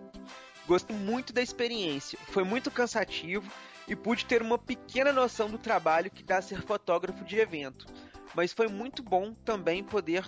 [0.66, 3.46] Gostei muito da experiência, foi muito cansativo
[3.88, 7.86] e pude ter uma pequena noção do trabalho que dá ser fotógrafo de evento.
[8.34, 10.24] Mas foi muito bom também poder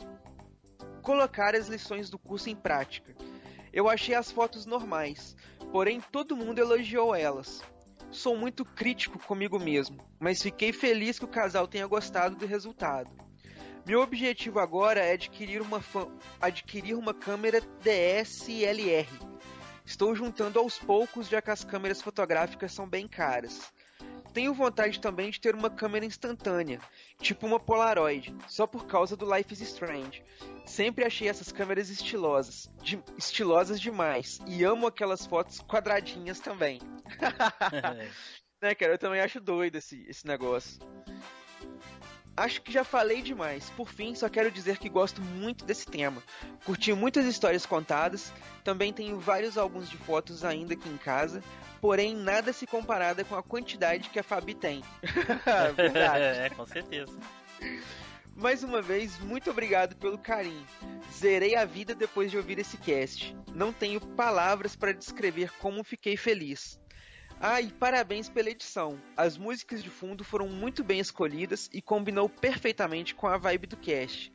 [1.03, 3.15] colocar as lições do curso em prática.
[3.73, 5.37] Eu achei as fotos normais,
[5.73, 7.63] porém todo mundo elogiou elas.
[8.11, 13.11] Sou muito crítico comigo mesmo, mas fiquei feliz que o casal tenha gostado do resultado.
[13.87, 15.83] Meu objetivo agora é adquirir uma,
[16.41, 19.28] adquirir uma câmera DSLR.
[19.89, 23.73] Estou juntando aos poucos, já que as câmeras fotográficas são bem caras.
[24.35, 26.79] Tenho vontade também de ter uma câmera instantânea,
[27.19, 30.23] tipo uma Polaroid, só por causa do Life is Strange.
[30.67, 36.81] Sempre achei essas câmeras estilosas, de- estilosas demais, e amo aquelas fotos quadradinhas também.
[38.61, 38.93] né, cara?
[38.93, 40.79] Eu também acho doido esse, esse negócio.
[42.39, 43.69] Acho que já falei demais.
[43.71, 46.23] Por fim, só quero dizer que gosto muito desse tema.
[46.65, 48.33] Curti muitas histórias contadas,
[48.63, 51.43] também tenho vários álbuns de fotos ainda aqui em casa,
[51.81, 54.85] porém nada se comparada com a quantidade que a Fabi tem.
[55.75, 56.23] Verdade.
[56.39, 57.19] é, com certeza.
[58.37, 60.65] Mais uma vez, muito obrigado pelo carinho.
[61.13, 63.37] Zerei a vida depois de ouvir esse cast.
[63.53, 66.79] Não tenho palavras para descrever como fiquei feliz.
[67.41, 69.01] Ah, e parabéns pela edição.
[69.17, 73.77] As músicas de fundo foram muito bem escolhidas e combinou perfeitamente com a vibe do
[73.77, 74.33] cast.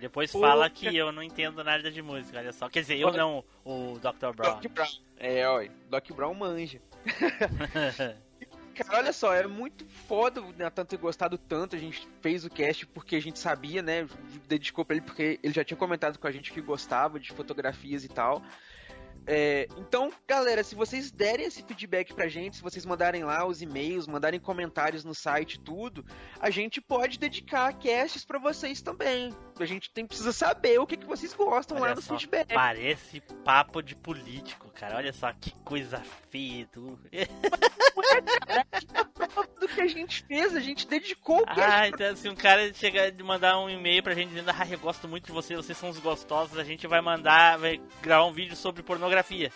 [0.00, 2.68] Depois Pô, fala que eu não entendo nada de música, olha só.
[2.68, 4.34] Quer dizer, eu não, o Dr.
[4.34, 4.60] Brown.
[4.60, 4.88] Doc Brown.
[5.18, 6.80] É, ó, Doc Brown manja.
[8.76, 11.74] Cara, olha só, é muito foda o Nathan ter gostado tanto.
[11.74, 14.06] A gente fez o cast porque a gente sabia, né?
[14.46, 18.04] Dedicou pra ele porque ele já tinha comentado com a gente que gostava de fotografias
[18.04, 18.42] e tal.
[19.26, 23.60] É, então, galera, se vocês derem esse feedback pra gente, se vocês mandarem lá os
[23.60, 26.04] e-mails, mandarem comentários no site tudo,
[26.38, 29.34] a gente pode dedicar casts pra vocês também.
[29.58, 32.54] A gente tem, precisa saber o que, que vocês gostam lá Olha no só, feedback.
[32.54, 34.96] Parece papo de político, cara.
[34.96, 36.68] Olha só que coisa feia.
[36.72, 36.80] Tu...
[39.60, 42.72] do que a gente fez, a gente dedicou o cast Ah, então se um cara
[42.74, 45.76] chegar de mandar um e-mail pra gente dizendo, ah, eu gosto muito de vocês, vocês
[45.76, 49.50] são os gostosos, a gente vai mandar, vai gravar um vídeo sobre pornografia.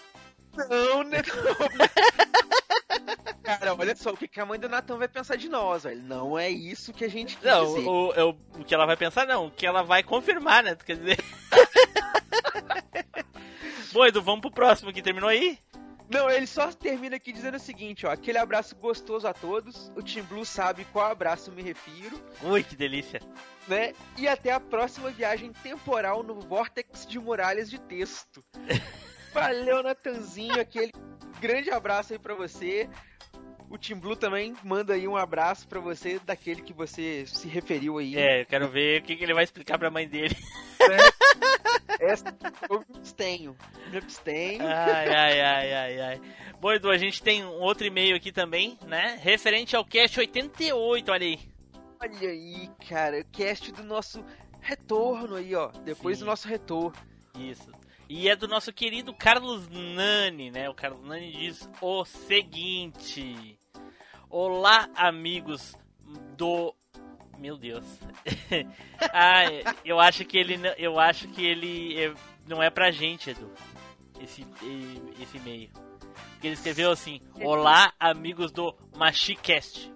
[0.68, 1.18] Não, né?
[3.42, 6.02] Cara, olha só, o que que a mãe do Natan vai pensar de nós, velho?
[6.02, 7.88] Não é isso que a gente quis Não, dizer.
[7.88, 8.30] o, o,
[8.60, 10.76] o que ela vai pensar não, o que ela vai confirmar, né?
[10.76, 11.18] Quer dizer.
[13.92, 15.58] Bom, Edu, vamos pro próximo aqui, terminou aí?
[16.08, 18.10] Não, ele só termina aqui dizendo o seguinte, ó.
[18.10, 19.92] Aquele abraço gostoso a todos.
[19.96, 23.20] O Team Blue sabe qual abraço me refiro, Ui, que delícia.
[23.68, 23.92] né?
[24.18, 28.44] E até a próxima viagem temporal no Vortex de Muralhas de Texto.
[29.32, 30.60] Valeu, Natanzinho.
[30.60, 30.92] Aquele
[31.40, 32.88] grande abraço aí pra você.
[33.70, 37.98] O Team Blue também manda aí um abraço pra você, daquele que você se referiu
[37.98, 38.16] aí.
[38.16, 40.36] É, eu quero ver o que, que ele vai explicar pra mãe dele.
[42.00, 42.36] Essa
[42.68, 43.56] eu me abstenho.
[43.90, 44.66] Me abstenho.
[44.66, 46.20] Ai, ai, ai, ai, ai.
[46.60, 49.16] Bom, Edu, a gente tem um outro e-mail aqui também, né?
[49.22, 51.38] Referente ao cast 88, olha aí.
[52.00, 54.24] Olha aí, cara, o cast do nosso
[54.60, 55.68] retorno aí, ó.
[55.84, 56.24] Depois Sim.
[56.24, 56.96] do nosso retorno.
[57.38, 57.70] Isso.
[58.08, 60.68] E é do nosso querido Carlos Nani, né?
[60.68, 63.59] O Carlos Nani diz o seguinte:
[64.30, 65.76] Olá, amigos
[66.36, 66.72] do.
[67.38, 67.84] Meu Deus.
[69.12, 69.44] ah,
[69.84, 70.56] eu acho que ele.
[70.56, 72.14] não- Eu acho que ele é-
[72.46, 73.50] não é pra gente, Edu.
[74.20, 74.46] Esse,
[75.20, 75.70] esse e-mail.
[76.32, 79.92] Porque ele escreveu assim: Olá, amigos do Machicast.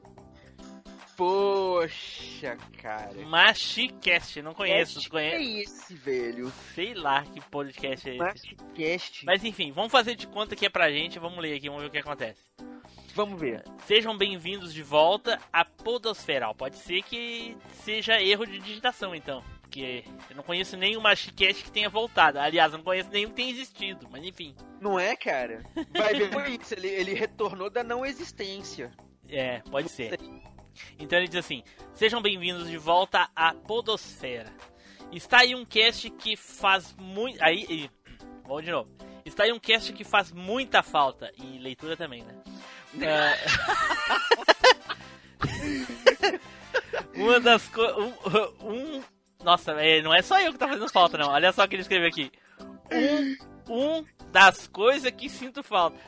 [1.17, 3.15] Poxa, cara.
[3.27, 5.09] Machicast, não conheço.
[5.09, 6.53] Que é esse, velho?
[6.75, 8.19] Sei lá que podcast é esse.
[8.19, 9.25] Machicast.
[9.25, 11.89] Mas enfim, vamos fazer de conta que é pra gente, vamos ler aqui, vamos ver
[11.89, 12.43] o que acontece.
[13.15, 13.63] Vamos ver.
[13.87, 16.53] Sejam bem-vindos de volta à Podosferal.
[16.53, 19.41] Pode ser que seja erro de digitação, então.
[19.61, 22.41] Porque eu não conheço nenhum Machicast que tenha voltado.
[22.41, 24.57] Aliás, eu não conheço nenhum que tenha existido, mas enfim.
[24.81, 25.63] Não é, cara?
[25.97, 26.75] Vai ver foi isso.
[26.75, 28.91] Ele, ele retornou da não existência.
[29.29, 30.19] É, pode ser.
[30.99, 31.63] Então ele diz assim:
[31.95, 34.53] Sejam bem-vindos de volta à Podosfera.
[35.13, 37.43] Está aí um cast que faz muito.
[37.43, 37.91] Aí, aí.
[38.47, 38.91] Vamos de novo.
[39.25, 41.31] Está aí um cast que faz muita falta.
[41.37, 42.35] E leitura também, né?
[43.01, 43.35] É...
[47.15, 47.97] Uma das coisas.
[47.97, 48.13] Um,
[48.69, 49.03] um-
[49.43, 51.29] Nossa, é, não é só eu que tá fazendo falta, não.
[51.31, 52.31] Olha só o que ele escreveu aqui.
[52.93, 53.37] Um,
[54.01, 55.99] um das coisas que sinto falta.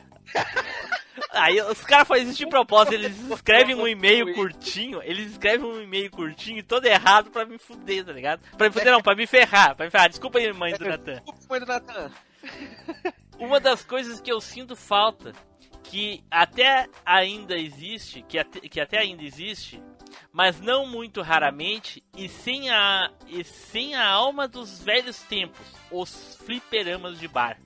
[1.31, 5.81] Aí os caras fazem isso de propósito, eles escrevem um e-mail curtinho, eles escrevem um
[5.81, 8.41] e-mail curtinho todo errado pra me fuder, tá ligado?
[8.57, 10.09] Pra me fuder não, pra me ferrar, pra me ferrar.
[10.09, 11.21] Desculpa aí, mãe do Natan.
[11.49, 12.11] Mãe do Natan.
[13.39, 15.31] Uma das coisas que eu sinto falta,
[15.83, 19.81] que até ainda existe, que até, que até ainda existe,
[20.31, 26.35] mas não muito raramente, e sem a, e sem a alma dos velhos tempos, os
[26.45, 27.59] fliperamas de bar.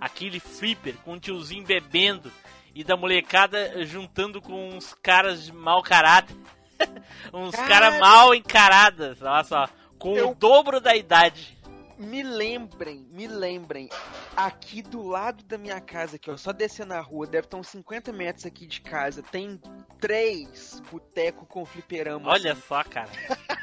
[0.00, 2.32] Aquele flipper com um tiozinho bebendo
[2.78, 6.36] e da molecada juntando com uns caras de mau caráter.
[7.34, 7.68] uns Cara.
[7.68, 9.68] caras mal encaradas, olha só,
[9.98, 11.58] com Eu- o dobro da idade.
[11.98, 13.88] Me lembrem, me lembrem.
[14.36, 17.66] Aqui do lado da minha casa, aqui, ó, só descendo a rua, deve estar uns
[17.66, 19.24] 50 metros aqui de casa.
[19.24, 19.60] Tem
[19.98, 22.30] três boteco com fliperama.
[22.30, 22.62] Olha assim.
[22.68, 23.08] só, cara.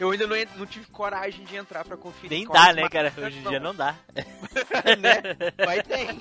[0.00, 2.30] Eu ainda não, não tive coragem de entrar pra conferir.
[2.30, 3.12] Nem dá, né, cara?
[3.24, 3.94] Hoje em dia não dá.
[4.98, 5.22] né?
[5.64, 6.18] Mas tem.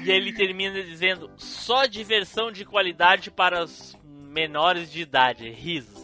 [0.00, 5.98] E ele termina dizendo: só diversão de qualidade para os menores de idade, risos.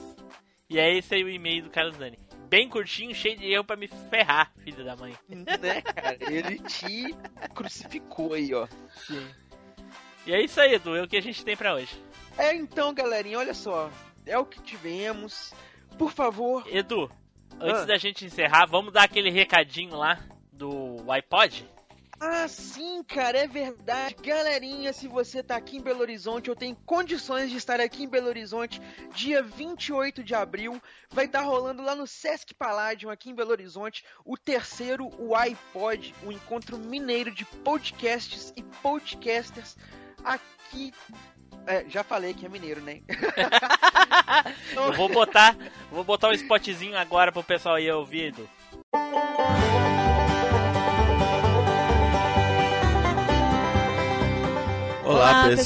[0.68, 2.18] E é esse aí o e-mail do Carlos Dani.
[2.48, 5.14] Bem curtinho, cheio de erro pra me ferrar, filho da mãe.
[5.28, 6.16] né, cara?
[6.20, 7.14] Ele te
[7.54, 8.66] crucificou aí, ó.
[10.26, 11.94] E é isso aí, Edu, é o que a gente tem pra hoje.
[12.38, 13.90] É, então, galerinha, olha só.
[14.26, 15.52] É o que tivemos.
[15.98, 17.10] Por favor, Edu,
[17.60, 17.86] antes Ah.
[17.86, 20.18] da gente encerrar, vamos dar aquele recadinho lá
[20.52, 21.68] do iPod?
[22.26, 24.16] Ah, sim, cara, é verdade.
[24.22, 28.08] Galerinha, se você tá aqui em Belo Horizonte, eu tenho condições de estar aqui em
[28.08, 28.80] Belo Horizonte,
[29.14, 30.80] dia 28 de abril.
[31.10, 36.14] Vai estar rolando lá no Sesc Palladium, aqui em Belo Horizonte, o terceiro, o iPod,
[36.24, 39.76] o encontro mineiro de podcasts e podcasters
[40.24, 40.94] aqui.
[41.66, 43.02] É, já falei que é mineiro, né?
[44.74, 45.54] Eu vou botar,
[45.90, 48.34] vou botar um spotzinho agora pro pessoal aí ouvir,
[55.04, 55.56] Olá, Olá, pessoal.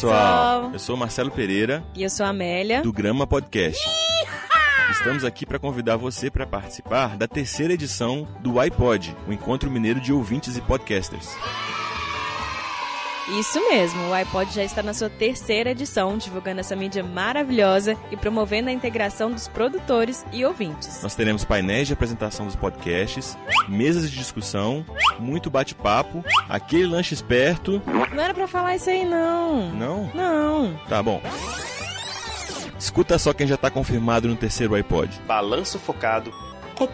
[0.62, 0.70] pessoal.
[0.72, 2.82] Eu sou o Marcelo Pereira, E eu sou a Amélia.
[2.82, 3.80] do Grama Podcast.
[4.90, 10.00] Estamos aqui para convidar você para participar da terceira edição do iPod, o Encontro Mineiro
[10.00, 11.28] de Ouvintes e Podcasters.
[13.30, 18.16] Isso mesmo, o iPod já está na sua terceira edição, divulgando essa mídia maravilhosa e
[18.16, 21.02] promovendo a integração dos produtores e ouvintes.
[21.02, 23.36] Nós teremos painéis de apresentação dos podcasts,
[23.68, 24.84] mesas de discussão,
[25.18, 27.82] muito bate-papo, aquele lanche esperto.
[28.14, 29.70] Não era pra falar isso aí, não.
[29.72, 30.10] Não?
[30.14, 30.80] Não.
[30.88, 31.20] Tá bom.
[32.78, 35.20] Escuta só quem já tá confirmado no terceiro iPod.
[35.26, 36.32] Balanço Focado,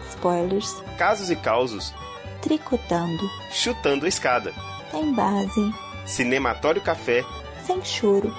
[0.09, 1.93] Spoilers, Casos e Causos,
[2.41, 4.51] Tricotando, Chutando a Escada,
[4.93, 5.73] Em Base,
[6.05, 7.23] Cinematório Café,
[7.65, 8.33] Sem Choro,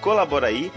[0.00, 0.72] Colabora aí,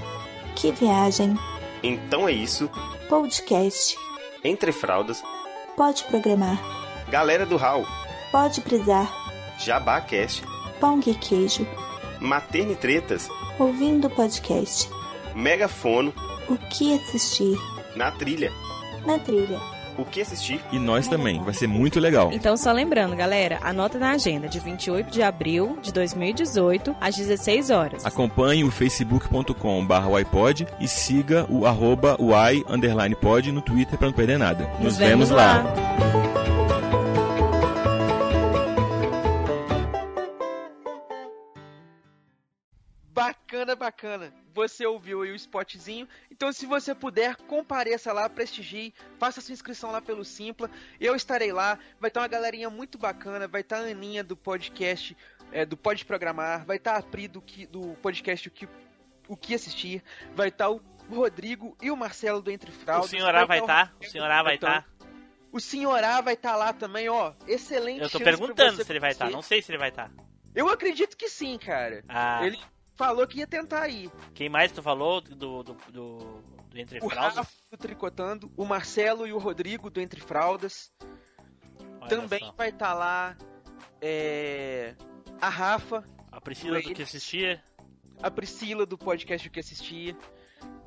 [0.55, 1.37] Que Viagem,
[1.81, 2.69] Então é Isso,
[3.09, 3.97] Podcast,
[4.43, 5.23] Entre Fraldas,
[5.77, 6.59] Pode Programar,
[7.09, 7.85] Galera do Hall,
[8.31, 9.11] Pode Brisar,
[9.59, 10.43] Jabá Cast,
[10.79, 11.65] Pão e Queijo,
[12.19, 14.89] Materne Tretas, Ouvindo Podcast,
[15.35, 16.13] Megafono,
[16.49, 17.57] O Que Assistir,
[17.95, 18.51] Na Trilha,
[19.05, 19.59] Na Trilha.
[19.97, 20.59] O que assistir?
[20.71, 22.31] E nós também, vai ser muito legal.
[22.33, 27.69] Então, só lembrando, galera, anota na agenda de 28 de abril de 2018 às 16
[27.69, 28.05] horas.
[28.05, 29.85] Acompanhe o facebook.com
[30.17, 34.69] iPod e siga o arroba y underline pod no Twitter para não perder nada.
[34.79, 35.63] Nos, vemos lá.
[43.75, 44.33] Bacana, bacana.
[44.53, 46.07] Você ouviu aí o spotzinho.
[46.31, 50.69] Então, se você puder, compareça lá, prestigie, faça sua inscrição lá pelo Simpla.
[50.99, 51.77] Eu estarei lá.
[51.99, 53.47] Vai estar uma galerinha muito bacana.
[53.47, 55.15] Vai estar a Aninha do podcast,
[55.51, 56.65] é, do Pode Programar.
[56.65, 58.67] Vai estar a Pri do, que, do podcast o que,
[59.27, 60.03] o que Assistir.
[60.35, 63.07] Vai estar o Rodrigo e o Marcelo do Entre Fraldas.
[63.07, 64.87] O senhorá vai tá estar, o senhorá vai estar.
[65.51, 67.33] O senhorá vai estar lá também, ó.
[67.47, 70.09] Excelente Eu tô perguntando se ele vai estar, não sei se ele vai estar.
[70.55, 72.03] Eu acredito que sim, cara.
[72.07, 72.59] Ah, Ele
[72.95, 74.11] falou que ia tentar ir.
[74.33, 76.17] quem mais tu falou do, do, do,
[76.69, 77.35] do Entre O Fraldas?
[77.37, 80.91] Rafa do Tricotando, o Marcelo e o Rodrigo do Entre Fraldas.
[82.01, 82.51] Olha Também só.
[82.51, 83.37] vai estar lá
[84.01, 84.95] é,
[85.41, 87.63] a Rafa, A Priscila do que assistia.
[88.21, 90.15] a Priscila do podcast O Que Assistia.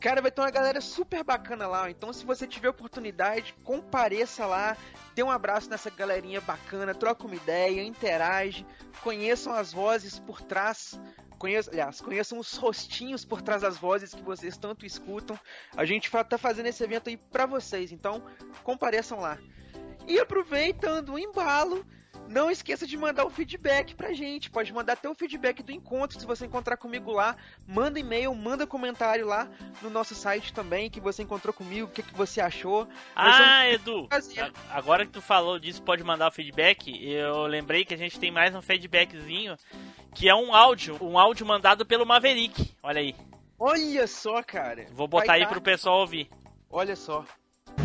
[0.00, 1.82] Cara, vai ter uma galera super bacana lá.
[1.84, 1.88] ó.
[1.88, 4.76] Então, se você tiver oportunidade, compareça lá,
[5.14, 8.66] dê um abraço nessa galerinha bacana, troca uma ideia, interage,
[9.02, 11.00] conheçam as vozes por trás.
[11.38, 15.38] Conheçam, aliás, conheçam os rostinhos por trás das vozes que vocês tanto escutam.
[15.76, 18.22] A gente tá fazendo esse evento aí pra vocês, então
[18.62, 19.38] compareçam lá.
[20.06, 21.84] E aproveitando o embalo,
[22.28, 24.50] não esqueça de mandar o feedback pra gente.
[24.50, 26.18] Pode mandar até o feedback do encontro.
[26.18, 27.36] Se você encontrar comigo lá,
[27.66, 29.48] manda e-mail, manda comentário lá
[29.82, 32.88] no nosso site também, que você encontrou comigo, o que, que você achou.
[33.14, 34.08] Ah, Edu,
[34.70, 36.88] agora que tu falou disso, pode mandar o feedback.
[37.06, 39.56] Eu lembrei que a gente tem mais um feedbackzinho,
[40.14, 42.74] que é um áudio, um áudio mandado pelo Maverick.
[42.82, 43.14] Olha aí,
[43.58, 44.86] Olha só, cara.
[44.92, 46.28] vou botar Vai aí dar- pro pessoal ouvir.
[46.70, 47.24] Olha só.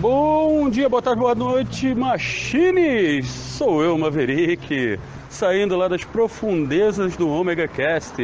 [0.01, 3.27] Bom dia, boa tarde, boa noite, machines!
[3.27, 4.99] Sou eu, Maverick,
[5.29, 8.15] saindo lá das profundezas do Omega Cast.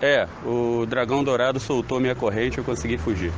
[0.00, 3.30] É, o dragão dourado soltou minha corrente e eu consegui fugir.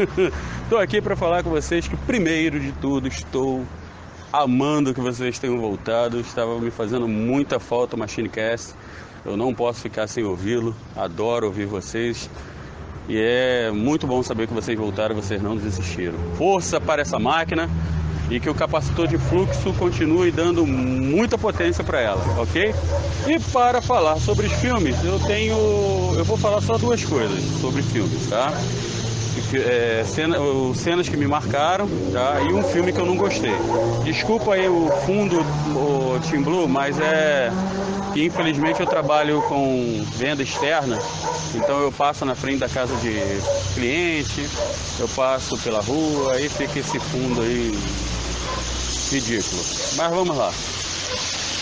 [0.64, 3.66] Estou aqui para falar com vocês que, primeiro de tudo, estou
[4.32, 6.18] amando que vocês tenham voltado.
[6.20, 8.74] Estava me fazendo muita falta o Machine Cast.
[9.26, 10.74] Eu não posso ficar sem ouvi-lo.
[10.96, 12.30] Adoro ouvir vocês.
[13.08, 16.18] E é muito bom saber que vocês voltaram, vocês não desistiram.
[16.36, 17.68] Força para essa máquina
[18.30, 22.74] e que o capacitor de fluxo continue dando muita potência para ela, ok?
[23.26, 25.56] E para falar sobre os filmes, eu tenho,
[26.16, 28.52] eu vou falar só duas coisas sobre filmes, tá?
[29.54, 32.42] É, cena, o- cenas que me marcaram, tá?
[32.42, 33.56] E um filme que eu não gostei.
[34.04, 35.40] Desculpa aí o fundo,
[35.74, 37.50] o Team Blue, mas é
[38.12, 40.98] que infelizmente eu trabalho com venda externa,
[41.54, 43.38] então eu passo na frente da casa de
[43.74, 44.48] cliente,
[44.98, 47.78] eu passo pela rua e fica esse fundo aí
[49.10, 49.62] ridículo.
[49.96, 50.52] Mas vamos lá.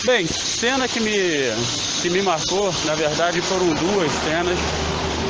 [0.05, 1.11] Bem, cena que me,
[2.01, 4.57] que me marcou, na verdade foram duas cenas,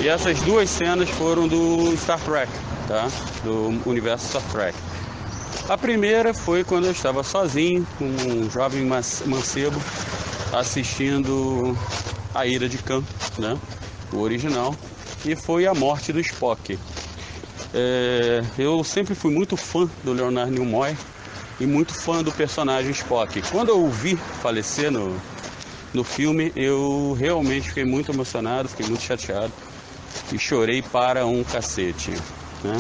[0.04, 2.52] e essas duas cenas foram do Star Trek,
[2.88, 3.08] tá?
[3.44, 4.78] Do universo Star Trek.
[5.70, 9.82] A primeira foi quando eu estava sozinho, com um jovem mancebo,
[10.54, 11.76] assistindo
[12.36, 13.04] A Ira de Khan,
[13.40, 13.58] né?
[14.12, 14.76] O original,
[15.26, 16.78] e foi a morte do Spock.
[17.74, 20.96] É, eu sempre fui muito fã do Leonard Nimoy
[21.60, 23.42] e muito fã do personagem Spock.
[23.52, 25.20] Quando eu o vi falecer no,
[25.94, 29.54] no filme, eu realmente fiquei muito emocionado, fiquei muito chateado
[30.32, 32.12] e chorei para um cacete.
[32.64, 32.78] Né?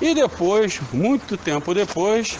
[0.00, 2.38] E depois, muito tempo depois,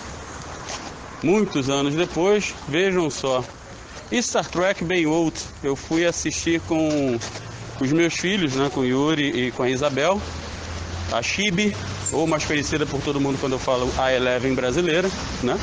[1.23, 3.45] muitos anos depois, vejam só,
[4.23, 5.43] Star Trek bem outro.
[5.63, 7.19] Eu fui assistir com
[7.81, 10.21] os meus filhos, né, com Yuri e com a Isabel,
[11.13, 11.75] a Chibi,
[12.13, 15.09] ou mais conhecida por todo mundo quando eu falo a Eleven brasileira,
[15.43, 15.59] né?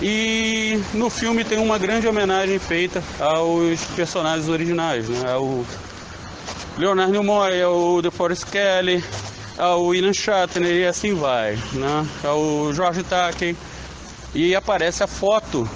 [0.00, 5.32] E no filme tem uma grande homenagem feita aos personagens originais, né?
[5.32, 5.64] Ao
[6.76, 9.02] Leonard Nimoy, ao DeForest Kelly,
[9.58, 12.06] ao Ian Shatner e assim vai, né?
[12.22, 13.56] Ao George Takei.
[14.34, 15.68] E aparece a foto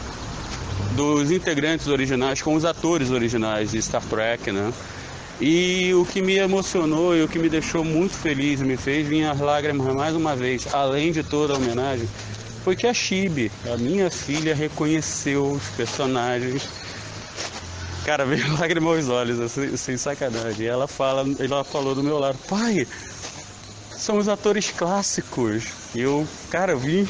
[0.92, 4.72] dos integrantes originais com os atores originais de Star Trek, né?
[5.40, 9.24] E o que me emocionou e o que me deixou muito feliz, me fez vir
[9.24, 12.08] as lágrimas mais uma vez, além de toda a homenagem,
[12.62, 16.68] foi que a Chibi, a minha filha, reconheceu os personagens.
[18.04, 20.66] Cara, veio lágrima aos olhos, assim, sem sacanagem.
[20.66, 22.86] E ela fala, ela falou do meu lado, pai,
[23.96, 25.64] são os atores clássicos.
[25.94, 27.08] E eu, cara, eu vim,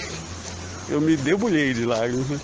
[0.88, 2.40] eu me debulhei de lágrimas.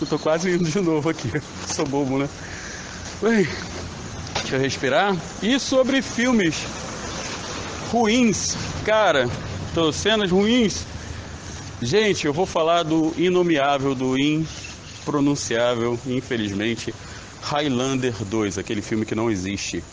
[0.00, 1.30] Eu tô quase indo de novo aqui.
[1.66, 2.28] Sou bobo, né?
[3.20, 3.48] Bem,
[4.48, 5.16] deixa eu respirar.
[5.42, 6.56] E sobre filmes
[7.92, 9.28] ruins, cara,
[9.74, 10.86] tô cenas ruins.
[11.82, 16.94] Gente, eu vou falar do inomeável, do impronunciável, infelizmente,
[17.42, 19.84] Highlander 2, aquele filme que não existe.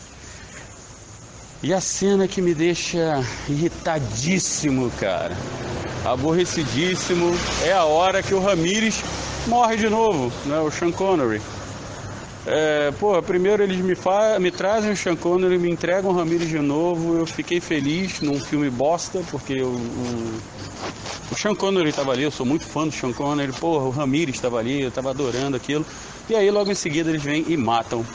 [1.62, 5.36] E a cena que me deixa irritadíssimo, cara,
[6.04, 9.02] aborrecidíssimo, é a hora que o Ramirez
[9.46, 10.58] morre de novo, né?
[10.60, 11.40] O Sean Connery.
[12.46, 13.94] É, pô, primeiro eles me,
[14.40, 17.18] me trazem o Sean Connery, me entregam o Ramirez de novo.
[17.18, 20.40] Eu fiquei feliz num filme bosta, porque o, o,
[21.32, 23.52] o Sean Connery estava ali, eu sou muito fã do Sean Connery.
[23.52, 25.84] Porra, o Ramirez estava ali, eu estava adorando aquilo.
[26.30, 28.06] E aí logo em seguida eles vêm e matam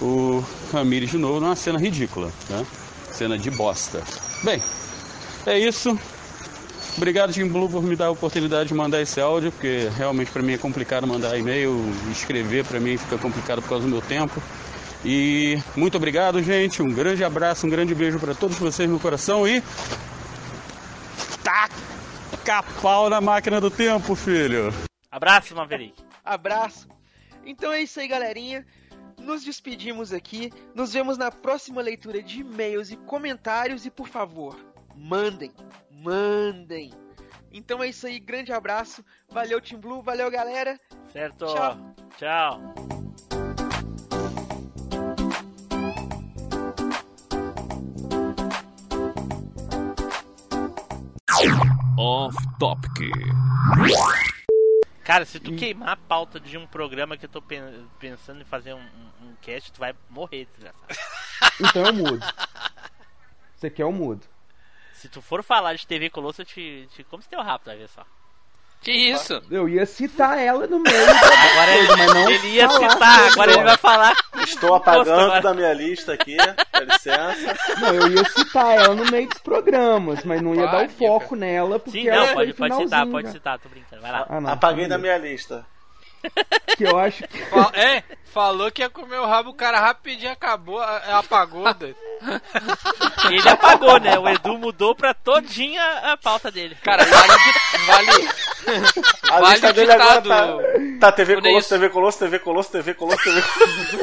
[0.00, 0.42] o
[0.72, 2.64] Ramirez de novo numa cena ridícula, né?
[3.12, 4.02] Cena de bosta.
[4.44, 4.62] Bem,
[5.46, 5.98] é isso.
[6.96, 10.42] Obrigado, Jim Blue, por me dar a oportunidade de mandar esse áudio, porque realmente para
[10.42, 11.74] mim é complicado mandar e-mail,
[12.10, 14.40] escrever para mim fica complicado por causa do meu tempo.
[15.04, 16.82] E muito obrigado, gente.
[16.82, 19.62] Um grande abraço, um grande beijo para todos vocês no coração e
[21.42, 24.72] taca pau na máquina do tempo, filho.
[25.10, 26.02] Abraço, Maverick.
[26.24, 26.88] Abraço.
[27.44, 28.64] Então é isso aí, galerinha.
[29.18, 30.50] Nos despedimos aqui.
[30.74, 33.84] Nos vemos na próxima leitura de e-mails e comentários.
[33.84, 34.56] E por favor,
[34.96, 35.52] mandem,
[36.04, 36.92] mandem.
[37.50, 39.04] Então é isso aí, grande abraço.
[39.28, 40.02] Valeu, Team Blue.
[40.02, 40.78] Valeu, galera.
[41.12, 41.46] Certo.
[41.46, 41.94] Tchau.
[42.18, 42.74] Tchau.
[51.96, 53.10] Off Topic.
[55.04, 58.44] Cara, se tu queimar a pauta de um programa que eu tô pen- pensando em
[58.44, 60.86] fazer um, um, um cast, tu vai morrer, desgraçado.
[61.60, 62.26] Então eu mudo.
[63.54, 64.26] Você quer, eu mudo.
[65.04, 67.76] Se tu for falar de TV Colosso, eu te, te como se teu rabo, vai
[67.76, 68.02] ver só.
[68.80, 69.38] Que isso?
[69.50, 70.96] Eu ia citar ela no meio.
[71.10, 74.14] Agora ele, mas não ele ia citar, agora ele vai falar.
[74.38, 77.54] Estou apagando da minha lista aqui, dá licença.
[77.82, 80.94] Não, eu ia citar ela no meio dos programas, mas não ia dar o Pode,
[80.94, 83.32] foco nela, porque Sim, ela não, pode, pode citar, pode já.
[83.34, 84.00] citar, tô brincando.
[84.00, 84.26] Vai lá.
[84.26, 85.66] Ah, não, Apaguei da minha lista.
[86.76, 87.38] Que eu acho que.
[87.74, 88.02] É,
[88.32, 91.62] falou que ia comer o rabo, o cara rapidinho acabou, a- apagou.
[92.24, 92.42] Doido.
[93.30, 94.18] Ele apagou, né?
[94.18, 95.82] O Edu mudou pra todinha
[96.12, 96.76] a pauta dele.
[96.82, 97.32] Cara, vale.
[97.86, 98.28] vale
[99.30, 100.58] A Vale lista o dele agora ditado.
[101.00, 101.68] tá, tá TV O Colosso, Neilson.
[101.74, 103.94] TV Colosso, TV Colosso, TV Colosso, TV Colosso.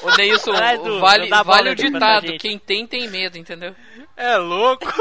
[0.02, 2.38] Ô Neilson, Vai, Edu, vale, não vale o Edu, ditado.
[2.38, 3.74] Quem tem, tem medo, entendeu?
[4.16, 4.86] É louco.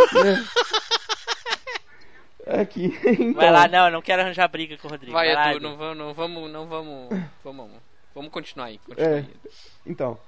[2.48, 3.34] Aqui, então.
[3.34, 5.14] Vai lá, não, eu não quero arranjar briga com o Rodrigo.
[5.14, 7.10] Vai, lá, Edu, não vamos, não vamos, não vamos,
[7.44, 7.72] vamos,
[8.16, 8.80] vamos continuar aí.
[8.80, 9.16] Continua É.
[9.18, 9.30] aí.
[9.86, 10.20] Então.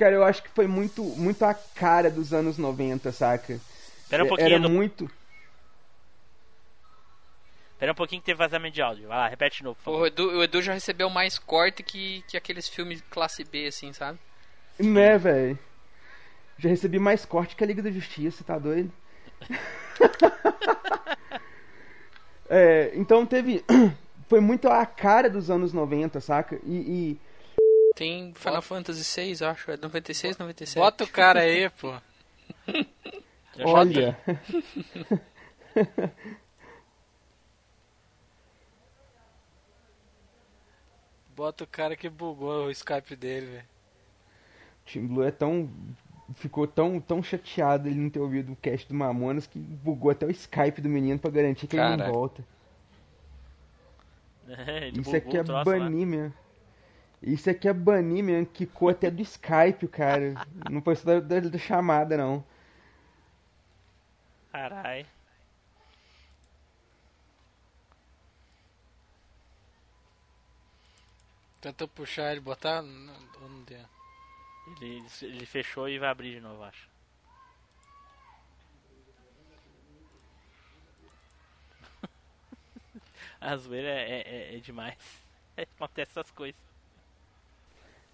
[0.00, 3.60] Cara, eu acho que foi muito, muito a cara dos anos 90, saca?
[4.02, 4.70] Espera um É- pouquinho, Era Edu.
[4.70, 5.10] muito.
[7.74, 9.08] Espera um pouquinho que teve vazamento de áudio.
[9.08, 10.04] Vai lá, repete de novo, por Pô, favor.
[10.04, 13.92] O Edu, o Edu já recebeu mais corte que, que aqueles filmes classe B, assim,
[13.92, 14.18] sabe?
[14.78, 15.58] Né, velho?
[16.58, 18.90] Já recebi mais corte que a Liga da Justiça, tá doido?
[22.48, 23.62] é, então teve.
[24.30, 26.58] Foi muito a cara dos anos 90, saca?
[26.64, 27.16] E.
[27.16, 27.29] e-
[28.00, 30.82] Tem Final Fantasy VI, acho, é 96, 97.
[30.82, 31.92] Bota o cara aí, pô.
[33.62, 34.18] Olha.
[41.36, 43.66] Bota o cara que bugou o Skype dele, velho.
[44.86, 45.68] Tim Blue é tão.
[46.36, 50.24] Ficou tão, tão chateado ele não ter ouvido o cast do Mamonas que bugou até
[50.24, 52.04] o Skype do menino pra garantir que ele Caraca.
[52.04, 52.42] não volta.
[54.48, 56.32] Ele Isso bugou aqui é banir mesmo.
[57.22, 58.46] Isso aqui é banir mesmo.
[58.46, 60.38] Quicou até do Skype, o cara.
[60.70, 62.44] Não foi só da, da- da chamada, não.
[64.52, 65.06] Carai.
[71.60, 72.82] Tentou puxar ele, botar.
[72.82, 73.14] Não,
[73.48, 73.88] não deu.
[74.66, 76.90] Ele, ele fechou e vai abrir de novo, acho.
[83.40, 84.96] A zoeira é, é, é demais.
[85.76, 86.69] Acontece essas coisas.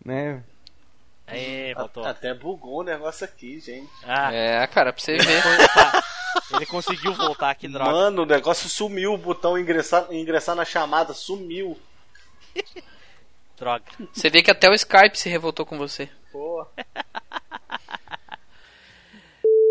[0.05, 0.43] Né?
[1.27, 2.05] Aê, voltou.
[2.05, 3.91] Até bugou o negócio aqui, gente.
[4.05, 5.43] Ah, É, cara, pra você ver.
[6.55, 7.91] ele conseguiu voltar, que droga.
[7.91, 11.77] Mano, o negócio sumiu, o botão ingressar, ingressar na chamada sumiu.
[13.57, 13.85] Droga.
[14.13, 16.11] Você vê que até o Skype se revoltou com você.
[16.31, 16.67] Pô.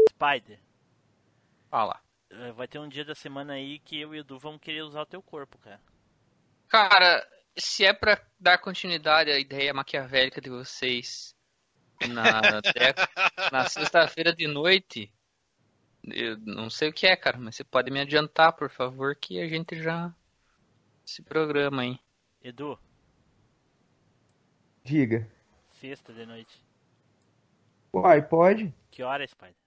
[0.10, 0.58] Spider,
[1.70, 2.00] Fala.
[2.32, 4.82] eh, vai ter um dia da semana aí que eu e o Edu vamos querer
[4.82, 5.80] usar o teu corpo, cara.
[6.68, 11.36] Cara, se é pra dar continuidade à ideia maquiavélica de vocês
[12.10, 12.42] na,
[13.52, 15.14] na sexta-feira de noite,
[16.04, 19.40] eu não sei o que é, cara, mas você pode me adiantar, por favor, que
[19.40, 20.14] a gente já
[21.06, 22.00] se programa aí.
[22.44, 22.78] Edu,
[24.84, 25.28] Diga.
[25.72, 26.64] sexta de noite.
[27.92, 28.74] Uai, pode?
[28.92, 29.65] Que hora, Spider?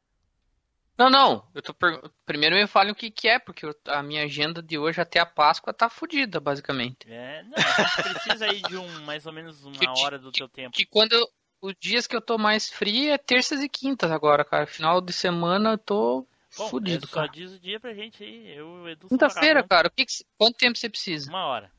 [0.99, 2.01] Não, não, eu tô per...
[2.27, 5.21] primeiro me falem o que que é, porque eu- a minha agenda de hoje até
[5.21, 7.07] a Páscoa tá fodida, basicamente.
[7.09, 10.49] É, não, a gente precisa aí de um, mais ou menos uma hora do teu
[10.49, 10.75] tempo.
[10.77, 11.27] Que quando eu-
[11.61, 14.67] os dias que eu tô mais frio é terças e quintas agora, cara.
[14.67, 16.27] Final de semana eu tô
[16.57, 17.29] Bom, fudido, é, só cara.
[17.29, 18.49] diz o dia pra gente aí.
[18.57, 19.89] Eu e o Edu Quinta-feira, cara.
[19.89, 20.13] O que que...
[20.37, 21.29] Quanto tempo você precisa?
[21.31, 21.71] Uma hora.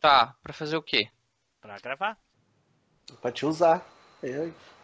[0.00, 1.08] Tá, pra fazer o quê?
[1.60, 2.16] Pra gravar.
[3.20, 3.84] Pra te usar.
[4.22, 4.79] Eu- Ó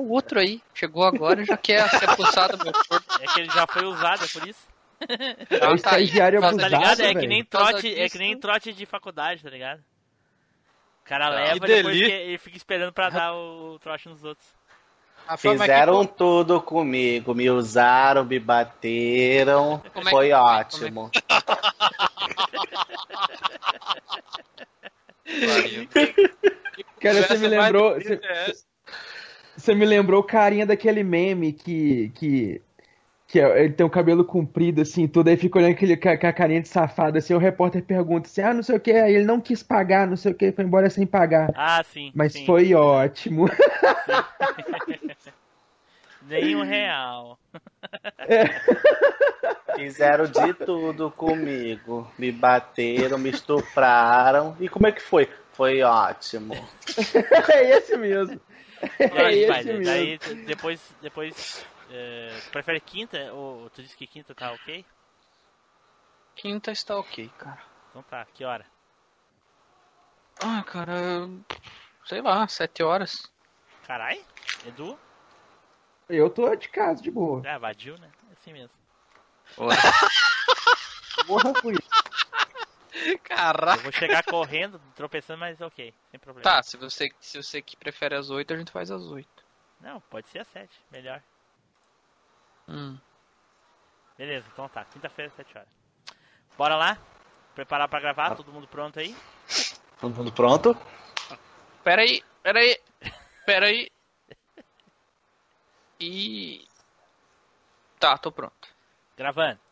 [0.00, 0.60] o outro aí.
[0.74, 3.04] Chegou agora e já quer se apossar do meu corpo.
[3.20, 4.60] É que ele já foi usado, é por isso.
[5.50, 7.00] É o estagiário Tá abusado, ligado?
[7.02, 9.80] É que nem trote, é que nem trote de faculdade, tá ligado?
[9.80, 14.24] O cara Que leva e depois que- ele fica esperando pra dar o trote nos
[14.24, 14.46] outros.
[15.28, 21.10] É que- Fizeram tudo comigo, me usaram, me bateram, Como é foi que- ótimo.
[27.00, 27.94] Cara, você me lembrou.
[27.94, 28.52] Você, é.
[29.56, 32.10] Você me lembrou o carinha daquele meme que.
[32.14, 32.62] que.
[33.26, 36.32] que é- ele tem o cabelo comprido, assim, tudo, aí fica olhando aquele, com a
[36.32, 39.24] carinha de safado, assim, o repórter pergunta assim, ah, não sei o que, aí ele
[39.24, 41.50] não quis pagar, não sei o que, foi embora sem pagar.
[41.54, 42.12] Ah, sim.
[42.14, 42.46] Mas sim.
[42.46, 43.46] foi ótimo.
[46.26, 47.38] Nenhum real.
[49.76, 52.10] Fizeram de tudo comigo.
[52.18, 54.56] Me bateram, me estupraram.
[54.58, 55.28] E como é que foi?
[55.52, 56.54] Foi ótimo.
[57.52, 58.40] é esse mesmo.
[59.00, 59.84] É Vai, esse mesmo.
[59.84, 63.32] daí depois, depois é, tu prefere quinta?
[63.32, 64.84] Ou tu disse que quinta tá ok?
[66.36, 67.62] Quinta está ok, cara.
[67.90, 68.66] Então tá, que hora?
[70.42, 71.28] Ah, cara.
[72.06, 73.30] Sei lá, sete horas.
[73.86, 74.20] Carai?
[74.66, 74.98] Edu?
[76.08, 77.42] Eu tô de casa, de boa.
[77.46, 78.10] Ah, vadio, né?
[78.30, 78.70] É assim mesmo.
[81.26, 81.83] Morra com isso.
[83.24, 83.78] Caraca.
[83.78, 86.42] Eu vou chegar correndo, tropeçando, mas ok, sem problema.
[86.42, 89.44] Tá, se você, se você que prefere as oito, a gente faz as oito.
[89.80, 91.22] Não, pode ser às sete, melhor.
[92.68, 92.98] Hum.
[94.16, 95.68] Beleza, então tá, quinta-feira, sete horas.
[96.56, 96.98] Bora lá?
[97.54, 99.14] Preparar pra gravar, todo mundo pronto aí?
[100.00, 100.76] Todo mundo pronto?
[101.82, 102.80] Pera aí, pera aí,
[103.44, 103.90] pera aí.
[106.00, 106.66] E.
[107.98, 108.68] Tá, tô pronto.
[109.16, 109.63] Gravando.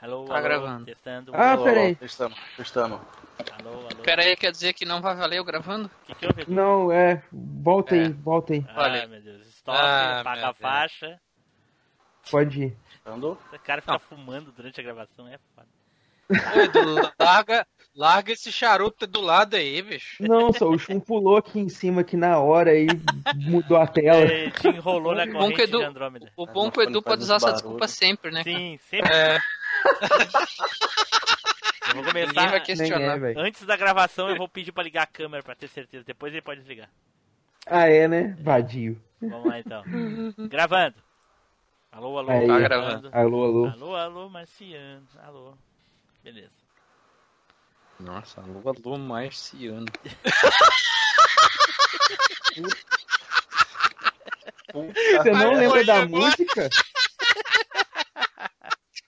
[0.00, 0.84] Alô, Tá alô, gravando.
[0.84, 1.34] testando.
[1.34, 1.94] Ah, alô, peraí.
[1.96, 3.00] Testando, testando.
[3.58, 4.02] Alô, alô.
[4.04, 5.90] Pera aí, quer dizer que não vai valer eu gravando?
[6.08, 6.14] O que,
[6.44, 6.50] que?
[6.50, 7.22] Não, é.
[7.32, 8.64] Volta aí, volta aí.
[8.68, 9.08] Ah, Valeu.
[9.08, 9.46] meu Deus.
[9.48, 11.20] Stop, Ah, apaga a faixa.
[12.30, 12.76] Pode ir.
[12.90, 13.38] Testando.
[13.52, 15.68] O cara fica fumando durante a gravação, é foda.
[16.30, 20.22] Ô, Edu, larga, larga esse charuto do lado aí, bicho.
[20.22, 22.86] Não, só o Chum pulou aqui em cima aqui na hora e
[23.34, 24.18] mudou a tela.
[24.20, 26.32] Ele te enrolou na O bom corrente que Edu- de Andrômeda.
[26.36, 28.42] O bom não, que o Edu pode usar essa desculpa sempre, né?
[28.44, 28.56] cara?
[28.56, 29.12] Sim, sempre.
[29.12, 29.38] É,
[31.88, 32.46] Eu vou Ninguém começar.
[32.50, 33.16] vai Nem questionar.
[33.16, 33.38] é, velho.
[33.40, 36.04] Antes da gravação, eu vou pedir pra ligar a câmera pra ter certeza.
[36.04, 36.88] Depois ele pode desligar.
[37.66, 38.36] Ah, é, né?
[38.40, 39.00] Vadio.
[39.20, 39.82] Vamos lá então.
[40.48, 40.94] Gravando.
[41.92, 42.30] Alô, alô.
[42.30, 42.46] Aí.
[42.46, 43.08] Tá gravando.
[43.12, 43.66] Alô, alô.
[43.68, 45.06] Alô, alô, Marciano.
[45.22, 45.54] Alô.
[46.26, 46.50] Beleza.
[48.00, 49.86] Nossa, alô, alô, marciano.
[54.74, 56.08] Você não Ai, lembra da agora.
[56.08, 56.68] música?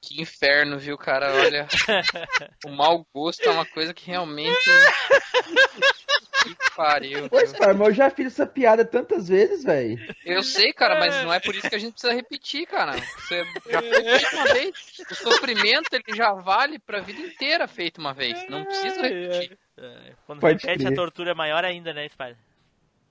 [0.00, 1.34] Que inferno, viu, cara?
[1.34, 1.66] Olha,
[2.64, 4.70] o mau gosto é uma coisa que realmente.
[6.42, 7.28] Que pariu.
[7.28, 7.60] Pois, viu?
[7.60, 9.98] cara, mas eu já fiz essa piada tantas vezes, velho.
[10.24, 12.92] Eu sei, cara, mas não é por isso que a gente precisa repetir, cara.
[12.92, 14.74] Você já foi feito uma vez.
[15.10, 18.48] O sofrimento ele já vale pra vida inteira feito uma vez.
[18.48, 19.58] Não precisa repetir.
[19.76, 20.92] É, Quando Pode repete, crer.
[20.92, 22.36] a tortura é maior ainda, né, Spider?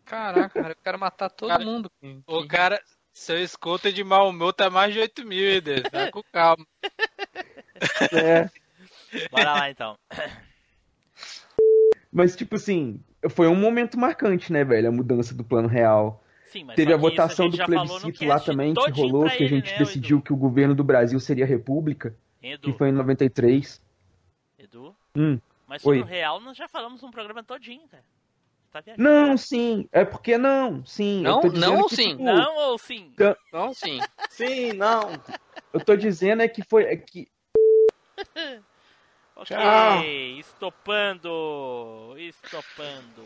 [0.06, 1.92] Caraca, cara, eu quero matar todo Cara, mundo.
[2.26, 2.82] o cara,
[3.14, 5.84] seu escuta de mau humor tá mais de 8 mil, Edu.
[5.84, 6.66] Tá com calma.
[8.14, 8.50] É.
[9.30, 9.98] Bora lá então.
[12.12, 14.90] Mas, tipo assim, foi um momento marcante, né, velho?
[14.90, 16.24] A mudança do plano real.
[16.46, 19.48] Sim, mas Teve a votação gente do plebiscito lá também, que rolou, que a ele,
[19.48, 22.72] gente né, decidiu que o governo do Brasil seria república, Edu.
[22.72, 23.82] que foi em 93.
[24.58, 24.96] Edu.
[25.16, 25.40] Hum.
[25.68, 28.04] Mas sobre o real nós já falamos um programa todinho, cara.
[28.72, 28.84] Tá.
[28.98, 29.88] Não, sim.
[29.92, 31.22] É porque não, sim.
[31.22, 32.10] Não, eu tô dizendo não ou sim?
[32.10, 33.14] tipo, Não ou sim?
[33.52, 34.00] Não, sim.
[34.30, 35.12] Sim, não.
[35.74, 36.84] Eu tô dizendo é que foi.
[36.84, 37.28] É que,
[39.38, 40.04] Ok, Tchau.
[40.40, 42.16] estopando.
[42.18, 43.24] Estopando.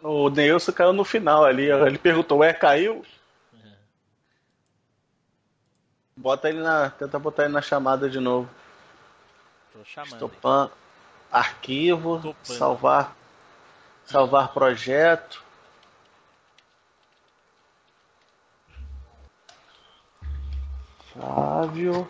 [0.00, 1.70] O Neilson caiu no final ali.
[1.70, 3.04] Ele perguntou, ué, caiu?
[6.16, 6.90] Bota ele na.
[6.90, 8.48] Tenta botar ele na chamada de novo.
[9.72, 10.12] Tô chamando.
[10.12, 10.70] Estopan,
[11.32, 12.44] arquivo, Topando.
[12.58, 13.16] salvar.
[14.04, 15.42] Salvar projeto.
[21.12, 22.08] Flávio.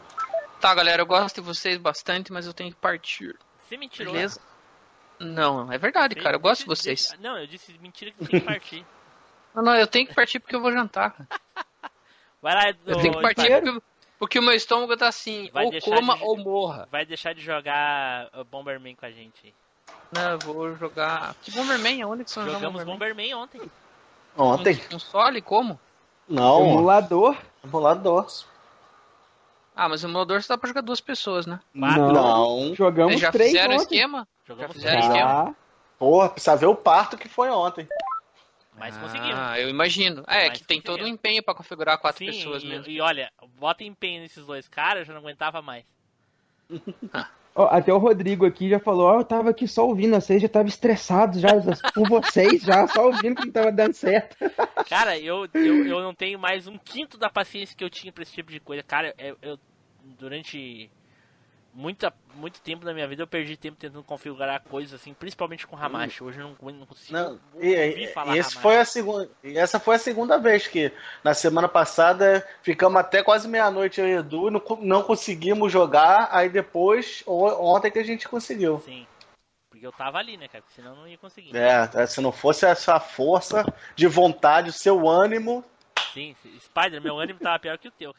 [0.63, 3.37] Tá, galera, eu gosto de vocês bastante, mas eu tenho que partir.
[3.69, 4.13] Você mentirou.
[4.13, 4.41] Beleza?
[5.19, 6.37] Não, é verdade, cara.
[6.37, 7.13] Eu gosto de vocês.
[7.19, 8.87] Não, eu disse mentira que você tem que partir.
[9.53, 11.11] Não, não, eu tenho que partir porque eu vou jantar.
[11.11, 11.29] cara.
[12.41, 13.83] Vai lá, Eu tenho que partir porque,
[14.21, 16.89] porque o meu estômago tá assim, Vai ou deixar coma de- ou morra.
[16.91, 19.53] Vai deixar de jogar Bomberman com a gente.
[20.11, 21.35] Não, eu vou jogar.
[21.43, 22.03] Que Bomberman?
[22.03, 23.61] Aonde que são Jogamos Bomberman ontem.
[24.39, 24.77] Ontem?
[24.77, 25.43] Console?
[25.43, 25.79] Como?
[26.29, 26.65] Não.
[26.65, 27.37] Emulador?
[27.65, 28.27] Emulador.
[29.75, 31.59] Ah, mas o emulador só dá pra jogar duas pessoas, né?
[31.75, 32.75] Não.
[32.75, 33.83] Jogamos Vocês já três fizeram ontem.
[33.97, 34.29] esquema?
[34.47, 35.07] Jogamos já fizeram três.
[35.07, 35.57] esquema?
[35.99, 37.89] Porra, precisa ver o parto que foi ontem.
[38.79, 39.39] Mas conseguimos.
[39.39, 40.25] Ah, eu imagino.
[40.27, 42.91] É, Mas que tem todo um empenho pra configurar quatro Sim, pessoas e, mesmo.
[42.91, 45.85] e olha, bota empenho nesses dois caras, eu já não aguentava mais.
[47.55, 51.39] Até o Rodrigo aqui já falou, eu tava aqui só ouvindo vocês, já tava estressado
[51.39, 51.51] já
[51.95, 54.37] com vocês, já só ouvindo que não tava dando certo.
[54.89, 58.23] Cara, eu, eu, eu não tenho mais um quinto da paciência que eu tinha pra
[58.23, 58.83] esse tipo de coisa.
[58.83, 59.59] Cara, eu, eu-
[60.19, 60.91] durante
[61.73, 65.77] muita, muito tempo da minha vida eu perdi tempo tentando configurar coisas assim, principalmente com
[65.77, 66.23] Hamashi.
[66.23, 68.63] Hoje eu não, não consigo Não, ouvir e, falar e esse Hamashi.
[68.63, 70.93] foi a segunda, e essa foi a segunda vez que
[71.25, 76.29] na semana passada ficamos até quase meia-noite eu e Edu e não, não conseguimos jogar.
[76.31, 78.81] Aí depois, ontem que a gente conseguiu.
[78.85, 79.07] Sim.
[79.71, 80.63] Porque eu tava ali, né, cara?
[80.63, 81.57] Porque senão eu não ia conseguir.
[81.57, 83.65] É, se não fosse essa força
[83.97, 85.65] de vontade, o seu ânimo.
[86.13, 88.15] Sim, Spider, meu ânimo tava pior que o teu.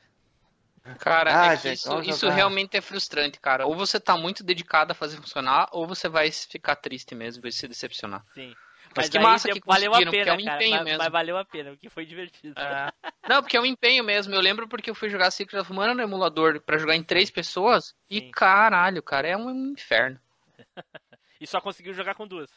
[0.99, 3.65] Cara, Ah, é que gente, isso, isso realmente é frustrante, cara.
[3.65, 7.51] Ou você tá muito dedicado a fazer funcionar, ou você vai ficar triste mesmo, vai
[7.51, 8.23] se decepcionar.
[8.33, 8.53] Sim.
[8.95, 10.97] Mas, que aí massa que valeu a conseguiram, pena, é um cara, empenho mas, mesmo.
[10.99, 12.59] mas valeu a pena, porque foi divertido.
[12.59, 12.91] É.
[13.27, 14.35] Não, porque é um empenho mesmo.
[14.35, 17.31] Eu lembro porque eu fui jogar Secret of Mana no emulador pra jogar em três
[17.31, 17.95] pessoas.
[18.09, 20.19] E caralho, cara, é um inferno.
[21.41, 22.49] E só conseguiu jogar com duas.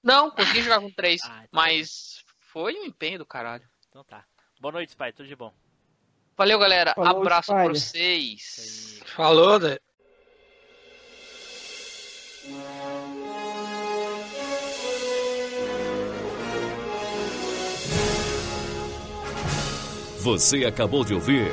[0.00, 1.20] Não, consegui jogar com três.
[1.26, 3.68] Ah, então- mas foi um empenho do caralho.
[3.88, 4.24] Então tá.
[4.60, 5.52] Boa noite, Spider, tudo de bom.
[6.36, 6.92] Valeu, galera.
[6.94, 7.80] Falou, Abraço pra Spider.
[7.80, 9.00] vocês.
[9.06, 9.78] Falou, né?
[20.18, 21.50] Você acabou de ouvir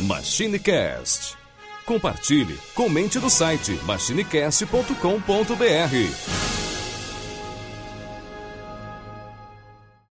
[0.00, 1.36] MachineCast.
[1.84, 6.49] Compartilhe, comente no site machinecast.com.br.